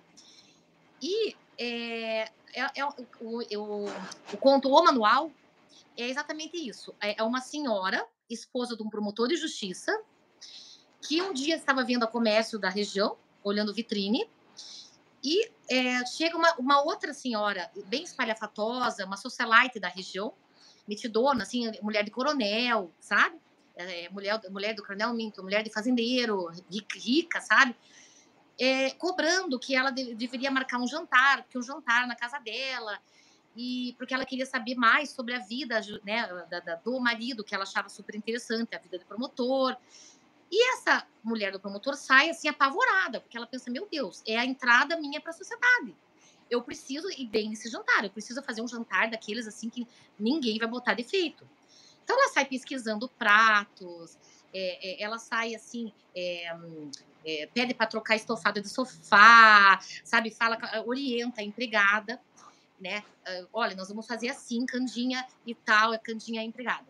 E 1.01 1.35
é, 1.57 2.29
é, 2.53 2.71
é 2.75 2.85
o, 2.85 2.93
o, 3.21 3.85
o, 4.33 4.37
conto 4.37 4.69
O 4.69 4.83
Manual 4.83 5.31
é 5.97 6.07
exatamente 6.07 6.57
isso. 6.57 6.93
É, 7.01 7.19
é 7.19 7.23
uma 7.23 7.41
senhora, 7.41 8.05
esposa 8.29 8.75
de 8.75 8.83
um 8.83 8.89
promotor 8.89 9.27
de 9.27 9.35
justiça, 9.35 9.91
que 11.01 11.21
um 11.21 11.33
dia 11.33 11.55
estava 11.55 11.83
vendo 11.83 12.03
a 12.03 12.07
comércio 12.07 12.59
da 12.59 12.69
região, 12.69 13.17
olhando 13.43 13.73
vitrine, 13.73 14.29
e 15.23 15.49
é, 15.69 16.05
chega 16.05 16.35
uma, 16.35 16.53
uma, 16.55 16.81
outra 16.81 17.13
senhora, 17.13 17.69
bem 17.87 18.03
espalhafatosa, 18.03 19.05
uma 19.05 19.17
socialite 19.17 19.79
da 19.79 19.87
região, 19.87 20.33
metidona, 20.87 21.43
assim, 21.43 21.71
mulher 21.81 22.03
de 22.03 22.11
coronel, 22.11 22.91
sabe? 22.99 23.37
É, 23.75 24.09
mulher, 24.09 24.39
mulher 24.49 24.73
do 24.73 24.83
coronel 24.83 25.13
Minto, 25.13 25.43
mulher 25.43 25.63
de 25.63 25.71
fazendeiro, 25.71 26.51
rica, 26.95 27.39
sabe? 27.39 27.75
É, 28.59 28.91
cobrando 28.91 29.59
que 29.59 29.75
ela 29.75 29.91
de, 29.91 30.13
deveria 30.15 30.51
marcar 30.51 30.79
um 30.79 30.87
jantar, 30.87 31.43
porque 31.43 31.57
um 31.57 31.63
jantar 31.63 32.07
na 32.07 32.15
casa 32.15 32.39
dela, 32.39 32.99
e 33.55 33.93
porque 33.97 34.13
ela 34.13 34.25
queria 34.25 34.45
saber 34.45 34.75
mais 34.75 35.09
sobre 35.09 35.33
a 35.33 35.39
vida 35.39 35.81
né, 36.03 36.27
da, 36.49 36.59
da, 36.59 36.75
do 36.75 36.99
marido, 36.99 37.43
que 37.43 37.53
ela 37.53 37.63
achava 37.63 37.89
super 37.89 38.15
interessante, 38.15 38.75
a 38.75 38.79
vida 38.79 38.97
do 38.97 39.05
promotor. 39.05 39.75
E 40.49 40.73
essa 40.73 41.05
mulher 41.23 41.51
do 41.51 41.59
promotor 41.59 41.95
sai 41.95 42.29
assim 42.29 42.47
apavorada, 42.47 43.19
porque 43.21 43.37
ela 43.37 43.47
pensa: 43.47 43.69
meu 43.69 43.87
Deus, 43.89 44.21
é 44.25 44.37
a 44.37 44.45
entrada 44.45 44.97
minha 44.97 45.19
para 45.19 45.31
a 45.31 45.33
sociedade. 45.33 45.95
Eu 46.49 46.61
preciso 46.61 47.09
ir 47.11 47.27
bem 47.27 47.49
nesse 47.49 47.69
jantar, 47.69 48.03
eu 48.03 48.09
preciso 48.09 48.41
fazer 48.43 48.61
um 48.61 48.67
jantar 48.67 49.09
daqueles 49.09 49.47
assim 49.47 49.69
que 49.69 49.87
ninguém 50.19 50.57
vai 50.57 50.67
botar 50.67 50.93
defeito. 50.93 51.47
Então 52.03 52.17
ela 52.19 52.33
sai 52.33 52.45
pesquisando 52.45 53.07
pratos, 53.07 54.17
é, 54.53 55.01
é, 55.01 55.03
ela 55.03 55.17
sai 55.17 55.55
assim, 55.55 55.93
é, 56.13 56.53
é, 57.25 57.47
pede 57.53 57.73
para 57.73 57.87
trocar 57.87 58.15
estofado 58.15 58.61
de 58.61 58.69
sofá, 58.69 59.79
sabe? 60.03 60.31
Fala, 60.31 60.57
orienta 60.85 61.41
a 61.41 61.43
empregada, 61.43 62.19
né? 62.79 63.03
Uh, 63.27 63.47
olha, 63.53 63.75
nós 63.75 63.89
vamos 63.89 64.07
fazer 64.07 64.29
assim, 64.29 64.65
Candinha 64.65 65.25
e 65.45 65.53
tal, 65.53 65.93
é 65.93 65.97
Candinha 65.97 66.41
a 66.41 66.43
empregada. 66.43 66.85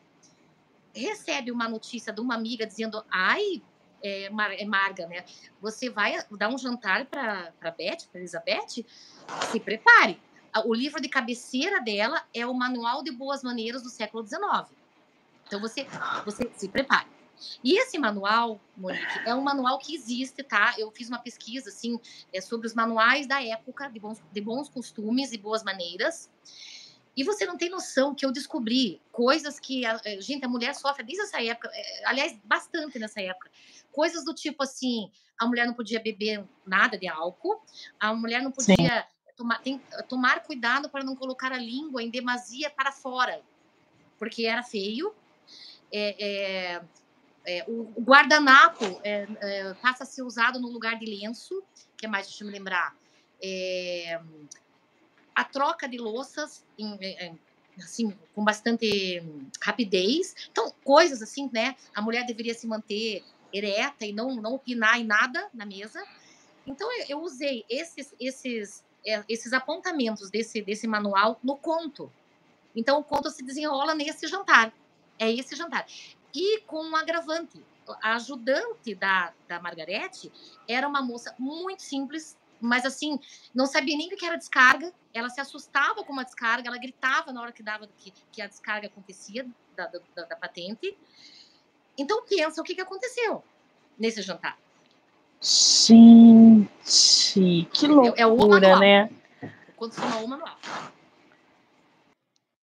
Recebe 0.95 1.51
uma 1.51 1.67
notícia 1.67 2.13
de 2.13 2.21
uma 2.21 2.35
amiga 2.35 2.65
dizendo, 2.65 3.03
ai, 3.09 3.61
é, 4.03 4.29
Mar 4.29 4.51
é 4.51 4.65
Marga, 4.65 5.07
né? 5.07 5.23
Você 5.61 5.89
vai 5.89 6.17
dar 6.31 6.49
um 6.49 6.57
jantar 6.57 7.05
para 7.05 7.71
Beth, 7.77 8.07
para 8.11 8.19
Elizabeth? 8.19 8.85
Se 9.51 9.59
prepare. 9.59 10.19
O 10.65 10.73
livro 10.73 11.01
de 11.01 11.07
cabeceira 11.07 11.81
dela 11.81 12.23
é 12.33 12.45
o 12.45 12.53
Manual 12.53 13.03
de 13.03 13.11
Boas 13.11 13.41
Maneiras 13.41 13.83
do 13.83 13.89
século 13.89 14.25
XIX. 14.25 14.41
Então 15.45 15.61
você, 15.61 15.85
você 16.25 16.49
se 16.55 16.67
prepare. 16.67 17.07
E 17.63 17.77
esse 17.79 17.97
manual, 17.97 18.59
Monique, 18.75 19.19
é 19.25 19.33
um 19.33 19.41
manual 19.41 19.77
que 19.79 19.95
existe, 19.95 20.43
tá? 20.43 20.75
Eu 20.77 20.91
fiz 20.91 21.09
uma 21.09 21.19
pesquisa, 21.19 21.69
assim, 21.69 21.99
é, 22.33 22.41
sobre 22.41 22.67
os 22.67 22.73
manuais 22.73 23.27
da 23.27 23.43
época 23.43 23.89
de 23.89 23.99
bons, 23.99 24.21
de 24.31 24.41
bons 24.41 24.69
costumes 24.69 25.31
e 25.31 25.37
boas 25.37 25.63
maneiras. 25.63 26.29
E 27.15 27.23
você 27.23 27.45
não 27.45 27.57
tem 27.57 27.69
noção 27.69 28.15
que 28.15 28.25
eu 28.25 28.31
descobri 28.31 29.01
coisas 29.11 29.59
que, 29.59 29.85
a, 29.85 29.99
eh, 30.05 30.21
gente, 30.21 30.45
a 30.45 30.47
mulher 30.47 30.73
sofre 30.73 31.03
desde 31.03 31.23
essa 31.23 31.43
época, 31.43 31.69
é, 31.73 32.05
aliás, 32.05 32.39
bastante 32.43 32.97
nessa 32.97 33.21
época. 33.21 33.51
Coisas 33.91 34.23
do 34.23 34.33
tipo 34.33 34.63
assim: 34.63 35.11
a 35.37 35.45
mulher 35.45 35.67
não 35.67 35.73
podia 35.73 35.99
beber 35.99 36.43
nada 36.65 36.97
de 36.97 37.07
álcool, 37.07 37.61
a 37.99 38.13
mulher 38.13 38.41
não 38.41 38.51
podia 38.51 39.05
tomar, 39.35 39.61
tem, 39.61 39.81
tomar 40.07 40.43
cuidado 40.43 40.89
para 40.89 41.03
não 41.03 41.15
colocar 41.15 41.51
a 41.51 41.57
língua 41.57 42.01
em 42.01 42.09
demasia 42.09 42.69
para 42.69 42.91
fora, 42.91 43.41
porque 44.17 44.45
era 44.45 44.63
feio. 44.63 45.13
É, 45.91 46.15
é, 46.17 46.81
é, 47.45 47.65
o, 47.67 47.91
guardanapo 47.99 48.85
é, 49.03 49.27
é, 49.39 49.73
passa 49.75 50.03
a 50.03 50.05
ser 50.05 50.21
usado 50.21 50.59
no 50.59 50.67
lugar 50.67 50.97
de 50.97 51.05
lenço, 51.05 51.63
que 51.97 52.05
é 52.05 52.09
mais, 52.09 52.27
deixa 52.27 52.43
eu 52.43 52.47
me 52.47 52.53
lembrar, 52.53 52.95
é, 53.41 54.19
a 55.33 55.43
troca 55.43 55.87
de 55.87 55.97
louças 55.97 56.63
em, 56.77 56.95
em, 57.01 57.39
assim, 57.77 58.15
com 58.35 58.43
bastante 58.43 59.23
rapidez. 59.61 60.35
Então, 60.51 60.73
coisas 60.83 61.21
assim, 61.21 61.49
né? 61.51 61.75
A 61.95 62.01
mulher 62.01 62.25
deveria 62.25 62.53
se 62.53 62.67
manter 62.67 63.23
ereta 63.51 64.05
e 64.05 64.13
não, 64.13 64.35
não 64.35 64.53
opinar 64.53 64.99
em 64.99 65.03
nada 65.03 65.49
na 65.53 65.65
mesa. 65.65 66.03
Então, 66.65 66.91
eu, 66.99 67.05
eu 67.09 67.19
usei 67.21 67.65
esses, 67.69 68.13
esses, 68.19 68.83
é, 69.05 69.23
esses 69.27 69.51
apontamentos 69.51 70.29
desse, 70.29 70.61
desse 70.61 70.87
manual 70.87 71.39
no 71.43 71.57
conto. 71.57 72.11
Então, 72.75 72.99
o 72.99 73.03
conto 73.03 73.29
se 73.29 73.43
desenrola 73.43 73.95
nesse 73.95 74.27
jantar. 74.27 74.73
É 75.17 75.31
esse 75.31 75.55
jantar. 75.55 75.85
E 76.33 76.61
com 76.61 76.83
um 76.83 76.95
agravante. 76.95 77.63
A 78.01 78.15
ajudante 78.15 78.95
da, 78.95 79.33
da 79.47 79.59
Margarete 79.59 80.31
era 80.67 80.87
uma 80.87 81.01
moça 81.01 81.35
muito 81.37 81.81
simples, 81.81 82.37
mas 82.59 82.85
assim, 82.85 83.19
não 83.53 83.65
sabia 83.65 83.97
nem 83.97 84.07
o 84.07 84.15
que 84.15 84.25
era 84.25 84.37
descarga. 84.37 84.93
Ela 85.13 85.29
se 85.29 85.41
assustava 85.41 86.03
com 86.03 86.13
uma 86.13 86.23
descarga, 86.23 86.69
ela 86.69 86.77
gritava 86.77 87.33
na 87.33 87.41
hora 87.41 87.51
que 87.51 87.63
dava 87.63 87.87
que, 87.97 88.13
que 88.31 88.41
a 88.41 88.47
descarga 88.47 88.87
acontecia 88.87 89.45
da, 89.75 89.87
da, 89.87 90.23
da 90.23 90.35
patente. 90.35 90.97
Então 91.97 92.23
pensa 92.25 92.61
o 92.61 92.63
que, 92.63 92.75
que 92.75 92.81
aconteceu 92.81 93.43
nesse 93.97 94.21
jantar. 94.21 94.57
Gente, 95.41 96.67
que 97.73 97.87
loucura, 97.87 98.21
é, 98.21 98.27
o 98.27 98.37
manual. 98.37 98.79
né? 98.79 99.09
Chama 99.91 100.17
o 100.17 100.27
manual. 100.27 100.55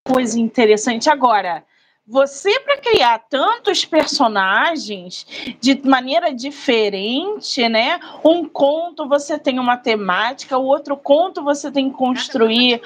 Coisa 0.06 0.38
interessante. 0.38 1.10
Agora, 1.10 1.66
você 2.08 2.58
para 2.60 2.78
criar 2.78 3.18
tantos 3.28 3.84
personagens 3.84 5.26
de 5.60 5.78
maneira 5.86 6.32
diferente, 6.32 7.68
né? 7.68 8.00
Um 8.24 8.48
conto 8.48 9.06
você 9.06 9.38
tem 9.38 9.58
uma 9.58 9.76
temática, 9.76 10.56
o 10.56 10.64
outro 10.64 10.96
conto 10.96 11.44
você 11.44 11.70
tem 11.70 11.90
que 11.90 11.96
construir. 11.96 12.80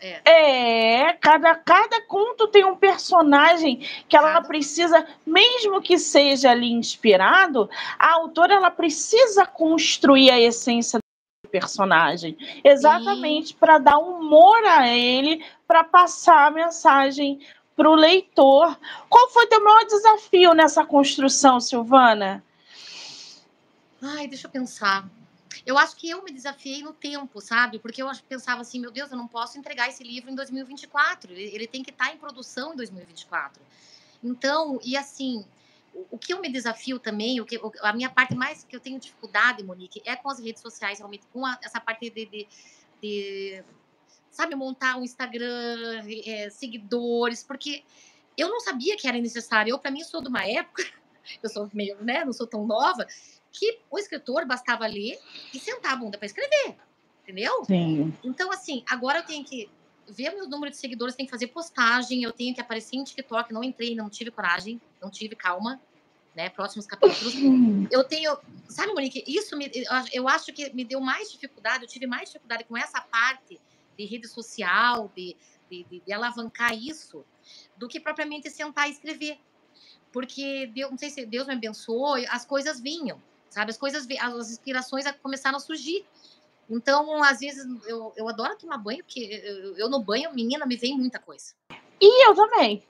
É. 0.00 1.00
é, 1.06 1.12
cada, 1.14 1.54
cada 1.54 2.02
conto 2.02 2.48
tem 2.48 2.64
um 2.64 2.76
personagem 2.76 3.86
que 4.06 4.16
ela 4.16 4.40
precisa, 4.42 5.06
mesmo 5.26 5.80
que 5.80 5.98
seja 5.98 6.50
ali 6.50 6.72
inspirado, 6.72 7.70
a 7.98 8.12
autora 8.14 8.54
ela 8.54 8.70
precisa 8.70 9.46
construir 9.46 10.30
a 10.30 10.38
essência 10.38 10.98
do 10.98 11.50
personagem, 11.50 12.36
exatamente 12.62 13.54
para 13.54 13.78
dar 13.78 13.96
humor 13.96 14.62
a 14.66 14.86
ele, 14.88 15.42
para 15.66 15.82
passar 15.84 16.48
a 16.48 16.50
mensagem 16.50 17.40
para 17.76 17.90
o 17.90 17.94
leitor. 17.94 18.78
Qual 19.08 19.30
foi 19.30 19.46
teu 19.46 19.62
maior 19.62 19.84
desafio 19.84 20.54
nessa 20.54 20.84
construção, 20.84 21.60
Silvana? 21.60 22.44
Ai, 24.00 24.28
deixa 24.28 24.46
eu 24.46 24.50
pensar. 24.50 25.08
Eu 25.64 25.78
acho 25.78 25.96
que 25.96 26.10
eu 26.10 26.22
me 26.22 26.30
desafiei 26.30 26.82
no 26.82 26.92
tempo, 26.92 27.40
sabe? 27.40 27.78
Porque 27.78 28.02
eu 28.02 28.10
pensava 28.28 28.60
assim, 28.60 28.78
meu 28.78 28.90
Deus, 28.90 29.10
eu 29.10 29.16
não 29.16 29.26
posso 29.26 29.58
entregar 29.58 29.88
esse 29.88 30.04
livro 30.04 30.30
em 30.30 30.34
2024. 30.34 31.32
Ele, 31.32 31.66
tem 31.66 31.82
que 31.82 31.90
estar 31.90 32.12
em 32.12 32.18
produção 32.18 32.74
em 32.74 32.76
2024. 32.76 33.62
Então, 34.22 34.78
e 34.84 34.96
assim, 34.96 35.44
o, 35.94 36.06
o 36.12 36.18
que 36.18 36.34
eu 36.34 36.40
me 36.40 36.50
desafio 36.50 36.98
também, 36.98 37.40
o 37.40 37.46
que, 37.46 37.58
a 37.80 37.92
minha 37.94 38.10
parte 38.10 38.34
mais 38.34 38.64
que 38.64 38.76
eu 38.76 38.80
tenho 38.80 38.98
dificuldade, 38.98 39.62
Monique, 39.62 40.02
é 40.04 40.14
com 40.14 40.28
as 40.28 40.38
redes 40.38 40.60
sociais, 40.60 40.98
realmente, 40.98 41.26
com 41.32 41.46
a, 41.46 41.58
essa 41.62 41.80
parte 41.80 42.10
de, 42.10 42.26
de, 42.26 42.48
de, 43.00 43.64
sabe, 44.34 44.54
montar 44.54 44.96
um 44.96 45.04
Instagram, 45.04 46.02
é, 46.26 46.50
seguidores, 46.50 47.42
porque 47.42 47.82
eu 48.36 48.48
não 48.48 48.60
sabia 48.60 48.96
que 48.96 49.06
era 49.06 49.18
necessário. 49.18 49.70
Eu, 49.70 49.78
para 49.78 49.90
mim, 49.90 50.02
sou 50.02 50.20
de 50.20 50.28
uma 50.28 50.44
época, 50.44 50.84
eu 51.42 51.48
sou 51.48 51.70
meio, 51.72 51.96
né, 52.02 52.24
não 52.24 52.32
sou 52.32 52.46
tão 52.46 52.66
nova, 52.66 53.06
que 53.52 53.78
o 53.88 53.98
escritor 53.98 54.44
bastava 54.44 54.86
ler 54.86 55.18
e 55.52 55.58
sentar 55.60 55.92
a 55.92 55.96
bunda 55.96 56.18
para 56.18 56.26
escrever, 56.26 56.76
entendeu? 57.22 57.64
Sim. 57.64 58.12
Então, 58.24 58.50
assim, 58.50 58.82
agora 58.90 59.20
eu 59.20 59.24
tenho 59.24 59.44
que 59.44 59.70
ver 60.08 60.30
meu 60.34 60.48
número 60.48 60.70
de 60.70 60.76
seguidores, 60.76 61.14
tenho 61.14 61.28
que 61.28 61.30
fazer 61.30 61.46
postagem, 61.46 62.24
eu 62.24 62.32
tenho 62.32 62.52
que 62.52 62.60
aparecer 62.60 62.96
em 62.96 63.04
TikTok, 63.04 63.52
não 63.52 63.62
entrei, 63.62 63.94
não 63.94 64.10
tive 64.10 64.32
coragem, 64.32 64.80
não 65.00 65.08
tive 65.08 65.36
calma, 65.36 65.80
né? 66.34 66.50
Próximos 66.50 66.86
capítulos. 66.86 67.34
Eu 67.90 68.02
tenho, 68.02 68.36
sabe, 68.68 68.92
Monique, 68.92 69.22
isso 69.26 69.56
me, 69.56 69.70
eu 70.12 70.28
acho 70.28 70.52
que 70.52 70.74
me 70.74 70.84
deu 70.84 71.00
mais 71.00 71.30
dificuldade, 71.30 71.84
eu 71.84 71.88
tive 71.88 72.08
mais 72.08 72.28
dificuldade 72.28 72.64
com 72.64 72.76
essa 72.76 73.00
parte 73.00 73.60
de 73.96 74.04
rede 74.04 74.28
social, 74.28 75.10
de, 75.14 75.36
de, 75.70 75.84
de, 75.84 76.00
de 76.00 76.12
alavancar 76.12 76.74
isso, 76.74 77.24
do 77.76 77.88
que 77.88 78.00
propriamente 78.00 78.50
sentar 78.50 78.88
e 78.88 78.92
escrever. 78.92 79.38
Porque 80.12 80.66
Deus, 80.68 80.90
não 80.90 80.98
sei 80.98 81.10
se 81.10 81.26
Deus 81.26 81.46
me 81.46 81.54
abençoou, 81.54 82.14
as 82.28 82.44
coisas 82.44 82.80
vinham 82.80 83.20
sabe? 83.54 83.70
As 83.70 83.78
coisas, 83.78 84.06
as 84.20 84.50
inspirações 84.50 85.04
começaram 85.22 85.56
a 85.56 85.60
surgir. 85.60 86.04
Então, 86.68 87.22
às 87.22 87.38
vezes, 87.38 87.64
eu, 87.86 88.12
eu 88.16 88.28
adoro 88.28 88.56
tomar 88.56 88.78
banho, 88.78 89.04
porque 89.04 89.20
eu, 89.20 89.76
eu 89.76 89.88
no 89.88 90.02
banho, 90.02 90.34
menina, 90.34 90.66
me 90.66 90.76
vem 90.76 90.96
muita 90.96 91.20
coisa. 91.20 91.54
E 92.00 92.28
eu 92.28 92.34
também. 92.34 92.82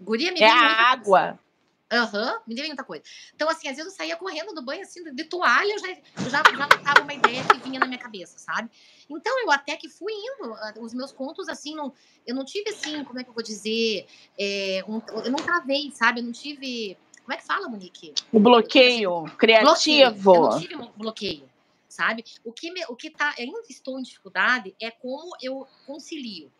Guria, 0.00 0.32
me 0.32 0.40
é 0.40 0.46
vem 0.46 0.56
muita 0.56 0.74
água. 0.74 1.20
Coisa. 1.20 1.47
Aham, 1.90 2.34
uhum, 2.34 2.40
me 2.46 2.54
deu 2.54 2.66
muita 2.66 2.84
coisa. 2.84 3.02
Então, 3.34 3.48
assim, 3.48 3.68
às 3.68 3.76
vezes 3.76 3.92
eu 3.92 3.96
saía 3.96 4.16
correndo 4.16 4.54
do 4.54 4.62
banho, 4.62 4.82
assim, 4.82 5.02
de 5.14 5.24
toalha, 5.24 5.72
eu 5.72 5.78
já, 5.78 5.88
eu 5.88 6.30
já, 6.30 6.42
já 6.42 6.66
notava 6.66 7.02
uma 7.02 7.14
ideia 7.14 7.42
que 7.44 7.58
vinha 7.60 7.80
na 7.80 7.86
minha 7.86 7.98
cabeça, 7.98 8.38
sabe? 8.38 8.70
Então, 9.08 9.40
eu 9.40 9.50
até 9.50 9.76
que 9.76 9.88
fui 9.88 10.12
indo, 10.12 10.52
ah, 10.52 10.74
os 10.80 10.92
meus 10.92 11.12
contos, 11.12 11.48
assim, 11.48 11.74
não, 11.74 11.92
eu 12.26 12.34
não 12.34 12.44
tive, 12.44 12.70
assim, 12.70 13.02
como 13.04 13.18
é 13.18 13.24
que 13.24 13.30
eu 13.30 13.34
vou 13.34 13.42
dizer, 13.42 14.06
é, 14.38 14.84
um, 14.86 15.00
eu 15.24 15.30
não 15.30 15.38
travei, 15.38 15.90
sabe? 15.92 16.20
Eu 16.20 16.24
não 16.24 16.32
tive 16.32 16.96
como 17.28 17.36
é 17.36 17.42
que 17.42 17.46
fala, 17.46 17.68
Monique? 17.68 18.14
O 18.32 18.40
bloqueio 18.40 19.24
criativo. 19.36 20.10
Bloqueio. 20.14 20.34
Eu 20.34 20.50
não 20.50 20.58
tive 20.58 20.76
um 20.76 20.90
bloqueio, 20.92 21.50
sabe? 21.86 22.24
O 22.42 22.50
que, 22.54 22.70
me, 22.70 22.82
o 22.88 22.96
que 22.96 23.10
tá, 23.10 23.34
ainda 23.36 23.60
estou 23.68 23.98
em 23.98 24.02
dificuldade 24.02 24.74
é 24.80 24.90
como 24.90 25.36
eu 25.42 25.68
concilio 25.86 26.50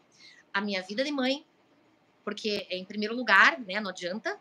a 0.53 0.61
minha 0.61 0.83
vida 0.83 1.03
de 1.03 1.11
mãe, 1.11 1.43
porque 2.23 2.67
é 2.69 2.77
em 2.77 2.85
primeiro 2.85 3.17
lugar, 3.17 3.59
né? 3.61 3.81
Não 3.81 3.89
adianta. 3.89 4.39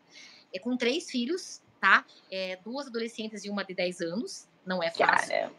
É 0.54 0.60
com 0.60 0.76
três 0.78 1.10
filhos, 1.10 1.62
tá? 1.80 2.06
É, 2.32 2.58
duas 2.58 2.88
adolescentes 2.88 3.44
e 3.46 3.50
uma 3.50 3.64
de 3.64 3.74
10 3.74 4.02
anos. 4.02 4.48
Não 4.66 4.82
é 4.82 4.92
fácil. 4.92 5.30
Caramba. 5.30 5.56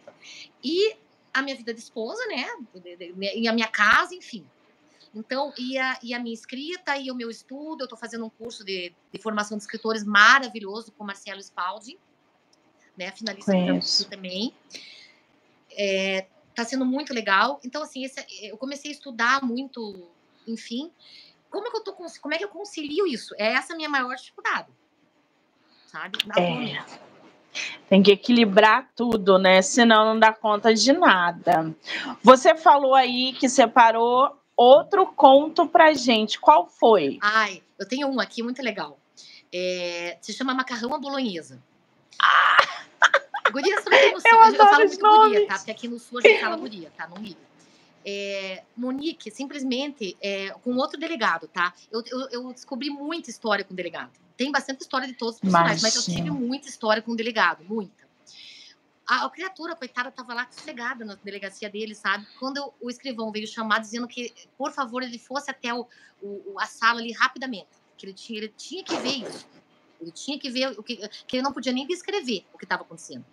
E 0.62 0.96
a 1.32 1.42
minha 1.42 1.56
vida 1.56 1.72
de 1.72 1.80
esposa, 1.80 2.24
né? 2.26 2.46
E 3.34 3.48
a 3.48 3.52
minha 3.52 3.68
casa, 3.68 4.14
enfim. 4.14 4.46
Então, 5.14 5.52
e 5.56 5.78
a, 5.78 5.98
e 6.02 6.12
a 6.12 6.18
minha 6.18 6.34
escrita 6.34 6.96
e 6.96 7.10
o 7.10 7.14
meu 7.14 7.30
estudo, 7.30 7.82
eu 7.82 7.84
estou 7.84 7.98
fazendo 7.98 8.26
um 8.26 8.30
curso 8.30 8.64
de, 8.64 8.92
de, 9.12 9.18
formação 9.20 9.56
de 9.56 9.62
escritores 9.62 10.04
maravilhoso 10.04 10.92
com 10.92 11.04
Marcelo 11.04 11.40
Spaldi, 11.40 11.98
né, 12.96 13.10
finalista 13.12 13.52
também. 14.10 14.52
É, 15.72 16.26
tá 16.54 16.64
sendo 16.64 16.84
muito 16.84 17.14
legal. 17.14 17.60
Então, 17.64 17.82
assim, 17.82 18.04
esse, 18.04 18.24
eu 18.42 18.56
comecei 18.58 18.90
a 18.90 18.94
estudar 18.94 19.42
muito, 19.42 20.08
enfim. 20.46 20.90
Como 21.50 21.66
é 21.66 21.70
que 21.70 21.76
eu 21.76 21.84
tô, 21.84 21.92
como 21.92 22.34
é 22.34 22.38
que 22.38 22.44
eu 22.44 22.48
concilio 22.48 23.06
isso? 23.06 23.34
É 23.38 23.52
essa 23.54 23.72
a 23.72 23.76
minha 23.76 23.88
maior 23.88 24.14
dificuldade, 24.14 24.68
sabe? 25.86 26.18
É. 26.36 26.84
Tem 27.88 28.02
que 28.02 28.12
equilibrar 28.12 28.90
tudo, 28.94 29.38
né? 29.38 29.62
Senão 29.62 30.04
não 30.04 30.18
dá 30.18 30.32
conta 30.32 30.74
de 30.74 30.92
nada. 30.92 31.74
Você 32.22 32.54
falou 32.54 32.94
aí 32.94 33.32
que 33.32 33.48
separou 33.48 34.38
outro 34.56 35.06
conto 35.06 35.66
pra 35.66 35.94
gente. 35.94 36.38
Qual 36.38 36.66
foi? 36.66 37.18
Ai, 37.22 37.62
eu 37.78 37.88
tenho 37.88 38.08
um 38.08 38.20
aqui 38.20 38.42
muito 38.42 38.62
legal. 38.62 38.98
É, 39.52 40.18
se 40.20 40.32
chama 40.32 40.52
Macarrão 40.52 40.94
à 40.94 40.98
Bolonhesa. 40.98 41.62
Ah! 42.20 42.58
Guria, 43.50 43.80
você 43.80 43.88
não 43.88 43.98
tem 43.98 44.12
noção. 44.12 44.30
Eu, 44.30 44.38
eu, 44.38 44.52
eu 44.52 44.56
falo 44.58 44.76
muito 44.76 45.00
nomes. 45.00 45.28
guria, 45.32 45.48
tá? 45.48 45.54
Porque 45.54 45.70
aqui 45.70 45.88
no 45.88 45.98
sul 45.98 46.18
a 46.18 46.22
gente 46.22 46.40
fala 46.40 46.56
guria, 46.56 46.92
tá? 46.96 47.08
No 47.08 47.18
milho. 47.18 47.47
É, 48.10 48.64
Monique, 48.74 49.30
simplesmente, 49.30 50.16
é, 50.22 50.48
com 50.64 50.74
outro 50.76 50.98
delegado, 50.98 51.46
tá? 51.46 51.74
Eu, 51.92 52.02
eu, 52.06 52.28
eu, 52.30 52.52
descobri 52.54 52.88
muita 52.88 53.28
história 53.28 53.62
com 53.62 53.74
o 53.74 53.76
delegado. 53.76 54.12
Tem 54.34 54.50
bastante 54.50 54.80
história 54.80 55.06
de 55.06 55.12
todos 55.12 55.34
os 55.34 55.40
personagens, 55.42 55.82
mas, 55.82 55.94
mas 55.94 56.08
eu 56.08 56.14
tive 56.14 56.30
muita 56.30 56.70
história 56.70 57.02
com 57.02 57.12
o 57.12 57.16
delegado, 57.16 57.62
muita. 57.64 58.08
A, 59.06 59.26
a 59.26 59.30
criatura, 59.30 59.76
coitada, 59.76 60.08
estava 60.08 60.32
lá 60.32 60.48
sossegada 60.50 61.04
na 61.04 61.16
delegacia 61.16 61.68
dele, 61.68 61.94
sabe? 61.94 62.26
Quando 62.40 62.72
o 62.80 62.88
escrivão 62.88 63.30
veio 63.30 63.46
chamar, 63.46 63.78
dizendo 63.80 64.08
que, 64.08 64.32
por 64.56 64.72
favor, 64.72 65.02
ele 65.02 65.18
fosse 65.18 65.50
até 65.50 65.74
o, 65.74 65.86
o, 66.22 66.58
a 66.58 66.64
sala 66.64 67.00
ali 67.00 67.12
rapidamente, 67.12 67.68
que 67.98 68.06
ele 68.06 68.14
tinha, 68.14 68.38
ele 68.38 68.54
tinha 68.56 68.82
que 68.82 68.96
ver 68.96 69.28
isso. 69.28 69.46
Ele 70.00 70.12
tinha 70.12 70.38
que 70.38 70.48
ver 70.48 70.78
o 70.78 70.82
que, 70.82 70.96
que 71.26 71.36
ele 71.36 71.42
não 71.42 71.52
podia 71.52 71.72
nem 71.72 71.86
descrever 71.86 72.46
o 72.54 72.56
que 72.56 72.64
estava 72.64 72.84
acontecendo. 72.84 73.26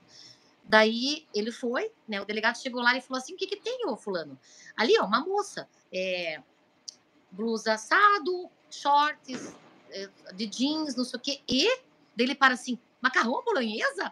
Daí 0.68 1.28
ele 1.34 1.52
foi, 1.52 1.92
né? 2.08 2.20
O 2.22 2.26
delegado 2.26 2.58
chegou 2.58 2.82
lá 2.82 2.98
e 2.98 3.02
falou 3.02 3.22
assim: 3.22 3.34
o 3.34 3.38
que, 3.38 3.48
que 3.48 3.58
tem, 3.58 3.86
ô 3.88 3.96
fulano? 3.96 4.40
Ali, 4.76 4.98
ó, 5.00 5.06
uma 5.06 5.20
moça, 5.22 5.68
é, 5.94 6.42
blusa 7.32 7.74
assado, 7.74 8.50
shorts, 8.70 9.56
é, 9.92 10.10
de 10.34 10.48
jeans, 10.48 10.96
não 10.96 11.06
sei 11.06 11.20
o 11.20 11.22
quê. 11.22 11.42
E 11.48 11.80
dele 12.16 12.34
para 12.34 12.56
assim: 12.56 12.80
macarrão 13.02 13.44
bolonhesa? 13.44 14.12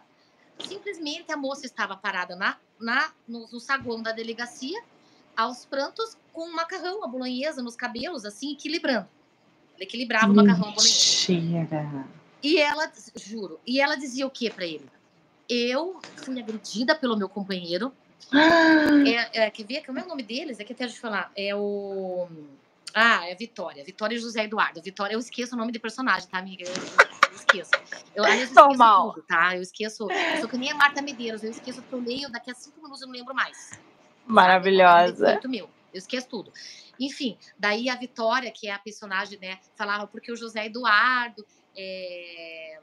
Simplesmente 0.68 1.32
a 1.32 1.36
moça 1.36 1.66
estava 1.66 1.96
parada 1.96 2.36
na, 2.36 2.56
na, 2.78 3.12
no, 3.26 3.48
no 3.48 3.58
saguão 3.58 4.00
da 4.00 4.12
delegacia, 4.12 4.80
aos 5.36 5.64
prantos, 5.64 6.16
com 6.32 6.48
um 6.48 6.54
macarrão, 6.54 7.02
a 7.02 7.08
bolonhesa 7.08 7.60
nos 7.60 7.74
cabelos, 7.74 8.24
assim, 8.24 8.52
equilibrando. 8.52 9.08
Ele 9.74 9.84
equilibrava 9.84 10.32
o 10.32 10.34
macarrão 10.36 10.70
bolonhesa. 10.72 10.94
E 12.40 12.58
ela, 12.58 12.92
juro, 13.16 13.58
e 13.66 13.80
ela 13.80 13.96
dizia 13.96 14.24
o 14.26 14.30
que 14.30 14.48
para 14.48 14.64
ele? 14.64 14.88
Eu 15.48 16.00
fui 16.16 16.40
agredida 16.40 16.94
pelo 16.94 17.16
meu 17.16 17.28
companheiro. 17.28 17.92
é, 19.06 19.44
é, 19.44 19.50
quer 19.50 19.64
ver? 19.64 19.84
Como 19.84 19.98
é 19.98 20.02
o 20.02 20.08
nome 20.08 20.22
deles? 20.22 20.58
É 20.58 20.64
que 20.64 20.72
até 20.72 20.86
de 20.86 20.98
falar. 20.98 21.30
É 21.36 21.54
o. 21.54 22.28
Ah, 22.94 23.28
é 23.28 23.34
Vitória. 23.34 23.84
Vitória 23.84 24.14
e 24.14 24.18
José 24.18 24.44
Eduardo. 24.44 24.80
Vitória, 24.80 25.14
eu 25.14 25.18
esqueço 25.18 25.54
o 25.54 25.58
nome 25.58 25.72
de 25.72 25.78
personagem, 25.78 26.28
tá, 26.28 26.38
amiga? 26.38 26.64
Eu, 26.64 26.72
eu 26.72 27.36
esqueço. 27.36 27.70
Eu, 28.14 28.24
aliás, 28.24 28.48
eu 28.48 28.54
Normal. 28.54 29.14
tudo, 29.14 29.24
tá? 29.26 29.56
Eu 29.56 29.62
esqueço. 29.62 30.08
Eu 30.10 30.40
sou 30.40 30.48
que 30.48 30.56
nem 30.56 30.70
a 30.70 30.74
Marta 30.74 31.02
Medeiros. 31.02 31.42
Eu 31.42 31.50
esqueço 31.50 31.82
que 31.82 31.92
eu 31.92 32.00
leio, 32.00 32.30
daqui 32.30 32.50
a 32.50 32.54
cinco 32.54 32.80
minutos 32.80 33.02
eu 33.02 33.08
não 33.08 33.14
lembro 33.14 33.34
mais. 33.34 33.72
Maravilhosa. 34.26 35.32
Muito 35.32 35.48
meu. 35.48 35.68
Eu 35.92 35.98
esqueço 35.98 36.28
tudo. 36.28 36.52
Enfim, 36.98 37.36
daí 37.58 37.88
a 37.88 37.96
Vitória, 37.96 38.50
que 38.50 38.68
é 38.68 38.72
a 38.72 38.78
personagem, 38.78 39.38
né, 39.38 39.58
falava 39.76 40.06
porque 40.06 40.32
o 40.32 40.36
José 40.36 40.66
Eduardo 40.66 41.44
é, 41.76 42.80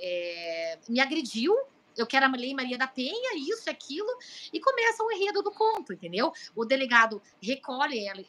é, 0.00 0.78
me 0.88 1.00
agrediu 1.00 1.56
eu 1.96 2.06
quero 2.06 2.26
a 2.26 2.28
Lei 2.28 2.54
Maria 2.54 2.76
da 2.76 2.86
Penha, 2.86 3.36
isso, 3.36 3.70
aquilo, 3.70 4.08
e 4.52 4.60
começa 4.60 5.02
o 5.02 5.10
enredo 5.10 5.42
do 5.42 5.50
conto, 5.50 5.92
entendeu? 5.92 6.32
O 6.54 6.64
delegado 6.64 7.22
recolhe 7.40 8.06
ela 8.06 8.22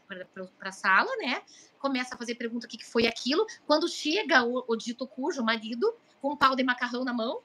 para 0.57 0.69
a 0.69 0.71
sala, 0.71 1.13
né? 1.17 1.41
Começa 1.77 2.15
a 2.15 2.17
fazer 2.17 2.35
pergunta 2.35 2.65
o 2.65 2.69
que, 2.69 2.77
que 2.77 2.85
foi 2.85 3.05
aquilo. 3.05 3.45
Quando 3.65 3.87
chega 3.87 4.43
o, 4.43 4.63
o 4.67 4.75
dito 4.75 5.05
cujo, 5.05 5.41
o 5.41 5.45
marido, 5.45 5.93
com 6.21 6.31
um 6.31 6.37
pau 6.37 6.55
de 6.55 6.63
macarrão 6.63 7.03
na 7.03 7.13
mão, 7.13 7.41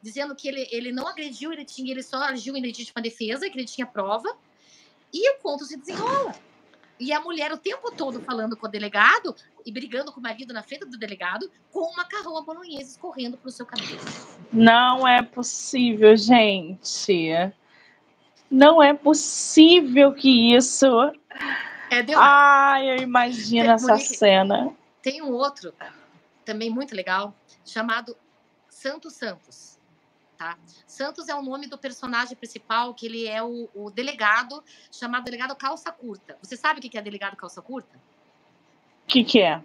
dizendo 0.00 0.34
que 0.34 0.48
ele, 0.48 0.68
ele 0.70 0.92
não 0.92 1.06
agrediu, 1.08 1.52
ele, 1.52 1.64
tinha, 1.64 1.90
ele 1.90 2.02
só 2.02 2.18
agiu 2.22 2.56
em 2.56 2.62
legítima 2.62 3.02
defesa, 3.02 3.48
que 3.50 3.58
ele 3.58 3.66
tinha 3.66 3.86
prova, 3.86 4.36
e 5.12 5.30
o 5.30 5.38
conto 5.38 5.64
se 5.64 5.76
desenrola. 5.76 6.34
E 6.98 7.12
a 7.12 7.20
mulher 7.20 7.52
o 7.52 7.58
tempo 7.58 7.90
todo 7.90 8.20
falando 8.20 8.56
com 8.56 8.66
o 8.66 8.70
delegado 8.70 9.34
e 9.64 9.72
brigando 9.72 10.12
com 10.12 10.20
o 10.20 10.22
marido 10.22 10.52
na 10.52 10.62
frente 10.62 10.84
do 10.84 10.98
delegado 10.98 11.50
com 11.70 11.90
um 11.90 11.96
macarrão 11.96 12.36
à 12.36 12.42
bolonhesa 12.42 12.90
escorrendo 12.90 13.36
pro 13.36 13.50
seu 13.50 13.66
cabelo. 13.66 14.00
Não 14.52 15.06
é 15.06 15.22
possível, 15.22 16.16
gente. 16.16 17.30
Não 18.50 18.82
é 18.82 18.92
possível 18.92 20.12
que 20.12 20.54
isso. 20.54 20.86
É. 21.90 22.04
Ai, 22.16 22.90
eu 22.90 22.96
imagino 23.02 23.70
essa 23.70 23.94
Monique, 23.94 24.16
cena. 24.16 24.76
Tem 25.02 25.22
um 25.22 25.32
outro 25.32 25.74
também 26.44 26.70
muito 26.70 26.94
legal 26.94 27.34
chamado 27.64 28.16
Santos 28.68 29.14
Santos. 29.14 29.78
Tá? 30.36 30.58
Santos 30.86 31.28
é 31.28 31.34
o 31.34 31.42
nome 31.42 31.68
do 31.68 31.78
personagem 31.78 32.36
principal, 32.36 32.94
que 32.94 33.06
ele 33.06 33.28
é 33.28 33.42
o, 33.42 33.68
o 33.74 33.90
delegado, 33.90 34.62
chamado 34.90 35.24
delegado 35.24 35.54
calça 35.54 35.92
curta. 35.92 36.36
Você 36.42 36.56
sabe 36.56 36.80
o 36.80 36.82
que 36.82 36.98
é 36.98 37.02
delegado 37.02 37.36
calça 37.36 37.62
curta? 37.62 37.96
Que, 39.12 39.22
que 39.22 39.40
é? 39.40 39.62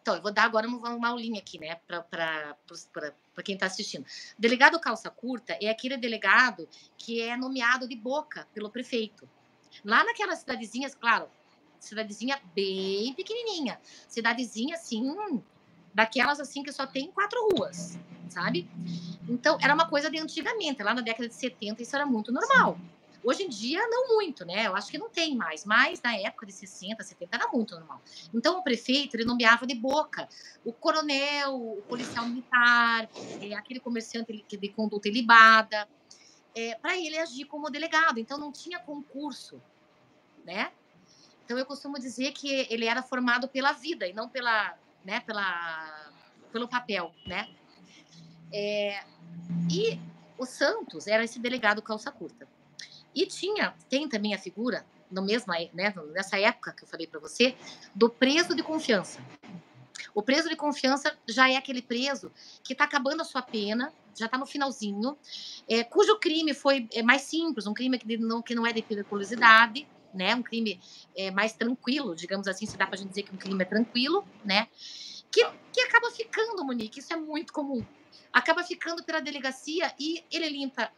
Então, 0.00 0.16
eu 0.16 0.22
vou 0.22 0.32
dar 0.32 0.44
agora 0.44 0.66
uma, 0.66 0.94
uma 0.94 1.08
aulinha 1.08 1.38
aqui, 1.38 1.58
né, 1.58 1.78
para 1.86 2.56
quem 3.44 3.54
está 3.54 3.66
assistindo. 3.66 4.06
Delegado 4.38 4.80
calça 4.80 5.10
curta 5.10 5.58
é 5.60 5.68
aquele 5.68 5.98
delegado 5.98 6.66
que 6.96 7.20
é 7.20 7.36
nomeado 7.36 7.86
de 7.86 7.94
boca 7.94 8.48
pelo 8.54 8.70
prefeito. 8.70 9.28
Lá 9.84 10.02
naquelas 10.04 10.38
cidadezinhas, 10.38 10.94
claro, 10.94 11.28
cidadezinha 11.78 12.40
bem 12.54 13.12
pequenininha, 13.12 13.78
cidadezinha 14.08 14.74
assim, 14.74 15.04
daquelas 15.92 16.40
assim 16.40 16.62
que 16.62 16.72
só 16.72 16.86
tem 16.86 17.10
quatro 17.12 17.46
ruas, 17.52 17.98
sabe? 18.30 18.66
Então, 19.28 19.58
era 19.60 19.74
uma 19.74 19.86
coisa 19.86 20.10
de 20.10 20.18
antigamente, 20.18 20.82
lá 20.82 20.94
na 20.94 21.02
década 21.02 21.28
de 21.28 21.34
70 21.34 21.82
isso 21.82 21.94
era 21.94 22.06
muito 22.06 22.32
normal. 22.32 22.78
Hoje 23.22 23.42
em 23.42 23.48
dia, 23.48 23.86
não 23.88 24.08
muito, 24.08 24.46
né? 24.46 24.66
Eu 24.66 24.74
acho 24.74 24.90
que 24.90 24.96
não 24.96 25.10
tem 25.10 25.36
mais, 25.36 25.64
mas 25.64 26.00
na 26.00 26.16
época 26.16 26.46
de 26.46 26.52
60, 26.52 27.02
70 27.02 27.36
era 27.36 27.48
muito 27.48 27.74
normal. 27.74 28.00
Então, 28.32 28.58
o 28.58 28.62
prefeito, 28.62 29.14
ele 29.14 29.24
nomeava 29.24 29.66
de 29.66 29.74
boca 29.74 30.26
o 30.64 30.72
coronel, 30.72 31.54
o 31.54 31.82
policial 31.82 32.26
militar, 32.26 33.08
é, 33.42 33.54
aquele 33.54 33.78
comerciante 33.78 34.44
de 34.48 34.68
conduta 34.70 35.08
ilibada, 35.08 35.86
é, 36.54 36.74
para 36.76 36.96
ele 36.96 37.18
agir 37.18 37.44
como 37.44 37.68
delegado. 37.68 38.18
Então, 38.18 38.38
não 38.38 38.50
tinha 38.50 38.78
concurso, 38.78 39.60
né? 40.44 40.72
Então, 41.44 41.58
eu 41.58 41.66
costumo 41.66 41.98
dizer 41.98 42.32
que 42.32 42.66
ele 42.70 42.86
era 42.86 43.02
formado 43.02 43.48
pela 43.48 43.72
vida 43.72 44.06
e 44.06 44.14
não 44.14 44.28
pela, 44.28 44.78
né, 45.04 45.20
pela, 45.20 46.10
pelo 46.50 46.68
papel, 46.68 47.12
né? 47.26 47.48
É, 48.52 49.04
e 49.70 50.00
o 50.38 50.46
Santos 50.46 51.06
era 51.06 51.22
esse 51.22 51.38
delegado 51.38 51.82
calça 51.82 52.10
curta. 52.10 52.48
E 53.14 53.26
tinha, 53.26 53.74
tem 53.88 54.08
também 54.08 54.34
a 54.34 54.38
figura, 54.38 54.84
no 55.10 55.22
mesmo, 55.22 55.52
né, 55.72 55.92
nessa 56.12 56.38
época 56.38 56.72
que 56.72 56.84
eu 56.84 56.88
falei 56.88 57.06
para 57.06 57.18
você, 57.18 57.54
do 57.94 58.08
preso 58.08 58.54
de 58.54 58.62
confiança. 58.62 59.20
O 60.14 60.22
preso 60.22 60.48
de 60.48 60.56
confiança 60.56 61.16
já 61.28 61.50
é 61.50 61.56
aquele 61.56 61.82
preso 61.82 62.32
que 62.62 62.72
está 62.72 62.84
acabando 62.84 63.20
a 63.20 63.24
sua 63.24 63.42
pena, 63.42 63.92
já 64.14 64.26
está 64.26 64.36
no 64.36 64.46
finalzinho, 64.46 65.16
é, 65.68 65.84
cujo 65.84 66.18
crime 66.18 66.54
foi 66.54 66.88
é, 66.92 67.02
mais 67.02 67.22
simples, 67.22 67.66
um 67.66 67.74
crime 67.74 67.98
que 67.98 68.16
não, 68.16 68.42
que 68.42 68.54
não 68.54 68.66
é 68.66 68.72
de 68.72 68.82
periculosidade, 68.82 69.86
né, 70.12 70.34
um 70.34 70.42
crime 70.42 70.80
é, 71.16 71.30
mais 71.30 71.52
tranquilo, 71.52 72.14
digamos 72.16 72.48
assim, 72.48 72.66
se 72.66 72.76
dá 72.76 72.86
para 72.86 72.96
a 72.96 72.98
gente 72.98 73.10
dizer 73.10 73.22
que 73.22 73.34
um 73.34 73.38
crime 73.38 73.62
é 73.62 73.64
tranquilo, 73.64 74.24
né, 74.44 74.68
que, 75.30 75.46
que 75.72 75.80
acaba 75.82 76.10
ficando, 76.10 76.64
Monique, 76.64 76.98
isso 76.98 77.12
é 77.12 77.16
muito 77.16 77.52
comum, 77.52 77.84
acaba 78.32 78.64
ficando 78.64 79.04
pela 79.04 79.20
delegacia 79.20 79.94
e 79.98 80.24
ele 80.30 80.48
limpa 80.48 80.90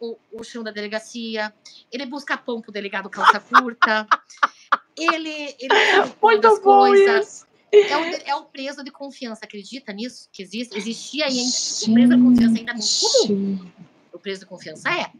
o, 0.00 0.18
o 0.32 0.42
chão 0.42 0.62
da 0.62 0.70
delegacia, 0.70 1.52
ele 1.92 2.06
busca 2.06 2.36
pão 2.36 2.60
pro 2.60 2.72
delegado 2.72 3.10
calça 3.10 3.38
curta, 3.38 4.06
ele, 4.96 5.54
ele 5.58 5.74
Muito 6.20 6.48
bom 6.56 6.60
coisas. 6.60 7.46
É 7.72 7.96
o, 7.96 8.30
é 8.30 8.34
o 8.34 8.44
preso 8.46 8.82
de 8.82 8.90
confiança, 8.90 9.44
acredita 9.44 9.92
nisso? 9.92 10.28
Que 10.32 10.42
existe, 10.42 10.76
existia 10.76 11.26
e 11.28 11.40
o 11.88 11.94
preso 11.94 12.16
de 12.16 12.22
confiança 12.22 12.58
ainda 12.58 12.72
é 12.72 12.74
muito 12.74 13.28
comum. 13.28 13.70
O 14.12 14.18
preso 14.18 14.40
de 14.40 14.46
confiança 14.46 14.90
é. 14.90 15.12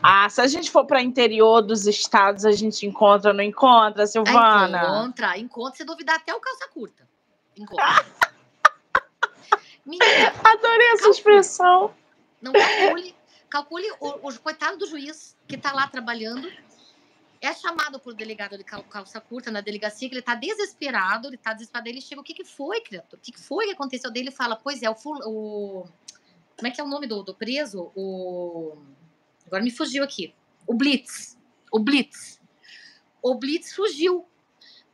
Ah, 0.00 0.28
se 0.28 0.40
a 0.40 0.46
gente 0.46 0.70
for 0.70 0.86
para 0.86 1.02
interior 1.02 1.60
dos 1.60 1.86
estados, 1.86 2.44
a 2.44 2.52
gente 2.52 2.86
encontra, 2.86 3.32
não 3.32 3.42
encontra, 3.42 4.06
Silvana? 4.06 4.84
Encontra, 4.84 5.38
encontra. 5.38 5.76
Se 5.76 5.84
duvidar, 5.84 6.16
até 6.16 6.32
o 6.32 6.40
calça 6.40 6.68
curta. 6.68 7.06
Encontra. 7.56 7.84
Menina, 9.84 10.32
Adorei 10.44 10.92
essa 10.92 11.10
expressão. 11.10 11.92
Não 12.40 12.52
calcule 12.52 13.14
Calcule 13.54 13.88
o, 14.00 14.28
o 14.28 14.40
coitado 14.40 14.76
do 14.76 14.84
juiz 14.84 15.36
que 15.46 15.54
está 15.54 15.72
lá 15.72 15.86
trabalhando, 15.86 16.52
é 17.40 17.54
chamado 17.54 18.00
por 18.00 18.12
delegado 18.12 18.58
de 18.58 18.64
calça 18.64 19.20
curta 19.20 19.48
na 19.48 19.60
delegacia, 19.60 20.08
que 20.08 20.12
ele 20.12 20.18
está 20.18 20.34
desesperado, 20.34 21.28
ele 21.28 21.36
está 21.36 21.52
desesperado, 21.52 21.88
ele 21.88 22.00
chega, 22.00 22.20
o 22.20 22.24
que, 22.24 22.34
que 22.34 22.42
foi, 22.42 22.80
criatura? 22.80 23.16
O 23.16 23.24
que, 23.24 23.30
que 23.30 23.40
foi 23.40 23.66
que 23.66 23.70
aconteceu 23.70 24.10
dele? 24.10 24.30
Ele 24.30 24.34
fala, 24.34 24.56
pois 24.56 24.82
é, 24.82 24.90
o, 24.90 24.96
o, 25.04 25.86
como 26.56 26.66
é 26.66 26.70
que 26.72 26.80
é 26.80 26.82
o 26.82 26.88
nome 26.88 27.06
do, 27.06 27.22
do 27.22 27.32
preso? 27.32 27.92
O, 27.94 28.76
agora 29.46 29.62
me 29.62 29.70
fugiu 29.70 30.02
aqui. 30.02 30.34
O 30.66 30.74
Blitz. 30.74 31.38
O 31.70 31.78
Blitz. 31.78 32.40
O 33.22 33.36
Blitz 33.36 33.72
fugiu. 33.72 34.26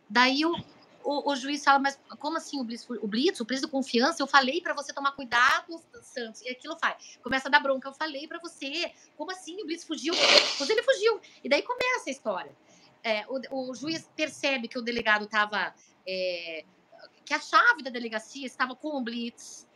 Daí 0.06 0.44
o, 0.44 0.54
o, 1.02 1.30
o, 1.30 1.36
juiz 1.36 1.64
fala, 1.64 1.78
mas 1.78 1.98
como 2.18 2.36
assim 2.36 2.60
o 2.60 2.64
Blitz, 2.64 2.88
o 2.88 3.06
Blitz, 3.06 3.40
o 3.40 3.44
preço 3.44 3.62
de 3.64 3.70
confiança? 3.70 4.22
Eu 4.22 4.26
falei 4.26 4.60
para 4.60 4.74
você 4.74 4.92
tomar 4.92 5.12
cuidado, 5.12 5.82
Santos. 6.02 6.42
E 6.42 6.48
aquilo 6.48 6.76
faz. 6.78 7.18
Começa 7.22 7.48
a 7.48 7.50
dar 7.50 7.60
bronca. 7.60 7.88
Eu 7.88 7.94
falei 7.94 8.26
para 8.26 8.38
você. 8.38 8.92
Como 9.16 9.30
assim 9.30 9.60
o 9.62 9.66
Blitz 9.66 9.84
fugiu? 9.84 10.14
Pois 10.58 10.68
ele 10.68 10.82
fugiu. 10.82 11.20
E 11.42 11.48
daí 11.48 11.62
começa 11.62 12.08
a 12.08 12.10
história. 12.10 12.54
É, 13.02 13.24
o, 13.28 13.70
o, 13.70 13.74
juiz 13.74 14.08
percebe 14.14 14.68
que 14.68 14.78
o 14.78 14.82
delegado 14.82 15.24
estava. 15.24 15.74
É, 16.06 16.64
que 17.24 17.34
a 17.34 17.40
chave 17.40 17.82
da 17.82 17.90
delegacia 17.90 18.46
estava 18.46 18.74
com 18.74 18.96
o 18.96 19.00
Blitz. 19.00 19.66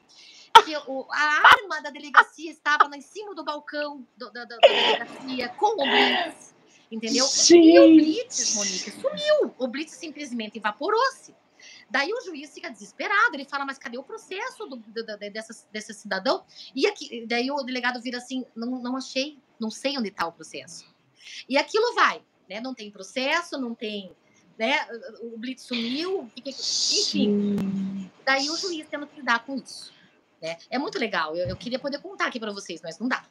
Que 0.65 0.77
o, 0.87 1.07
a 1.11 1.49
arma 1.57 1.83
da 1.83 1.91
delegacia 1.91 2.51
estava 2.51 2.87
lá 2.89 2.97
em 2.97 3.01
cima 3.01 3.35
do 3.35 3.43
balcão 3.43 4.07
do, 4.17 4.31
da, 4.31 4.45
da, 4.45 4.57
da 4.57 4.69
delegacia 4.69 5.49
com 5.51 5.83
o 5.83 5.85
Blitz 5.85 6.54
entendeu? 6.91 7.27
Sim. 7.27 7.63
E 7.63 7.79
o 7.79 7.95
Blitz, 7.95 8.55
Monique, 8.55 8.91
sumiu. 8.91 9.55
O 9.59 9.69
Blitz 9.69 9.93
simplesmente 9.93 10.59
evaporou-se. 10.59 11.35
Daí 11.91 12.13
o 12.13 12.21
juiz 12.23 12.53
fica 12.53 12.71
desesperado, 12.71 13.35
ele 13.35 13.45
fala, 13.45 13.65
mas 13.65 13.79
cadê 13.79 13.97
o 13.99 14.03
processo 14.03 14.67
do, 14.67 14.77
do, 14.77 15.05
do, 15.05 15.19
dessa, 15.31 15.67
desse 15.71 15.95
cidadão? 15.95 16.45
E 16.75 16.87
aqui, 16.87 17.25
daí 17.27 17.51
o 17.51 17.63
delegado 17.63 18.01
vira 18.01 18.19
assim, 18.19 18.45
não, 18.55 18.83
não 18.83 18.97
achei, 18.97 19.39
não 19.61 19.71
sei 19.71 19.97
onde 19.97 20.09
está 20.09 20.27
o 20.27 20.33
processo. 20.33 20.85
E 21.49 21.57
aquilo 21.57 21.95
vai, 21.95 22.23
né? 22.49 22.61
Não 22.61 22.75
tem 22.75 22.91
processo, 22.91 23.59
não 23.59 23.75
tem, 23.75 24.11
né? 24.59 24.87
O 25.23 25.39
Blitz 25.39 25.63
sumiu, 25.63 26.31
enfim. 26.45 26.53
Sim. 26.53 28.11
Daí 28.25 28.51
o 28.51 28.57
juiz 28.57 28.87
tendo 28.91 29.07
que 29.07 29.21
lidar 29.21 29.45
com 29.45 29.57
isso. 29.57 29.93
Né? 30.45 30.59
É 30.69 30.79
muito 30.79 30.99
legal. 30.99 31.35
Eu, 31.35 31.49
eu 31.49 31.57
queria 31.57 31.79
poder 31.79 31.99
contar 32.03 32.27
aqui 32.27 32.39
para 32.39 32.53
vocês, 32.53 32.79
mas 32.83 32.99
não 32.99 33.09
dá. 33.09 33.23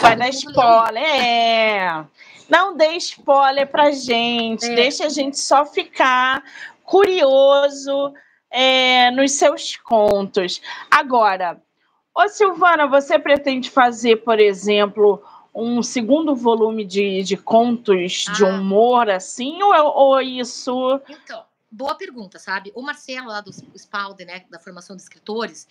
Vai 0.00 0.16
dar 0.16 0.30
spoiler, 0.30 1.04
é. 1.04 2.02
Não 2.48 2.74
dê 2.74 2.96
spoiler 2.96 3.70
pra 3.70 3.90
gente. 3.90 4.64
É. 4.64 4.74
Deixa 4.74 5.04
a 5.04 5.08
gente 5.10 5.38
só 5.38 5.66
ficar 5.66 6.42
curioso 6.82 8.14
é, 8.50 9.10
nos 9.10 9.32
seus 9.32 9.76
contos. 9.76 10.62
Agora, 10.90 11.60
ô 12.14 12.26
Silvana, 12.30 12.86
você 12.86 13.18
pretende 13.18 13.68
fazer, 13.68 14.22
por 14.24 14.40
exemplo, 14.40 15.22
um 15.54 15.82
segundo 15.82 16.34
volume 16.34 16.86
de, 16.86 17.22
de 17.22 17.36
contos 17.36 18.24
ah. 18.28 18.32
de 18.32 18.44
humor, 18.44 19.10
assim, 19.10 19.62
ou, 19.62 19.74
ou 19.74 20.20
isso. 20.22 20.98
Então, 21.06 21.44
boa 21.70 21.94
pergunta, 21.96 22.38
sabe? 22.38 22.72
O 22.74 22.80
Marcelo, 22.80 23.28
lá 23.28 23.42
do 23.42 23.50
Spalde, 23.76 24.24
né, 24.24 24.46
da 24.48 24.58
formação 24.58 24.96
de 24.96 25.02
escritores, 25.02 25.68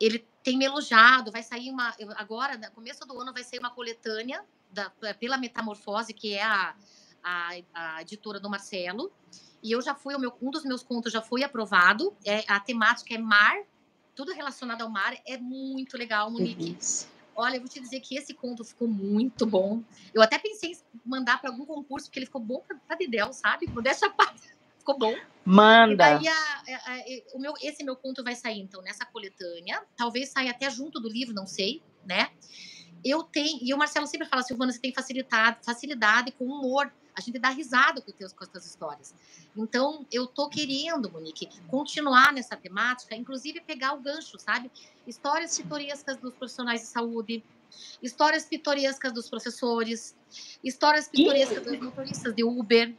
ele 0.00 0.26
tem 0.42 0.58
me 0.58 0.64
elogiado, 0.64 1.32
vai 1.32 1.42
sair 1.42 1.70
uma. 1.70 1.94
Agora, 2.16 2.56
no 2.56 2.70
começo 2.72 3.00
do 3.06 3.18
ano, 3.20 3.32
vai 3.32 3.42
sair 3.42 3.58
uma 3.58 3.70
coletânea 3.70 4.44
da, 4.70 4.90
pela 5.18 5.38
Metamorfose, 5.38 6.12
que 6.12 6.34
é 6.34 6.42
a, 6.42 6.74
a, 7.22 7.50
a, 7.72 8.02
editora 8.02 8.38
do 8.38 8.50
Marcelo. 8.50 9.10
E 9.62 9.72
eu 9.72 9.80
já 9.80 9.94
fui, 9.94 10.14
o 10.14 10.18
meu, 10.18 10.36
um 10.42 10.50
dos 10.50 10.64
meus 10.64 10.82
contos 10.82 11.12
já 11.12 11.22
foi 11.22 11.42
aprovado. 11.42 12.14
É, 12.24 12.44
a 12.46 12.60
temática 12.60 13.14
é 13.14 13.18
mar, 13.18 13.56
tudo 14.14 14.32
relacionado 14.32 14.82
ao 14.82 14.90
mar. 14.90 15.16
É 15.26 15.38
muito 15.38 15.96
legal, 15.96 16.30
Monique. 16.30 16.76
Olha, 17.36 17.56
eu 17.56 17.60
vou 17.60 17.68
te 17.68 17.80
dizer 17.80 18.00
que 18.00 18.16
esse 18.16 18.34
conto 18.34 18.62
ficou 18.64 18.86
muito 18.86 19.44
bom. 19.46 19.82
Eu 20.12 20.22
até 20.22 20.38
pensei 20.38 20.72
em 20.72 20.78
mandar 21.04 21.40
para 21.40 21.50
algum 21.50 21.64
concurso, 21.64 22.06
porque 22.06 22.18
ele 22.20 22.26
ficou 22.26 22.40
bom 22.40 22.62
para 22.86 22.96
Didel, 22.96 23.32
sabe? 23.32 23.66
Modéstia 23.68 24.10
parte 24.14 24.53
ficou 24.84 24.98
bom. 24.98 25.16
Manda. 25.44 25.92
E 25.92 25.96
daí 25.96 26.28
a, 26.28 26.32
a, 26.32 26.94
a, 26.94 27.04
o 27.34 27.40
meu, 27.40 27.54
esse 27.62 27.82
meu 27.82 27.96
conto 27.96 28.22
vai 28.22 28.34
sair 28.34 28.60
então 28.60 28.82
nessa 28.82 29.04
coletânea, 29.06 29.82
talvez 29.96 30.28
saia 30.28 30.50
até 30.50 30.70
junto 30.70 31.00
do 31.00 31.08
livro, 31.08 31.34
não 31.34 31.46
sei, 31.46 31.82
né? 32.04 32.30
Eu 33.02 33.22
tenho, 33.22 33.58
e 33.60 33.72
o 33.74 33.78
Marcelo 33.78 34.06
sempre 34.06 34.26
fala, 34.26 34.42
Silvana, 34.42 34.72
você 34.72 34.78
tem 34.78 34.92
facilidade, 34.92 35.58
facilidade 35.62 36.32
com 36.32 36.44
humor. 36.44 36.90
A 37.14 37.20
gente 37.20 37.38
dá 37.38 37.50
risada 37.50 38.00
com, 38.00 38.10
teus, 38.10 38.32
com 38.32 38.42
as 38.42 38.50
tuas 38.50 38.66
histórias. 38.66 39.14
Então, 39.54 40.06
eu 40.10 40.26
tô 40.26 40.48
querendo, 40.48 41.10
Monique, 41.10 41.48
continuar 41.68 42.32
nessa 42.32 42.56
temática, 42.56 43.14
inclusive 43.14 43.60
pegar 43.60 43.92
o 43.92 44.00
gancho, 44.00 44.38
sabe? 44.38 44.70
Histórias 45.06 45.56
pitorescas 45.56 46.16
dos 46.16 46.32
profissionais 46.32 46.80
de 46.80 46.86
saúde, 46.86 47.44
histórias 48.02 48.46
pitorescas 48.46 49.12
dos 49.12 49.28
professores, 49.28 50.16
histórias 50.64 51.06
pitorescas 51.06 51.62
dos 51.62 51.78
motoristas 51.78 52.34
de 52.34 52.42
Uber, 52.42 52.94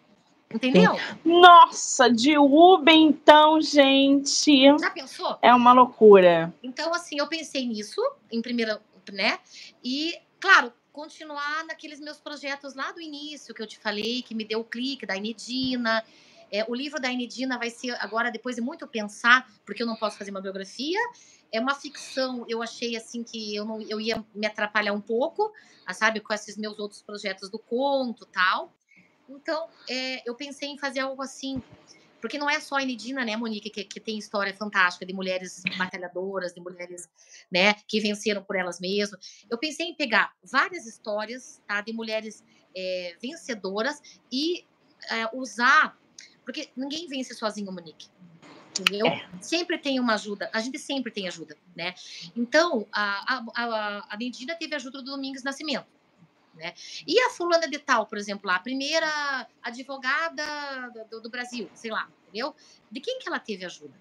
Entendeu? 0.55 0.93
Nossa, 1.23 2.09
de 2.09 2.37
Uber, 2.37 2.93
então, 2.93 3.59
gente. 3.61 4.63
Já 4.79 4.89
pensou? 4.89 5.37
É 5.41 5.53
uma 5.53 5.73
loucura. 5.73 6.53
Então, 6.63 6.93
assim, 6.93 7.19
eu 7.19 7.27
pensei 7.27 7.65
nisso, 7.65 8.01
em 8.31 8.41
primeira, 8.41 8.81
né? 9.11 9.37
E, 9.83 10.17
claro, 10.39 10.71
continuar 10.93 11.65
naqueles 11.65 11.99
meus 11.99 12.17
projetos 12.19 12.73
lá 12.73 12.93
do 12.93 13.01
início 13.01 13.53
que 13.53 13.61
eu 13.61 13.67
te 13.67 13.77
falei, 13.77 14.21
que 14.21 14.33
me 14.33 14.45
deu 14.45 14.61
o 14.61 14.63
clique 14.63 15.05
da 15.05 15.17
Inedina. 15.17 16.01
É, 16.49 16.63
o 16.69 16.73
livro 16.73 17.01
da 17.01 17.11
Inedina 17.11 17.57
vai 17.57 17.69
ser 17.69 17.91
agora, 17.99 18.31
depois 18.31 18.55
de 18.55 18.61
muito 18.61 18.87
pensar, 18.87 19.45
porque 19.65 19.83
eu 19.83 19.87
não 19.87 19.97
posso 19.97 20.17
fazer 20.17 20.31
uma 20.31 20.39
biografia. 20.39 20.99
É 21.51 21.59
uma 21.59 21.75
ficção, 21.75 22.45
eu 22.47 22.61
achei 22.61 22.95
assim 22.95 23.23
que 23.23 23.53
eu, 23.53 23.65
não, 23.65 23.81
eu 23.81 23.99
ia 23.99 24.23
me 24.33 24.47
atrapalhar 24.47 24.93
um 24.93 25.01
pouco, 25.01 25.51
sabe, 25.93 26.21
com 26.21 26.33
esses 26.33 26.55
meus 26.55 26.79
outros 26.79 27.01
projetos 27.01 27.49
do 27.49 27.59
conto 27.59 28.25
tal. 28.25 28.73
Então, 29.29 29.67
é, 29.89 30.27
eu 30.29 30.35
pensei 30.35 30.69
em 30.69 30.77
fazer 30.77 30.99
algo 30.99 31.21
assim, 31.21 31.61
porque 32.21 32.37
não 32.37 32.49
é 32.49 32.59
só 32.59 32.75
a 32.75 32.83
Enidina, 32.83 33.23
né, 33.23 33.35
Monique, 33.35 33.69
que, 33.69 33.83
que, 33.83 33.99
tem 33.99 34.17
história 34.17 34.53
fantástica 34.53 35.05
de 35.05 35.13
mulheres 35.13 35.63
batalhadoras, 35.77 36.53
de 36.53 36.61
mulheres, 36.61 37.09
né, 37.51 37.73
que 37.87 37.99
venceram 37.99 38.43
por 38.43 38.55
elas 38.55 38.79
mesmas. 38.79 39.45
Eu 39.49 39.57
pensei 39.57 39.87
em 39.87 39.95
pegar 39.95 40.33
várias 40.43 40.85
histórias, 40.85 41.61
tá, 41.67 41.81
de 41.81 41.93
mulheres 41.93 42.43
é, 42.75 43.15
vencedoras 43.21 44.01
e 44.31 44.65
é, 45.09 45.29
usar, 45.33 45.97
porque 46.43 46.69
ninguém 46.75 47.07
vence 47.07 47.33
sozinho, 47.33 47.71
Monique. 47.71 48.07
Entendeu? 48.79 49.07
É. 49.07 49.25
Sempre 49.39 49.77
tem 49.77 49.99
uma 49.99 50.15
ajuda. 50.15 50.49
A 50.51 50.59
gente 50.59 50.77
sempre 50.77 51.11
tem 51.11 51.27
ajuda, 51.27 51.55
né? 51.75 51.95
Então, 52.35 52.85
a, 52.91 53.37
a, 53.37 53.45
a, 53.55 54.07
a 54.09 54.17
Medina 54.17 54.53
teve 54.55 54.75
ajuda 54.75 55.01
do 55.01 55.11
Domingos 55.11 55.43
Nascimento. 55.43 55.94
Né? 56.55 56.73
E 57.05 57.19
a 57.19 57.29
fulana 57.31 57.67
de 57.67 57.77
tal, 57.77 58.05
por 58.05 58.17
exemplo, 58.17 58.49
a 58.49 58.59
primeira 58.59 59.45
advogada 59.61 60.43
do, 61.09 61.21
do 61.21 61.29
Brasil, 61.29 61.69
sei 61.73 61.91
lá, 61.91 62.09
entendeu? 62.23 62.55
De 62.89 63.01
quem 63.01 63.19
que 63.19 63.27
ela 63.27 63.39
teve 63.39 63.65
ajuda? 63.65 63.99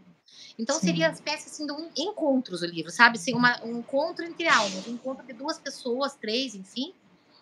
Então 0.58 0.78
Sim. 0.78 0.86
seria 0.86 1.08
uma 1.08 1.12
espécie 1.12 1.48
assim, 1.48 1.66
de 1.66 1.72
um 1.72 1.90
encontros 1.96 2.62
o 2.62 2.66
livro, 2.66 2.90
sabe? 2.90 3.18
Assim, 3.18 3.34
uma, 3.34 3.62
um 3.64 3.78
encontro 3.78 4.24
entre 4.24 4.46
almas, 4.46 4.86
um 4.86 4.92
encontro 4.92 5.26
de 5.26 5.32
duas 5.32 5.58
pessoas, 5.58 6.14
três, 6.14 6.54
enfim, 6.54 6.94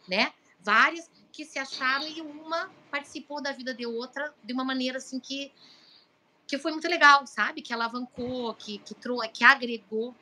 né? 0.09 0.33
Várias 0.61 1.11
que 1.31 1.45
se 1.45 1.59
acharam 1.59 2.07
e 2.07 2.21
uma 2.21 2.71
participou 2.91 3.43
da 3.43 3.53
vida 3.53 3.75
de 3.75 3.87
outra 3.87 4.35
de 4.43 4.53
uma 4.53 4.65
maneira 4.65 4.99
assim 4.99 5.19
que 5.19 5.53
que 6.47 6.59
foi 6.59 6.73
muito 6.73 6.89
legal, 6.89 7.27
sabe? 7.27 7.63
Que 7.63 7.73
alavancou, 7.73 8.55
que 8.55 8.79
que, 8.79 8.95
trou 8.95 9.21
que 9.31 9.45
agregou 9.45 10.15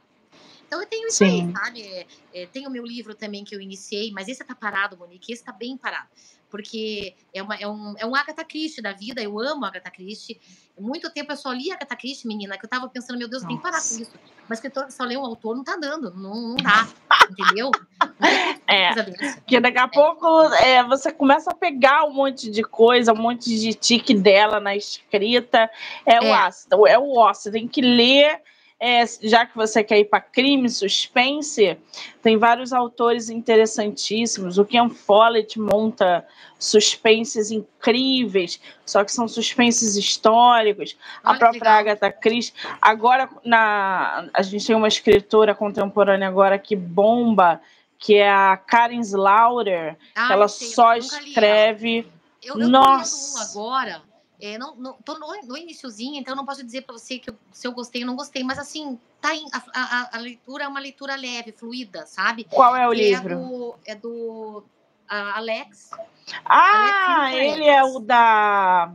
então 0.71 0.81
eu 0.81 0.87
tenho 0.87 1.09
isso 1.09 1.17
Sim. 1.17 1.49
aí, 1.49 1.53
sabe? 1.53 2.07
É, 2.33 2.47
tem 2.47 2.65
o 2.65 2.71
meu 2.71 2.87
livro 2.87 3.13
também 3.13 3.43
que 3.43 3.53
eu 3.53 3.61
iniciei, 3.61 4.13
mas 4.13 4.29
esse 4.29 4.45
tá 4.45 4.55
parado, 4.55 4.97
Monique, 4.97 5.33
esse 5.33 5.43
tá 5.43 5.51
bem 5.51 5.77
parado. 5.77 6.07
Porque 6.49 7.17
é, 7.35 7.43
uma, 7.43 7.57
é, 7.57 7.67
um, 7.67 7.95
é 7.99 8.07
um 8.07 8.15
Agatha 8.15 8.45
Christie 8.45 8.81
da 8.81 8.93
vida, 8.93 9.21
eu 9.21 9.37
amo 9.41 9.65
Agatha 9.65 9.91
Christie. 9.91 10.41
Muito 10.79 11.11
tempo 11.11 11.33
eu 11.33 11.37
só 11.37 11.53
li 11.53 11.73
Agatha 11.73 11.97
Christie, 11.97 12.29
menina, 12.29 12.57
que 12.57 12.65
eu 12.65 12.71
tava 12.71 12.89
pensando, 12.89 13.19
meu 13.19 13.29
Deus, 13.29 13.43
tem 13.43 13.57
que 13.57 13.63
parar 13.63 13.79
com 13.79 14.01
isso. 14.01 14.13
Mas 14.49 14.59
escritor 14.59 14.87
que 14.87 14.93
só 14.93 15.03
lê 15.03 15.17
um 15.17 15.27
autor 15.27 15.57
não 15.57 15.65
tá 15.65 15.75
dando, 15.77 16.15
não, 16.15 16.51
não 16.51 16.57
dá, 16.57 16.89
entendeu? 17.29 17.73
é, 18.69 18.95
porque 19.41 19.59
daqui 19.59 19.79
a 19.79 19.83
é. 19.83 19.89
pouco 19.89 20.43
é, 20.55 20.85
você 20.85 21.11
começa 21.11 21.51
a 21.51 21.55
pegar 21.55 22.05
um 22.05 22.13
monte 22.13 22.49
de 22.49 22.63
coisa, 22.63 23.13
um 23.13 23.21
monte 23.21 23.59
de 23.59 23.75
tique 23.75 24.15
dela 24.15 24.61
na 24.61 24.77
escrita. 24.77 25.69
É, 26.07 26.15
é. 26.15 26.21
o 26.21 26.33
ácido, 26.33 26.87
é 26.87 26.97
o 26.97 27.17
ócio, 27.17 27.51
tem 27.51 27.67
que 27.67 27.81
ler 27.81 28.41
é, 28.81 29.05
já 29.23 29.45
que 29.45 29.55
você 29.55 29.85
quer 29.85 29.99
ir 29.99 30.07
para 30.07 30.23
crime, 30.23 30.71
suspense, 30.71 31.77
tem 32.23 32.39
vários 32.39 32.73
autores 32.73 33.29
interessantíssimos. 33.29 34.57
O 34.57 34.65
Ken 34.65 34.89
Follett 34.89 35.61
monta 35.61 36.27
suspenses 36.59 37.51
incríveis, 37.51 38.59
só 38.87 39.05
que 39.05 39.13
são 39.13 39.29
suspenses 39.29 39.97
históricos. 39.97 40.97
Olha, 41.23 41.35
a 41.35 41.39
própria 41.39 41.61
legal. 41.61 41.79
Agatha 41.79 42.11
Christie. 42.11 42.55
Agora, 42.81 43.29
na, 43.45 44.31
a 44.33 44.41
gente 44.41 44.67
tem 44.67 44.75
uma 44.75 44.89
escritora 44.89 45.55
contemporânea 45.55 46.27
agora 46.27 46.59
que 46.59 46.75
bomba, 46.75 47.61
que 47.99 48.15
é 48.15 48.31
a 48.31 48.57
Karen 48.57 49.01
Slaughter. 49.01 49.99
Ah, 50.17 50.33
ela 50.33 50.49
só 50.49 50.97
escreve. 50.97 52.07
Eu, 52.43 52.59
eu 52.59 52.69
Nossa. 52.69 53.51
agora 53.51 54.10
é, 54.41 54.59
não, 54.59 54.75
não, 54.77 54.93
tô 55.05 55.19
no, 55.19 55.27
no 55.47 55.57
iníciozinho, 55.57 56.19
então 56.19 56.35
não 56.35 56.47
posso 56.47 56.65
dizer 56.65 56.83
para 56.83 56.93
você 56.93 57.19
que 57.19 57.31
eu, 57.31 57.37
se 57.53 57.67
eu 57.67 57.73
gostei 57.73 58.03
ou 58.03 58.07
não 58.07 58.17
gostei, 58.17 58.43
mas 58.43 58.59
assim, 58.59 58.99
tá 59.21 59.31
a, 59.53 59.63
a, 59.75 60.17
a, 60.17 60.19
leitura 60.19 60.65
é 60.65 60.69
uma 60.69 60.81
leitura 60.81 61.15
leve, 61.17 61.53
fluida, 61.53 62.07
sabe? 62.07 62.45
Qual 62.45 62.75
é 62.75 62.89
o 62.89 62.93
que 62.93 63.01
é 63.01 63.05
livro? 63.11 63.33
É 63.33 63.35
do, 63.37 63.75
é 63.87 63.95
do 63.95 64.65
Alex. 65.09 65.91
Ah, 66.45 67.27
Alex 67.27 67.55
ele 67.55 67.65
é 67.65 67.83
o 67.85 67.99
da 67.99 68.93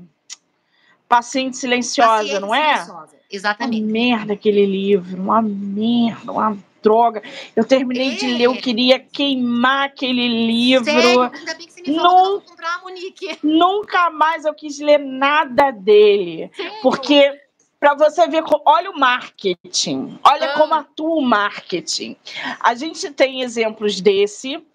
Paciente 1.08 1.58
Silenciosa, 1.58 2.24
Paciente 2.24 2.40
não 2.40 2.56
é? 2.56 2.74
Silenciosa. 2.74 3.16
Exatamente. 3.30 3.84
Uma 3.84 3.92
merda 3.92 4.34
aquele 4.34 4.66
livro, 4.66 5.22
uma 5.22 5.42
merda, 5.42 6.32
uma 6.32 6.58
droga. 6.86 7.24
Eu 7.56 7.66
terminei 7.66 8.12
é. 8.12 8.16
de 8.16 8.28
ler, 8.28 8.44
eu 8.44 8.56
queria 8.56 9.00
queimar 9.00 9.88
aquele 9.88 10.28
livro. 10.46 10.86
Sério? 10.86 11.22
Ainda 11.24 11.54
bem 11.56 11.66
que 11.66 11.74
você 11.74 11.82
me 11.82 11.96
falou 11.96 12.34
Nunca, 12.34 12.48
comprar, 12.48 12.82
Monique. 12.84 13.40
Nunca 13.44 14.10
mais 14.12 14.46
eu 14.46 14.54
quis 14.54 14.80
ler 14.80 15.00
nada 15.00 15.72
dele. 15.72 16.52
Sério? 16.56 16.82
Porque 16.84 17.45
para 17.86 17.94
você 17.94 18.28
ver, 18.28 18.44
olha 18.66 18.90
o 18.90 19.00
marketing, 19.00 20.18
olha 20.24 20.54
ah. 20.54 20.54
como 20.56 20.74
atua 20.74 21.18
o 21.18 21.22
marketing. 21.22 22.18
A 22.60 22.74
gente 22.74 23.12
tem 23.12 23.44
exemplos 23.44 24.02
desse, 24.02 24.66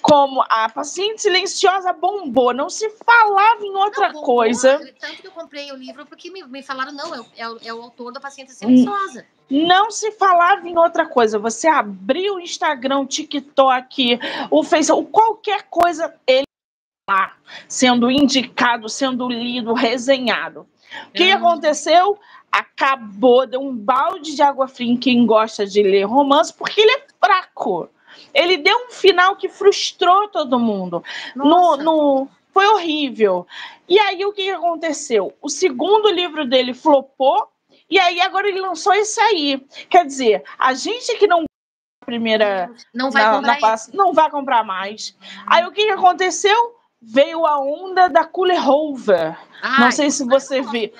como 0.00 0.40
a 0.48 0.68
paciente 0.68 1.20
silenciosa 1.20 1.92
bombou, 1.92 2.54
não 2.54 2.70
se 2.70 2.88
falava 3.04 3.64
em 3.64 3.74
outra 3.74 4.12
não, 4.12 4.22
coisa. 4.22 4.78
Tanto 5.00 5.20
que 5.20 5.26
eu 5.26 5.32
comprei 5.32 5.72
o 5.72 5.76
livro 5.76 6.06
porque 6.06 6.30
me, 6.30 6.44
me 6.44 6.62
falaram, 6.62 6.92
não, 6.92 7.12
é, 7.12 7.18
é, 7.38 7.68
é, 7.68 7.74
o 7.74 7.82
autor 7.82 8.12
da 8.12 8.20
paciente 8.20 8.52
silenciosa. 8.52 9.26
Não 9.50 9.90
se 9.90 10.12
falava 10.12 10.68
em 10.68 10.78
outra 10.78 11.06
coisa. 11.06 11.40
Você 11.40 11.66
abriu 11.66 12.36
o 12.36 12.40
Instagram, 12.40 13.00
o 13.00 13.06
TikTok, 13.06 14.20
o 14.48 14.62
Facebook, 14.62 15.10
qualquer 15.10 15.64
coisa, 15.64 16.14
ele 16.24 16.44
lá, 17.10 17.36
sendo 17.66 18.08
indicado, 18.08 18.88
sendo 18.88 19.28
lido, 19.28 19.72
resenhado. 19.72 20.68
O 21.08 21.12
que 21.12 21.30
aconteceu? 21.30 22.18
acabou, 22.50 23.46
deu 23.46 23.60
um 23.60 23.74
balde 23.74 24.34
de 24.34 24.42
água 24.42 24.66
fria 24.66 24.90
em 24.90 24.96
quem 24.96 25.24
gosta 25.24 25.64
de 25.64 25.82
ler 25.82 26.04
romance, 26.04 26.52
porque 26.52 26.80
ele 26.80 26.90
é 26.90 27.06
fraco. 27.24 27.88
Ele 28.34 28.56
deu 28.56 28.76
um 28.86 28.90
final 28.90 29.36
que 29.36 29.48
frustrou 29.48 30.28
todo 30.28 30.58
mundo. 30.58 31.02
No, 31.34 31.76
no, 31.76 32.28
foi 32.52 32.66
horrível. 32.66 33.46
E 33.88 33.98
aí 33.98 34.24
o 34.24 34.32
que 34.32 34.50
aconteceu? 34.50 35.32
O 35.40 35.48
segundo 35.48 36.10
livro 36.10 36.44
dele 36.44 36.74
flopou, 36.74 37.48
e 37.88 37.98
aí 37.98 38.20
agora 38.20 38.48
ele 38.48 38.60
lançou 38.60 38.92
esse 38.94 39.20
aí. 39.20 39.64
Quer 39.88 40.04
dizer, 40.04 40.44
a 40.58 40.74
gente 40.74 41.16
que 41.16 41.26
não 41.26 41.44
primeira 42.04 42.72
não 42.92 43.10
vai, 43.10 43.22
na, 43.22 43.36
comprar, 43.36 43.60
na, 43.60 43.76
não 43.92 44.12
vai 44.12 44.30
comprar 44.30 44.64
mais. 44.64 45.16
Aí 45.46 45.64
o 45.64 45.70
que, 45.70 45.84
que 45.84 45.92
aconteceu? 45.92 46.79
Veio 47.00 47.46
a 47.46 47.58
onda 47.58 48.08
da 48.08 48.24
Kulehover. 48.24 49.38
Não 49.78 49.90
sei 49.90 50.10
se 50.10 50.24
você 50.24 50.60
viu. 50.62 50.92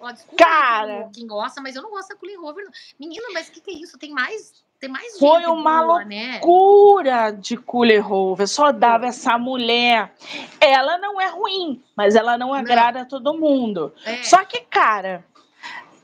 Ó, 0.00 0.10
desculpa 0.10 0.44
Cara, 0.44 1.10
quem 1.14 1.26
gosta, 1.26 1.60
mas 1.60 1.76
eu 1.76 1.82
não 1.82 1.90
gosto 1.90 2.16
da. 2.16 2.64
Não. 2.64 2.72
Menina, 2.98 3.28
mas 3.32 3.48
o 3.48 3.52
que, 3.52 3.60
que 3.60 3.70
é 3.70 3.74
isso? 3.74 3.96
Tem 3.98 4.10
mais 4.10 4.62
tem 4.82 4.90
mais 4.90 5.16
Foi 5.16 5.46
uma 5.46 5.84
boa, 5.84 6.04
né? 6.04 6.40
loucura 6.42 7.30
né? 7.30 7.38
de 7.40 7.56
Cooler 7.56 8.04
Rover, 8.04 8.48
só 8.48 8.72
dava 8.72 9.06
essa 9.06 9.38
mulher. 9.38 10.12
Ela 10.60 10.98
não 10.98 11.20
é 11.20 11.28
ruim, 11.28 11.80
mas 11.96 12.16
ela 12.16 12.36
não 12.36 12.52
agrada 12.52 12.98
não. 12.98 13.06
a 13.06 13.08
todo 13.08 13.38
mundo. 13.38 13.94
É. 14.04 14.24
Só 14.24 14.44
que, 14.44 14.60
cara, 14.62 15.24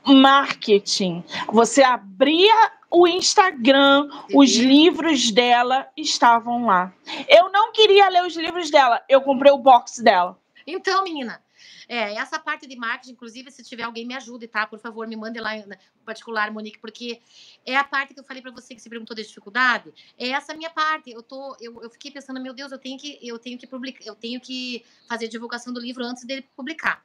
marketing. 0.05 1.23
Você 1.51 1.83
abria 1.83 2.71
o 2.89 3.07
Instagram, 3.07 4.09
os 4.33 4.55
livros 4.55 5.31
dela 5.31 5.87
estavam 5.95 6.65
lá. 6.65 6.91
Eu 7.27 7.51
não 7.51 7.71
queria 7.71 8.09
ler 8.09 8.25
os 8.25 8.35
livros 8.35 8.71
dela, 8.71 9.01
eu 9.07 9.21
comprei 9.21 9.51
o 9.51 9.57
box 9.57 10.01
dela. 10.01 10.39
Então, 10.65 11.03
menina, 11.03 11.41
é, 11.87 12.13
essa 12.13 12.37
parte 12.37 12.67
de 12.67 12.75
marketing, 12.75 13.13
inclusive, 13.13 13.49
se 13.49 13.63
tiver 13.63 13.81
alguém, 13.81 14.05
me 14.05 14.13
ajude, 14.13 14.47
tá? 14.47 14.67
Por 14.67 14.77
favor, 14.77 15.07
me 15.07 15.15
mande 15.15 15.39
lá 15.39 15.55
no 15.55 15.75
particular, 16.05 16.51
Monique, 16.51 16.77
porque 16.77 17.19
é 17.65 17.75
a 17.75 17.83
parte 17.83 18.13
que 18.13 18.19
eu 18.19 18.23
falei 18.23 18.43
para 18.43 18.51
você 18.51 18.75
que 18.75 18.81
se 18.81 18.87
perguntou 18.87 19.15
da 19.15 19.23
dificuldade. 19.23 19.91
É 20.15 20.29
essa 20.29 20.53
minha 20.53 20.69
parte. 20.69 21.09
Eu 21.09 21.23
tô, 21.23 21.57
eu, 21.59 21.81
eu 21.81 21.89
fiquei 21.89 22.11
pensando, 22.11 22.39
meu 22.39 22.53
Deus, 22.53 22.71
eu 22.71 22.77
tenho 22.77 22.99
que, 22.99 23.17
eu 23.23 23.39
tenho 23.39 23.57
que 23.57 23.65
publicar, 23.65 24.05
eu 24.05 24.13
tenho 24.13 24.39
que 24.39 24.85
fazer 25.07 25.25
a 25.25 25.29
divulgação 25.29 25.73
do 25.73 25.79
livro 25.79 26.05
antes 26.05 26.23
dele 26.25 26.47
publicar. 26.55 27.03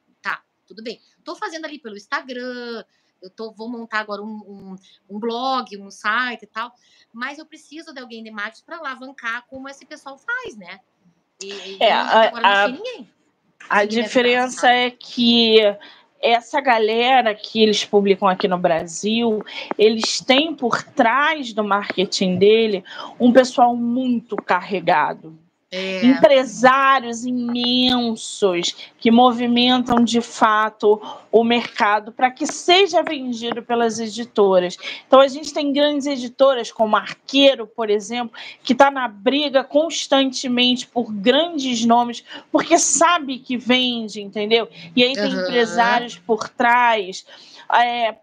Tudo 0.67 0.83
bem. 0.83 0.99
Tô 1.23 1.35
fazendo 1.35 1.65
ali 1.65 1.79
pelo 1.79 1.95
Instagram, 1.95 2.83
eu 3.21 3.29
tô, 3.29 3.51
vou 3.51 3.69
montar 3.69 3.99
agora 3.99 4.21
um, 4.21 4.25
um, 4.27 4.75
um, 5.09 5.19
blog, 5.19 5.77
um 5.77 5.89
site 5.89 6.43
e 6.43 6.47
tal, 6.47 6.71
mas 7.13 7.39
eu 7.39 7.45
preciso 7.45 7.93
de 7.93 7.99
alguém 7.99 8.23
de 8.23 8.31
marketing 8.31 8.65
para 8.65 8.77
alavancar 8.77 9.45
como 9.47 9.67
esse 9.67 9.85
pessoal 9.85 10.17
faz, 10.17 10.55
né? 10.55 10.79
E, 11.41 11.77
é, 11.79 11.91
agora 11.91 12.47
a, 12.47 12.67
não 12.67 12.77
tem 12.77 12.83
ninguém. 12.83 13.09
A 13.69 13.85
diferença 13.85 14.69
é 14.69 14.91
que 14.91 15.59
essa 16.21 16.61
galera 16.61 17.33
que 17.35 17.61
eles 17.61 17.83
publicam 17.83 18.27
aqui 18.27 18.47
no 18.47 18.57
Brasil, 18.57 19.43
eles 19.77 20.19
têm 20.19 20.55
por 20.55 20.83
trás 20.83 21.53
do 21.53 21.63
marketing 21.63 22.37
dele 22.37 22.83
um 23.19 23.31
pessoal 23.31 23.75
muito 23.75 24.35
carregado. 24.35 25.37
É. 25.75 26.05
empresários 26.05 27.25
imensos 27.25 28.75
que 28.97 29.11
movimentam 29.11 30.01
de 30.03 30.21
fato 30.21 31.01
o 31.29 31.43
mercado 31.43 32.13
para 32.13 32.31
que 32.31 32.47
seja 32.47 33.03
vendido 33.03 33.61
pelas 33.61 33.99
editoras. 33.99 34.77
Então 35.05 35.19
a 35.19 35.27
gente 35.27 35.53
tem 35.53 35.73
grandes 35.73 36.07
editoras 36.07 36.71
como 36.71 36.95
Arqueiro, 36.95 37.67
por 37.67 37.89
exemplo, 37.89 38.37
que 38.63 38.71
está 38.71 38.89
na 38.89 39.07
briga 39.09 39.63
constantemente 39.63 40.87
por 40.87 41.11
grandes 41.11 41.83
nomes, 41.85 42.23
porque 42.49 42.79
sabe 42.79 43.39
que 43.39 43.57
vende, 43.57 44.21
entendeu? 44.21 44.69
E 44.95 45.03
aí 45.03 45.13
tem 45.13 45.35
uhum. 45.35 45.41
empresários 45.41 46.17
por 46.17 46.47
trás. 46.47 47.25
É, 47.73 48.15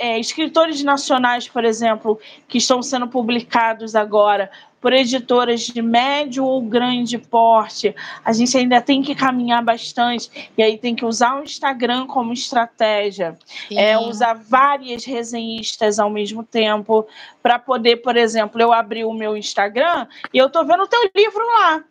é, 0.00 0.18
escritores 0.18 0.82
nacionais, 0.82 1.46
por 1.46 1.62
exemplo, 1.62 2.18
que 2.48 2.56
estão 2.56 2.82
sendo 2.82 3.06
publicados 3.06 3.94
agora 3.94 4.50
por 4.80 4.94
editoras 4.94 5.60
de 5.60 5.82
médio 5.82 6.42
ou 6.42 6.62
grande 6.62 7.18
porte, 7.18 7.94
a 8.24 8.32
gente 8.32 8.56
ainda 8.56 8.80
tem 8.80 9.02
que 9.02 9.14
caminhar 9.14 9.62
bastante 9.62 10.50
e 10.56 10.62
aí 10.62 10.78
tem 10.78 10.94
que 10.94 11.04
usar 11.04 11.38
o 11.38 11.44
Instagram 11.44 12.06
como 12.06 12.32
estratégia, 12.32 13.38
é, 13.70 13.98
usar 13.98 14.32
várias 14.32 15.04
resenhistas 15.04 15.98
ao 15.98 16.08
mesmo 16.08 16.42
tempo 16.42 17.06
para 17.42 17.58
poder, 17.58 17.96
por 17.96 18.16
exemplo, 18.16 18.58
eu 18.58 18.72
abrir 18.72 19.04
o 19.04 19.12
meu 19.12 19.36
Instagram 19.36 20.06
e 20.32 20.38
eu 20.38 20.48
tô 20.48 20.64
vendo 20.64 20.84
o 20.84 20.88
teu 20.88 21.10
livro 21.14 21.44
lá. 21.46 21.84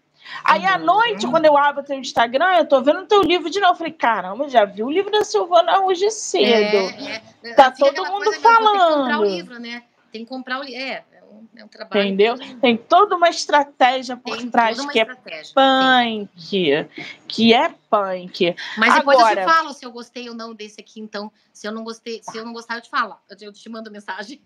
Aí 0.43 0.65
à 0.65 0.77
noite, 0.77 1.27
quando 1.27 1.45
eu 1.45 1.57
abro 1.57 1.81
o 1.81 1.85
teu 1.85 1.97
Instagram, 1.97 2.57
eu 2.57 2.65
tô 2.65 2.81
vendo 2.81 3.01
o 3.01 3.05
teu 3.05 3.21
livro 3.21 3.49
de 3.49 3.59
novo. 3.59 3.73
Eu 3.73 3.77
falei, 3.77 3.93
caramba, 3.93 4.49
já 4.49 4.65
vi 4.65 4.83
o 4.83 4.89
livro 4.89 5.11
da 5.11 5.23
Silvana 5.23 5.81
hoje 5.81 6.09
cedo. 6.11 6.45
É, 6.45 7.21
é. 7.43 7.53
Tá 7.53 7.71
todo 7.71 8.05
mundo 8.05 8.31
falando. 8.33 8.79
Tem 8.79 8.79
que 8.79 8.95
comprar 8.95 9.19
o 9.19 9.25
livro, 9.25 9.59
né? 9.59 9.83
Tem 10.11 10.23
que 10.23 10.29
comprar 10.29 10.59
o 10.59 10.63
livro. 10.63 10.81
É, 10.81 11.03
é 11.11 11.23
um, 11.23 11.47
é 11.55 11.65
um 11.65 11.67
trabalho. 11.67 12.01
Entendeu? 12.01 12.35
Tem 12.59 12.77
toda 12.77 13.15
uma 13.15 13.29
estratégia 13.29 14.17
por 14.17 14.37
Tem 14.37 14.49
trás 14.49 14.83
que 14.85 14.99
é 14.99 15.05
punk. 15.53 16.89
Que 17.27 17.53
é 17.53 17.69
punk. 17.89 18.55
Mas 18.77 18.93
depois 18.95 19.19
Agora, 19.19 19.41
eu 19.41 19.47
te 19.47 19.53
falo 19.53 19.73
se 19.73 19.85
eu 19.85 19.91
gostei 19.91 20.29
ou 20.29 20.35
não 20.35 20.53
desse 20.53 20.79
aqui, 20.79 20.99
então. 20.99 21.31
Se 21.53 21.67
eu 21.67 21.71
não 21.71 21.83
gostei, 21.83 22.21
se 22.23 22.37
eu 22.37 22.45
não 22.45 22.53
gostar, 22.53 22.75
eu 22.75 22.81
te 22.81 22.89
falo. 22.89 23.17
Eu 23.39 23.51
te 23.51 23.69
mando 23.69 23.91
mensagem. 23.91 24.41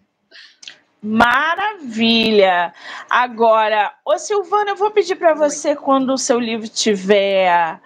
Maravilha! 1.03 2.73
Agora, 3.09 3.93
ô 4.05 4.17
Silvana, 4.17 4.71
eu 4.71 4.75
vou 4.77 4.89
pedir 4.89 5.15
para 5.15 5.33
você, 5.33 5.75
quando 5.75 6.13
o 6.13 6.17
seu 6.17 6.39
livro 6.39 6.67
tiver 6.69 7.81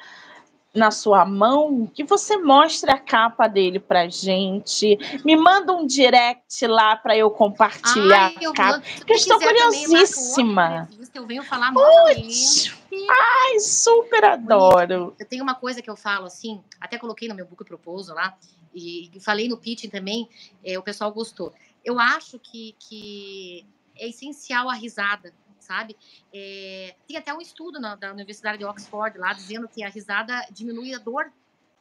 na 0.78 0.91
sua 0.91 1.26
mão, 1.26 1.88
que 1.88 2.03
você 2.03 2.38
mostre 2.38 2.91
a 2.91 2.97
capa 2.99 3.47
dele 3.47 3.80
pra 3.80 4.07
gente. 4.07 4.97
Me 5.26 5.36
manda 5.36 5.74
um 5.74 5.88
direct 5.88 6.68
lá 6.68 6.95
para 6.95 7.18
eu 7.18 7.32
compartilhar 7.32 8.32
Ai, 8.38 8.45
a 8.45 8.53
capa. 8.53 8.82
que 8.82 9.11
eu 9.11 9.15
estou 9.15 9.39
curiosíssima. 9.39 10.88
eu 11.15 11.26
venho 11.26 11.43
falar 11.43 11.72
muito. 11.72 12.78
Ai, 13.09 13.59
super 13.59 14.24
adoro. 14.24 15.15
Eu 15.18 15.26
tenho 15.26 15.41
uma 15.41 15.55
coisa 15.55 15.82
que 15.82 15.89
eu 15.89 15.95
falo 15.95 16.28
assim, 16.28 16.61
até 16.80 16.99
coloquei 16.99 17.28
no 17.28 17.34
meu 17.34 17.47
book 17.47 17.65
proposal 17.65 18.15
lá, 18.15 18.38
e 18.76 19.09
falei 19.22 19.47
no 19.47 19.57
pitching 19.57 19.89
também, 19.89 20.30
é, 20.63 20.78
o 20.78 20.84
pessoal 20.84 21.11
gostou 21.11 21.51
eu 21.88 21.97
acho 21.97 22.38
que, 22.38 22.75
que 22.77 23.65
é 23.95 24.09
essencial 24.09 24.69
a 24.69 24.73
risada, 24.73 25.33
sabe? 25.57 25.95
É, 26.33 26.93
tem 27.07 27.15
até 27.15 27.33
um 27.33 27.39
estudo 27.39 27.79
na, 27.79 27.95
da 27.95 28.11
Universidade 28.11 28.57
de 28.57 28.65
Oxford 28.65 29.17
lá 29.17 29.31
dizendo 29.31 29.69
que 29.69 29.81
a 29.81 29.89
risada 29.89 30.45
diminui 30.51 30.93
a 30.93 30.97
dor 30.97 31.31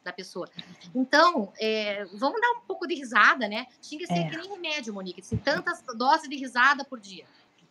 da 0.05 0.13
pessoa. 0.13 0.49
Então, 0.95 1.51
é, 1.59 2.05
vamos 2.13 2.39
dar 2.39 2.51
um 2.51 2.61
pouco 2.61 2.87
de 2.87 2.95
risada, 2.95 3.49
né? 3.49 3.67
Tinha 3.81 3.99
que 3.99 4.07
ser 4.07 4.13
é. 4.13 4.29
que 4.29 4.37
nem 4.37 4.49
remédio, 4.49 4.93
Monique, 4.93 5.19
assim, 5.19 5.35
tantas 5.35 5.83
doses 5.97 6.29
de 6.29 6.37
risada 6.37 6.85
por 6.85 7.01
dia 7.01 7.25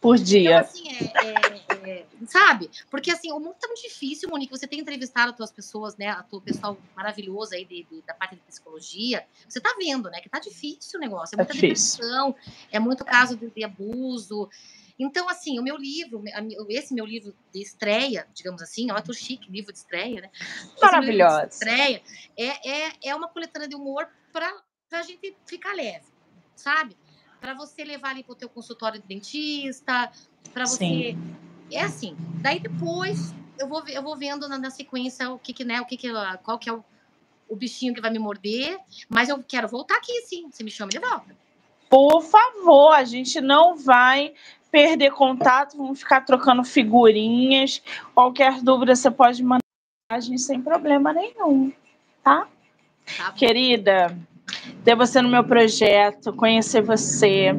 por 0.07 0.19
dia. 0.19 0.51
Então, 0.51 0.61
assim, 0.61 0.89
é, 0.89 1.89
é, 1.89 1.91
é, 1.91 2.07
sabe? 2.27 2.71
Porque, 2.89 3.11
assim, 3.11 3.33
o 3.33 3.41
mundo 3.41 3.57
tá 3.61 3.67
muito 3.67 3.83
difícil, 3.83 4.29
Monique. 4.29 4.57
Você 4.57 4.67
tem 4.67 4.79
entrevistado 4.79 5.31
as 5.33 5.37
tuas 5.37 5.51
pessoas, 5.51 5.97
né? 5.97 6.09
A 6.11 6.23
tua 6.23 6.41
pessoal 6.41 6.79
maravilhoso 6.95 7.55
aí 7.55 7.65
de, 7.65 7.83
de, 7.83 8.03
da 8.03 8.15
parte 8.15 8.37
de 8.37 8.41
psicologia. 8.43 9.27
Você 9.49 9.61
tá 9.61 9.75
vendo, 9.77 10.09
né? 10.09 10.21
Que 10.21 10.29
tá 10.29 10.39
difícil 10.39 10.99
o 10.99 11.01
negócio. 11.01 11.35
É 11.35 11.37
muita 11.39 11.53
é 11.53 11.55
depressão, 11.55 12.37
é 12.71 12.79
muito 12.79 13.05
caso 13.05 13.37
de, 13.37 13.51
de, 13.51 13.65
abuso. 13.65 14.49
Então, 14.97 15.29
assim, 15.29 15.59
o 15.59 15.63
meu 15.63 15.77
livro, 15.77 16.23
esse 16.69 16.95
meu 16.95 17.05
livro 17.05 17.35
de 17.53 17.61
estreia, 17.61 18.29
digamos 18.33 18.63
assim, 18.63 18.93
ó, 18.93 19.01
tô 19.01 19.13
chique, 19.13 19.51
livro 19.51 19.73
de 19.73 19.79
estreia, 19.79 20.21
né? 20.21 20.31
Maravilhoso. 20.81 21.49
estreia 21.51 22.01
é, 22.39 22.71
é, 22.71 22.93
é 23.07 23.15
uma 23.15 23.29
coletânea 23.29 23.69
de 23.69 23.75
humor 23.75 24.09
para 24.33 24.51
a 24.93 25.03
gente 25.03 25.37
ficar 25.47 25.75
leve, 25.75 26.07
sabe? 26.55 26.97
Para 27.41 27.55
você 27.55 27.85
levar 27.85 28.11
ali 28.11 28.23
para 28.23 28.33
o 28.33 28.37
teu 28.37 28.49
consultório 28.49 29.01
de 29.01 29.07
dentista, 29.07 30.11
para 30.53 30.67
você. 30.67 30.77
Sim. 30.77 31.37
É 31.71 31.83
assim. 31.83 32.17
Daí 32.41 32.61
depois 32.61 33.35
eu 33.59 33.69
vou, 33.69 33.83
eu 33.89 34.03
vou 34.03 34.17
vendo 34.17 34.49
na, 34.49 34.59
na 34.59 34.71
sequência 34.71 35.31
o 35.31 35.39
que, 35.39 35.53
que 35.53 35.65
né, 35.65 35.81
o 35.81 35.85
que, 35.85 35.97
que 35.97 36.09
qual 36.43 36.59
que 36.59 36.69
é 36.69 36.73
o, 36.73 36.85
o 37.49 37.57
bichinho 37.57 37.95
que 37.95 38.01
vai 38.01 38.11
me 38.11 38.19
morder, 38.19 38.79
mas 39.09 39.29
eu 39.29 39.43
quero 39.43 39.69
voltar 39.69 39.97
aqui, 39.97 40.13
sim. 40.23 40.49
Você 40.51 40.63
me 40.63 40.71
chama 40.71 40.91
de 40.91 40.99
volta. 40.99 41.37
Por 41.89 42.21
favor, 42.21 42.93
a 42.93 43.05
gente 43.05 43.41
não 43.41 43.77
vai 43.77 44.35
perder 44.71 45.13
contato, 45.13 45.77
vamos 45.77 46.01
ficar 46.01 46.23
trocando 46.23 46.65
figurinhas. 46.65 47.83
Qualquer 48.15 48.61
dúvida 48.61 48.95
você 48.95 49.11
pode 49.11 49.43
mandar 49.43 49.61
mensagem 50.11 50.37
sem 50.39 50.61
problema 50.61 51.13
nenhum, 51.13 51.73
tá? 52.23 52.49
tá 53.17 53.33
Querida, 53.33 54.19
ter 54.85 54.95
você 54.95 55.21
no 55.21 55.29
meu 55.29 55.43
projeto, 55.43 56.33
conhecer 56.33 56.83
você, 56.83 57.51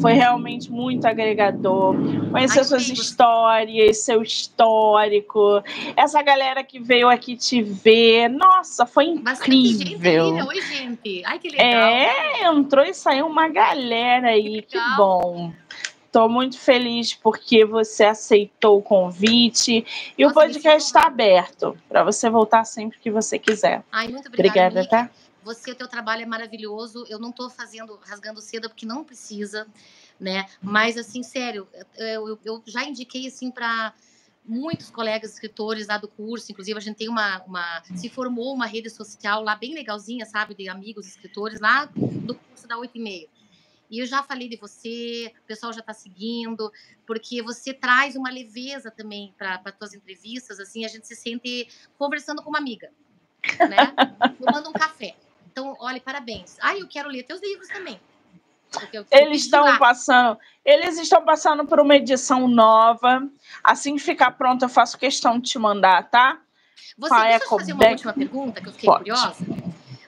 foi 0.00 0.12
realmente 0.12 0.70
muito 0.70 1.06
agregador. 1.06 1.94
Conhecer 2.30 2.60
Ai, 2.60 2.64
suas 2.64 2.88
histórias, 2.88 4.04
seu 4.04 4.22
histórico, 4.22 5.62
essa 5.96 6.20
galera 6.22 6.62
que 6.62 6.78
veio 6.78 7.08
aqui 7.08 7.36
te 7.36 7.62
ver, 7.62 8.28
nossa, 8.28 8.86
foi 8.86 9.06
incrível. 9.06 10.36
Gente, 10.36 10.48
Oi, 10.48 10.60
gente. 10.60 11.22
Ai, 11.24 11.38
que 11.38 11.48
legal. 11.48 11.66
É, 11.66 12.44
entrou 12.46 12.84
e 12.84 12.94
saiu 12.94 13.26
uma 13.26 13.48
galera 13.48 14.28
aí, 14.28 14.62
que, 14.62 14.78
que 14.78 14.96
bom. 14.96 15.52
Estou 16.14 16.28
muito 16.28 16.56
feliz 16.56 17.12
porque 17.12 17.64
você 17.64 18.04
aceitou 18.04 18.78
o 18.78 18.82
convite 18.82 19.84
e 20.16 20.22
Nossa, 20.22 20.32
o 20.32 20.42
podcast 20.42 20.86
está 20.86 21.08
aberto 21.08 21.76
para 21.88 22.04
você 22.04 22.30
voltar 22.30 22.64
sempre 22.64 23.00
que 23.00 23.10
você 23.10 23.36
quiser. 23.36 23.82
Ai, 23.90 24.06
muito 24.06 24.28
obrigada. 24.28 24.80
Obrigada, 24.80 24.88
tá? 24.88 25.10
Você, 25.44 25.72
o 25.72 25.74
teu 25.74 25.86
trabalho 25.86 26.22
é 26.22 26.26
maravilhoso. 26.26 27.04
Eu 27.08 27.18
não 27.18 27.30
estou 27.30 27.50
fazendo, 27.50 27.96
rasgando 28.02 28.40
seda 28.40 28.68
porque 28.68 28.86
não 28.86 29.04
precisa, 29.04 29.66
né? 30.18 30.46
Mas, 30.62 30.96
assim, 30.96 31.22
sério, 31.22 31.68
eu, 31.96 32.38
eu 32.44 32.62
já 32.66 32.84
indiquei, 32.84 33.26
assim, 33.26 33.50
para 33.50 33.94
muitos 34.44 34.90
colegas 34.90 35.32
escritores 35.32 35.86
lá 35.86 35.96
do 35.96 36.06
curso, 36.06 36.52
inclusive 36.52 36.76
a 36.76 36.80
gente 36.80 36.96
tem 36.96 37.08
uma, 37.08 37.42
uma, 37.44 37.82
se 37.94 38.10
formou 38.10 38.52
uma 38.52 38.66
rede 38.66 38.90
social 38.90 39.42
lá 39.42 39.56
bem 39.56 39.74
legalzinha, 39.74 40.26
sabe, 40.26 40.54
de 40.54 40.68
amigos 40.68 41.06
escritores 41.06 41.60
lá 41.60 41.86
do 41.86 42.34
curso 42.34 42.68
da 42.68 42.76
oito 42.76 42.98
e 42.98 43.00
meia. 43.00 43.28
E 43.90 44.00
eu 44.00 44.06
já 44.06 44.22
falei 44.22 44.48
de 44.48 44.56
você, 44.56 45.32
o 45.44 45.46
pessoal 45.46 45.72
já 45.72 45.80
está 45.80 45.94
seguindo, 45.94 46.72
porque 47.06 47.42
você 47.42 47.72
traz 47.72 48.16
uma 48.16 48.30
leveza 48.30 48.90
também 48.90 49.34
para 49.38 49.60
as 49.64 49.76
tuas 49.76 49.94
entrevistas, 49.94 50.58
assim, 50.60 50.84
a 50.84 50.88
gente 50.88 51.06
se 51.06 51.14
sente 51.14 51.68
conversando 51.96 52.42
com 52.42 52.50
uma 52.50 52.58
amiga, 52.58 52.90
né? 53.60 53.94
Tomando 54.40 54.70
um 54.70 54.72
café. 54.72 55.14
Então, 55.54 55.76
olha, 55.78 56.00
parabéns. 56.00 56.56
Ah, 56.60 56.76
eu 56.76 56.88
quero 56.88 57.08
ler 57.08 57.22
teus 57.22 57.40
livros 57.40 57.68
também. 57.68 58.00
eles 59.08 59.42
estão 59.42 59.78
passando, 59.78 60.36
eles 60.64 60.98
estão 60.98 61.24
passando 61.24 61.64
por 61.64 61.78
uma 61.78 61.94
edição 61.94 62.48
nova. 62.48 63.22
Assim 63.62 63.94
que 63.94 64.02
ficar 64.02 64.32
pronto, 64.32 64.64
eu 64.64 64.68
faço 64.68 64.98
questão 64.98 65.38
de 65.38 65.50
te 65.50 65.58
mandar, 65.60 66.10
tá? 66.10 66.42
Você 66.98 67.14
deixa 67.14 67.44
eu 67.44 67.48
fazer 67.48 67.72
uma 67.72 67.88
última 67.88 68.12
pergunta 68.12 68.60
que 68.60 68.66
eu 68.66 68.72
fiquei 68.72 68.88
Pode. 68.88 68.98
curiosa. 69.04 69.46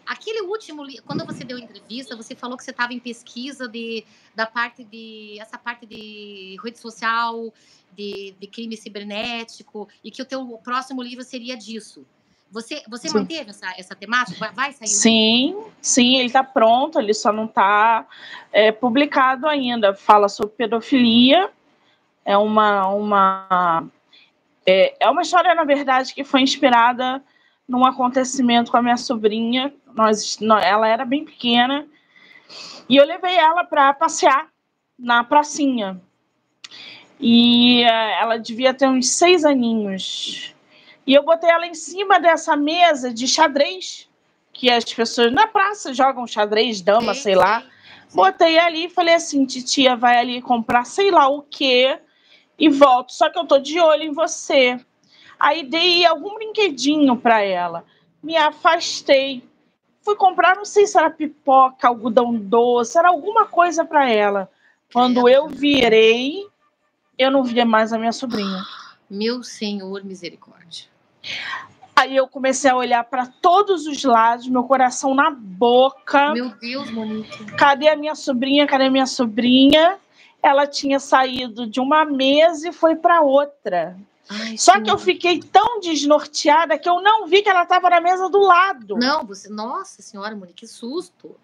Aquele 0.04 0.42
último, 0.42 0.84
quando 1.04 1.24
você 1.24 1.44
deu 1.44 1.58
entrevista, 1.58 2.16
você 2.16 2.34
falou 2.34 2.56
que 2.56 2.64
você 2.64 2.72
estava 2.72 2.92
em 2.92 2.98
pesquisa 2.98 3.68
de, 3.68 4.04
da 4.34 4.46
parte 4.46 4.82
de 4.82 5.38
essa 5.40 5.56
parte 5.56 5.86
de 5.86 6.56
rede 6.60 6.80
social, 6.80 7.54
de, 7.92 8.34
de 8.36 8.46
crime 8.48 8.76
cibernético 8.76 9.88
e 10.02 10.10
que 10.10 10.20
o 10.20 10.24
teu 10.24 10.44
próximo 10.58 11.00
livro 11.02 11.22
seria 11.22 11.56
disso. 11.56 12.04
Você, 12.50 12.82
você 12.88 13.12
manteve 13.12 13.50
essa, 13.50 13.74
essa 13.76 13.94
temática? 13.94 14.38
Vai, 14.38 14.52
vai 14.52 14.72
sair? 14.72 14.88
Sim, 14.88 15.64
sim, 15.80 16.16
ele 16.16 16.26
está 16.26 16.44
pronto, 16.44 16.98
ele 16.98 17.12
só 17.12 17.32
não 17.32 17.44
está 17.44 18.06
é, 18.52 18.72
publicado 18.72 19.46
ainda. 19.46 19.94
Fala 19.94 20.28
sobre 20.28 20.54
pedofilia. 20.56 21.50
É 22.24 22.36
uma, 22.36 22.88
uma, 22.88 23.88
é, 24.64 24.96
é 24.98 25.10
uma 25.10 25.22
história, 25.22 25.54
na 25.54 25.64
verdade, 25.64 26.14
que 26.14 26.24
foi 26.24 26.40
inspirada 26.40 27.22
num 27.68 27.84
acontecimento 27.84 28.70
com 28.70 28.76
a 28.76 28.82
minha 28.82 28.96
sobrinha. 28.96 29.72
Nós, 29.94 30.38
ela 30.62 30.88
era 30.88 31.04
bem 31.04 31.24
pequena 31.24 31.86
e 32.88 32.96
eu 32.96 33.04
levei 33.04 33.36
ela 33.36 33.64
para 33.64 33.92
passear 33.94 34.48
na 34.98 35.24
pracinha. 35.24 36.00
E 37.18 37.82
é, 37.82 38.20
ela 38.20 38.38
devia 38.38 38.74
ter 38.74 38.88
uns 38.88 39.08
seis 39.08 39.44
aninhos. 39.44 40.54
E 41.06 41.14
eu 41.14 41.22
botei 41.22 41.48
ela 41.48 41.66
em 41.66 41.74
cima 41.74 42.18
dessa 42.18 42.56
mesa 42.56 43.14
de 43.14 43.28
xadrez, 43.28 44.08
que 44.52 44.70
as 44.70 44.84
pessoas 44.84 45.32
na 45.32 45.46
praça 45.46 45.94
jogam 45.94 46.26
xadrez, 46.26 46.80
dama, 46.80 47.14
sei 47.14 47.34
lá. 47.34 47.62
Botei 48.12 48.58
ali 48.58 48.86
e 48.86 48.90
falei 48.90 49.14
assim: 49.14 49.44
titia 49.44 49.94
vai 49.94 50.18
ali 50.18 50.42
comprar 50.42 50.84
sei 50.84 51.10
lá 51.10 51.28
o 51.28 51.42
quê 51.42 51.98
e 52.58 52.68
volto. 52.68 53.12
Só 53.12 53.30
que 53.30 53.38
eu 53.38 53.46
tô 53.46 53.58
de 53.58 53.78
olho 53.78 54.02
em 54.02 54.12
você. 54.12 54.80
Aí 55.38 55.62
dei 55.62 56.04
algum 56.06 56.34
brinquedinho 56.34 57.16
para 57.16 57.42
ela. 57.42 57.84
Me 58.22 58.36
afastei. 58.36 59.44
Fui 60.00 60.16
comprar, 60.16 60.56
não 60.56 60.64
sei 60.64 60.86
se 60.86 60.96
era 60.96 61.10
pipoca, 61.10 61.88
algodão 61.88 62.34
doce, 62.34 62.96
era 62.96 63.08
alguma 63.08 63.44
coisa 63.44 63.84
para 63.84 64.08
ela. 64.08 64.50
Quando 64.92 65.28
eu 65.28 65.48
virei, 65.48 66.46
eu 67.18 67.30
não 67.30 67.42
via 67.42 67.64
mais 67.64 67.92
a 67.92 67.98
minha 67.98 68.12
sobrinha. 68.12 68.62
Meu 69.10 69.42
Senhor, 69.42 70.04
misericórdia. 70.04 70.95
Aí 71.94 72.14
eu 72.14 72.28
comecei 72.28 72.70
a 72.70 72.76
olhar 72.76 73.04
para 73.04 73.26
todos 73.26 73.86
os 73.86 74.04
lados, 74.04 74.46
meu 74.48 74.64
coração 74.64 75.14
na 75.14 75.30
boca. 75.30 76.34
Meu 76.34 76.50
Deus, 76.50 76.90
Monique. 76.90 77.46
Cadê 77.56 77.88
a 77.88 77.96
minha 77.96 78.14
sobrinha? 78.14 78.66
Cadê 78.66 78.84
a 78.84 78.90
minha 78.90 79.06
sobrinha? 79.06 79.98
Ela 80.42 80.66
tinha 80.66 81.00
saído 81.00 81.66
de 81.66 81.80
uma 81.80 82.04
mesa 82.04 82.68
e 82.68 82.72
foi 82.72 82.96
para 82.96 83.22
outra. 83.22 83.96
Ai, 84.28 84.58
Só 84.58 84.72
senhor. 84.72 84.84
que 84.84 84.90
eu 84.90 84.98
fiquei 84.98 85.40
tão 85.40 85.80
desnorteada 85.80 86.78
que 86.78 86.88
eu 86.88 87.00
não 87.00 87.26
vi 87.26 87.42
que 87.42 87.48
ela 87.48 87.62
estava 87.62 87.88
na 87.88 88.00
mesa 88.00 88.28
do 88.28 88.40
lado. 88.40 88.96
Não, 88.98 89.24
você. 89.24 89.48
Nossa 89.48 90.02
senhora, 90.02 90.36
Monique, 90.36 90.60
que 90.60 90.66
susto. 90.66 91.34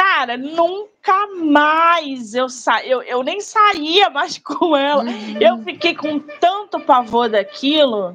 Cara, 0.00 0.38
nunca 0.38 1.26
mais 1.36 2.34
eu 2.34 2.48
sa... 2.48 2.82
eu, 2.86 3.02
eu 3.02 3.22
nem 3.22 3.38
saía 3.42 4.08
mais 4.08 4.38
com 4.42 4.74
ela. 4.74 5.04
Uhum. 5.04 5.36
Eu 5.38 5.58
fiquei 5.62 5.94
com 5.94 6.18
tanto 6.18 6.80
pavor 6.80 7.28
daquilo. 7.28 8.14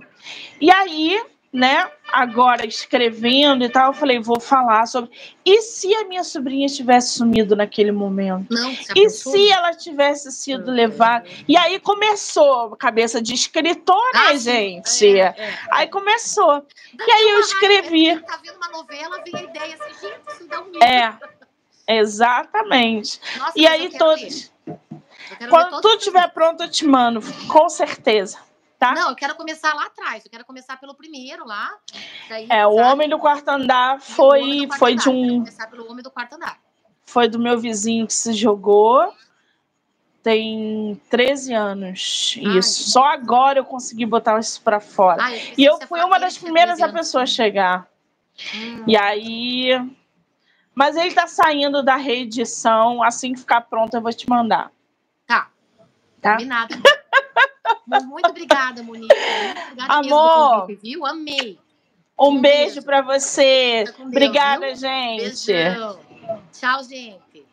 E 0.59 0.71
aí, 0.71 1.23
né, 1.53 1.87
agora 2.11 2.65
escrevendo 2.65 3.63
e 3.63 3.69
tal, 3.69 3.89
eu 3.89 3.93
falei, 3.93 4.19
vou 4.19 4.39
falar 4.39 4.87
sobre. 4.87 5.11
E 5.45 5.61
se 5.61 5.93
a 5.93 6.05
minha 6.05 6.23
sobrinha 6.23 6.67
tivesse 6.67 7.17
sumido 7.19 7.55
naquele 7.55 7.91
momento? 7.91 8.47
Não, 8.49 8.75
E 8.95 9.07
se 9.09 9.51
ela 9.51 9.71
tivesse 9.71 10.31
sido 10.31 10.71
levada? 10.71 11.27
E 11.47 11.55
aí 11.55 11.79
começou, 11.79 12.75
cabeça 12.77 13.21
de 13.21 13.35
escritor, 13.35 14.03
né, 14.11 14.19
Ah, 14.29 14.35
gente? 14.35 15.19
É, 15.19 15.35
é. 15.37 15.59
Aí 15.71 15.87
começou. 15.87 16.65
Dá 16.95 17.05
E 17.07 17.11
aí 17.11 17.23
eu 17.29 17.29
raiva, 17.35 17.39
escrevi. 17.41 18.15
né? 18.15 18.23
Tá 18.25 18.39
vendo 18.43 18.55
uma 18.57 18.69
novela, 18.69 19.21
vem 19.23 19.35
a 19.35 19.43
ideia 19.43 19.75
assim, 19.75 20.07
gente, 20.07 20.19
isso 20.33 20.47
dá 20.47 20.61
um 20.61 20.65
livro. 20.65 20.83
É, 20.83 21.15
exatamente. 21.87 23.19
Nossa, 23.37 23.53
E 23.55 23.67
aí 23.67 23.85
eu 23.85 23.97
todos. 23.97 24.51
Eu 25.39 25.49
Quando 25.49 25.81
tudo 25.81 25.87
os 25.89 25.97
estiver 25.97 26.27
pronto, 26.31 26.63
eu 26.63 26.69
te 26.69 26.85
mando, 26.85 27.19
com 27.47 27.67
certeza. 27.69 28.37
tá? 28.77 28.93
Não, 28.93 29.09
eu 29.09 29.15
quero 29.15 29.35
começar 29.35 29.73
lá 29.73 29.85
atrás. 29.87 30.23
Eu 30.25 30.31
quero 30.31 30.45
começar 30.45 30.77
pelo 30.79 30.93
primeiro 30.93 31.45
lá. 31.45 31.73
Daí, 32.29 32.47
É, 32.49 32.65
o? 32.67 32.75
Homem 32.75 33.09
do 33.09 33.17
Quarto 33.17 33.49
Andar 33.49 33.99
foi, 34.01 34.67
Quarto 34.67 34.79
foi 34.79 34.91
Andar. 34.93 35.03
de 35.03 35.09
Quero 35.09 35.17
um. 35.17 35.39
começar 35.39 35.67
pelo 35.67 35.89
Homem 35.91 36.03
do 36.03 36.11
Quarto 36.11 36.33
Andar. 36.35 36.59
Foi 37.05 37.27
do 37.27 37.39
meu 37.39 37.59
vizinho 37.59 38.05
que 38.05 38.13
se 38.13 38.33
jogou. 38.33 39.13
Tem 40.23 40.99
13 41.09 41.53
anos. 41.53 42.35
Ai, 42.43 42.57
Isso. 42.57 42.89
Só 42.91 43.03
agora 43.05 43.59
eu 43.59 43.65
consegui 43.65 44.05
botar 44.07 44.39
isso 44.39 44.59
pra 44.61 44.79
fora. 44.79 45.23
Ah, 45.23 45.35
esqueci 45.35 45.61
E 45.61 45.65
eu 45.65 45.79
fui 45.87 46.01
uma 46.01 46.19
das 46.19 46.37
primeiras 46.37 46.77
13 46.79 46.83
a 46.91 46.93
pessoa 46.93 47.23
a 47.23 47.27
chegar. 47.27 47.87
Hum, 48.55 48.83
E 48.87 48.97
aí. 48.97 49.69
Mas 50.75 50.95
ele 50.97 51.13
tá 51.13 51.25
saindo 51.25 51.81
da 51.81 51.95
reedição. 51.95 53.01
Assim 53.01 53.33
que 53.33 53.39
ficar 53.39 53.61
pronto, 53.61 53.93
eu 53.95 54.01
vou 54.01 54.11
te 54.13 54.29
mandar. 54.29 54.69
Tá. 55.25 55.49
Tá? 56.21 56.33
Combinado. 56.33 56.75
Mas 57.87 58.03
Muito 58.05 58.27
obrigada, 58.29 58.83
Monique. 58.83 59.07
Muito 59.15 59.61
obrigada 59.71 59.93
Amor. 59.93 60.61
convite, 60.61 60.81
viu? 60.81 61.05
Amei. 61.05 61.59
Um, 62.19 62.29
Um 62.29 62.41
beijo 62.41 62.65
beijo. 62.75 62.83
pra 62.83 63.01
você. 63.01 63.83
Deus, 63.85 63.99
Obrigada, 63.99 64.67
viu? 64.67 64.75
gente. 64.75 65.47
Beijão. 65.53 65.99
Tchau, 66.51 66.83
gente. 66.83 67.45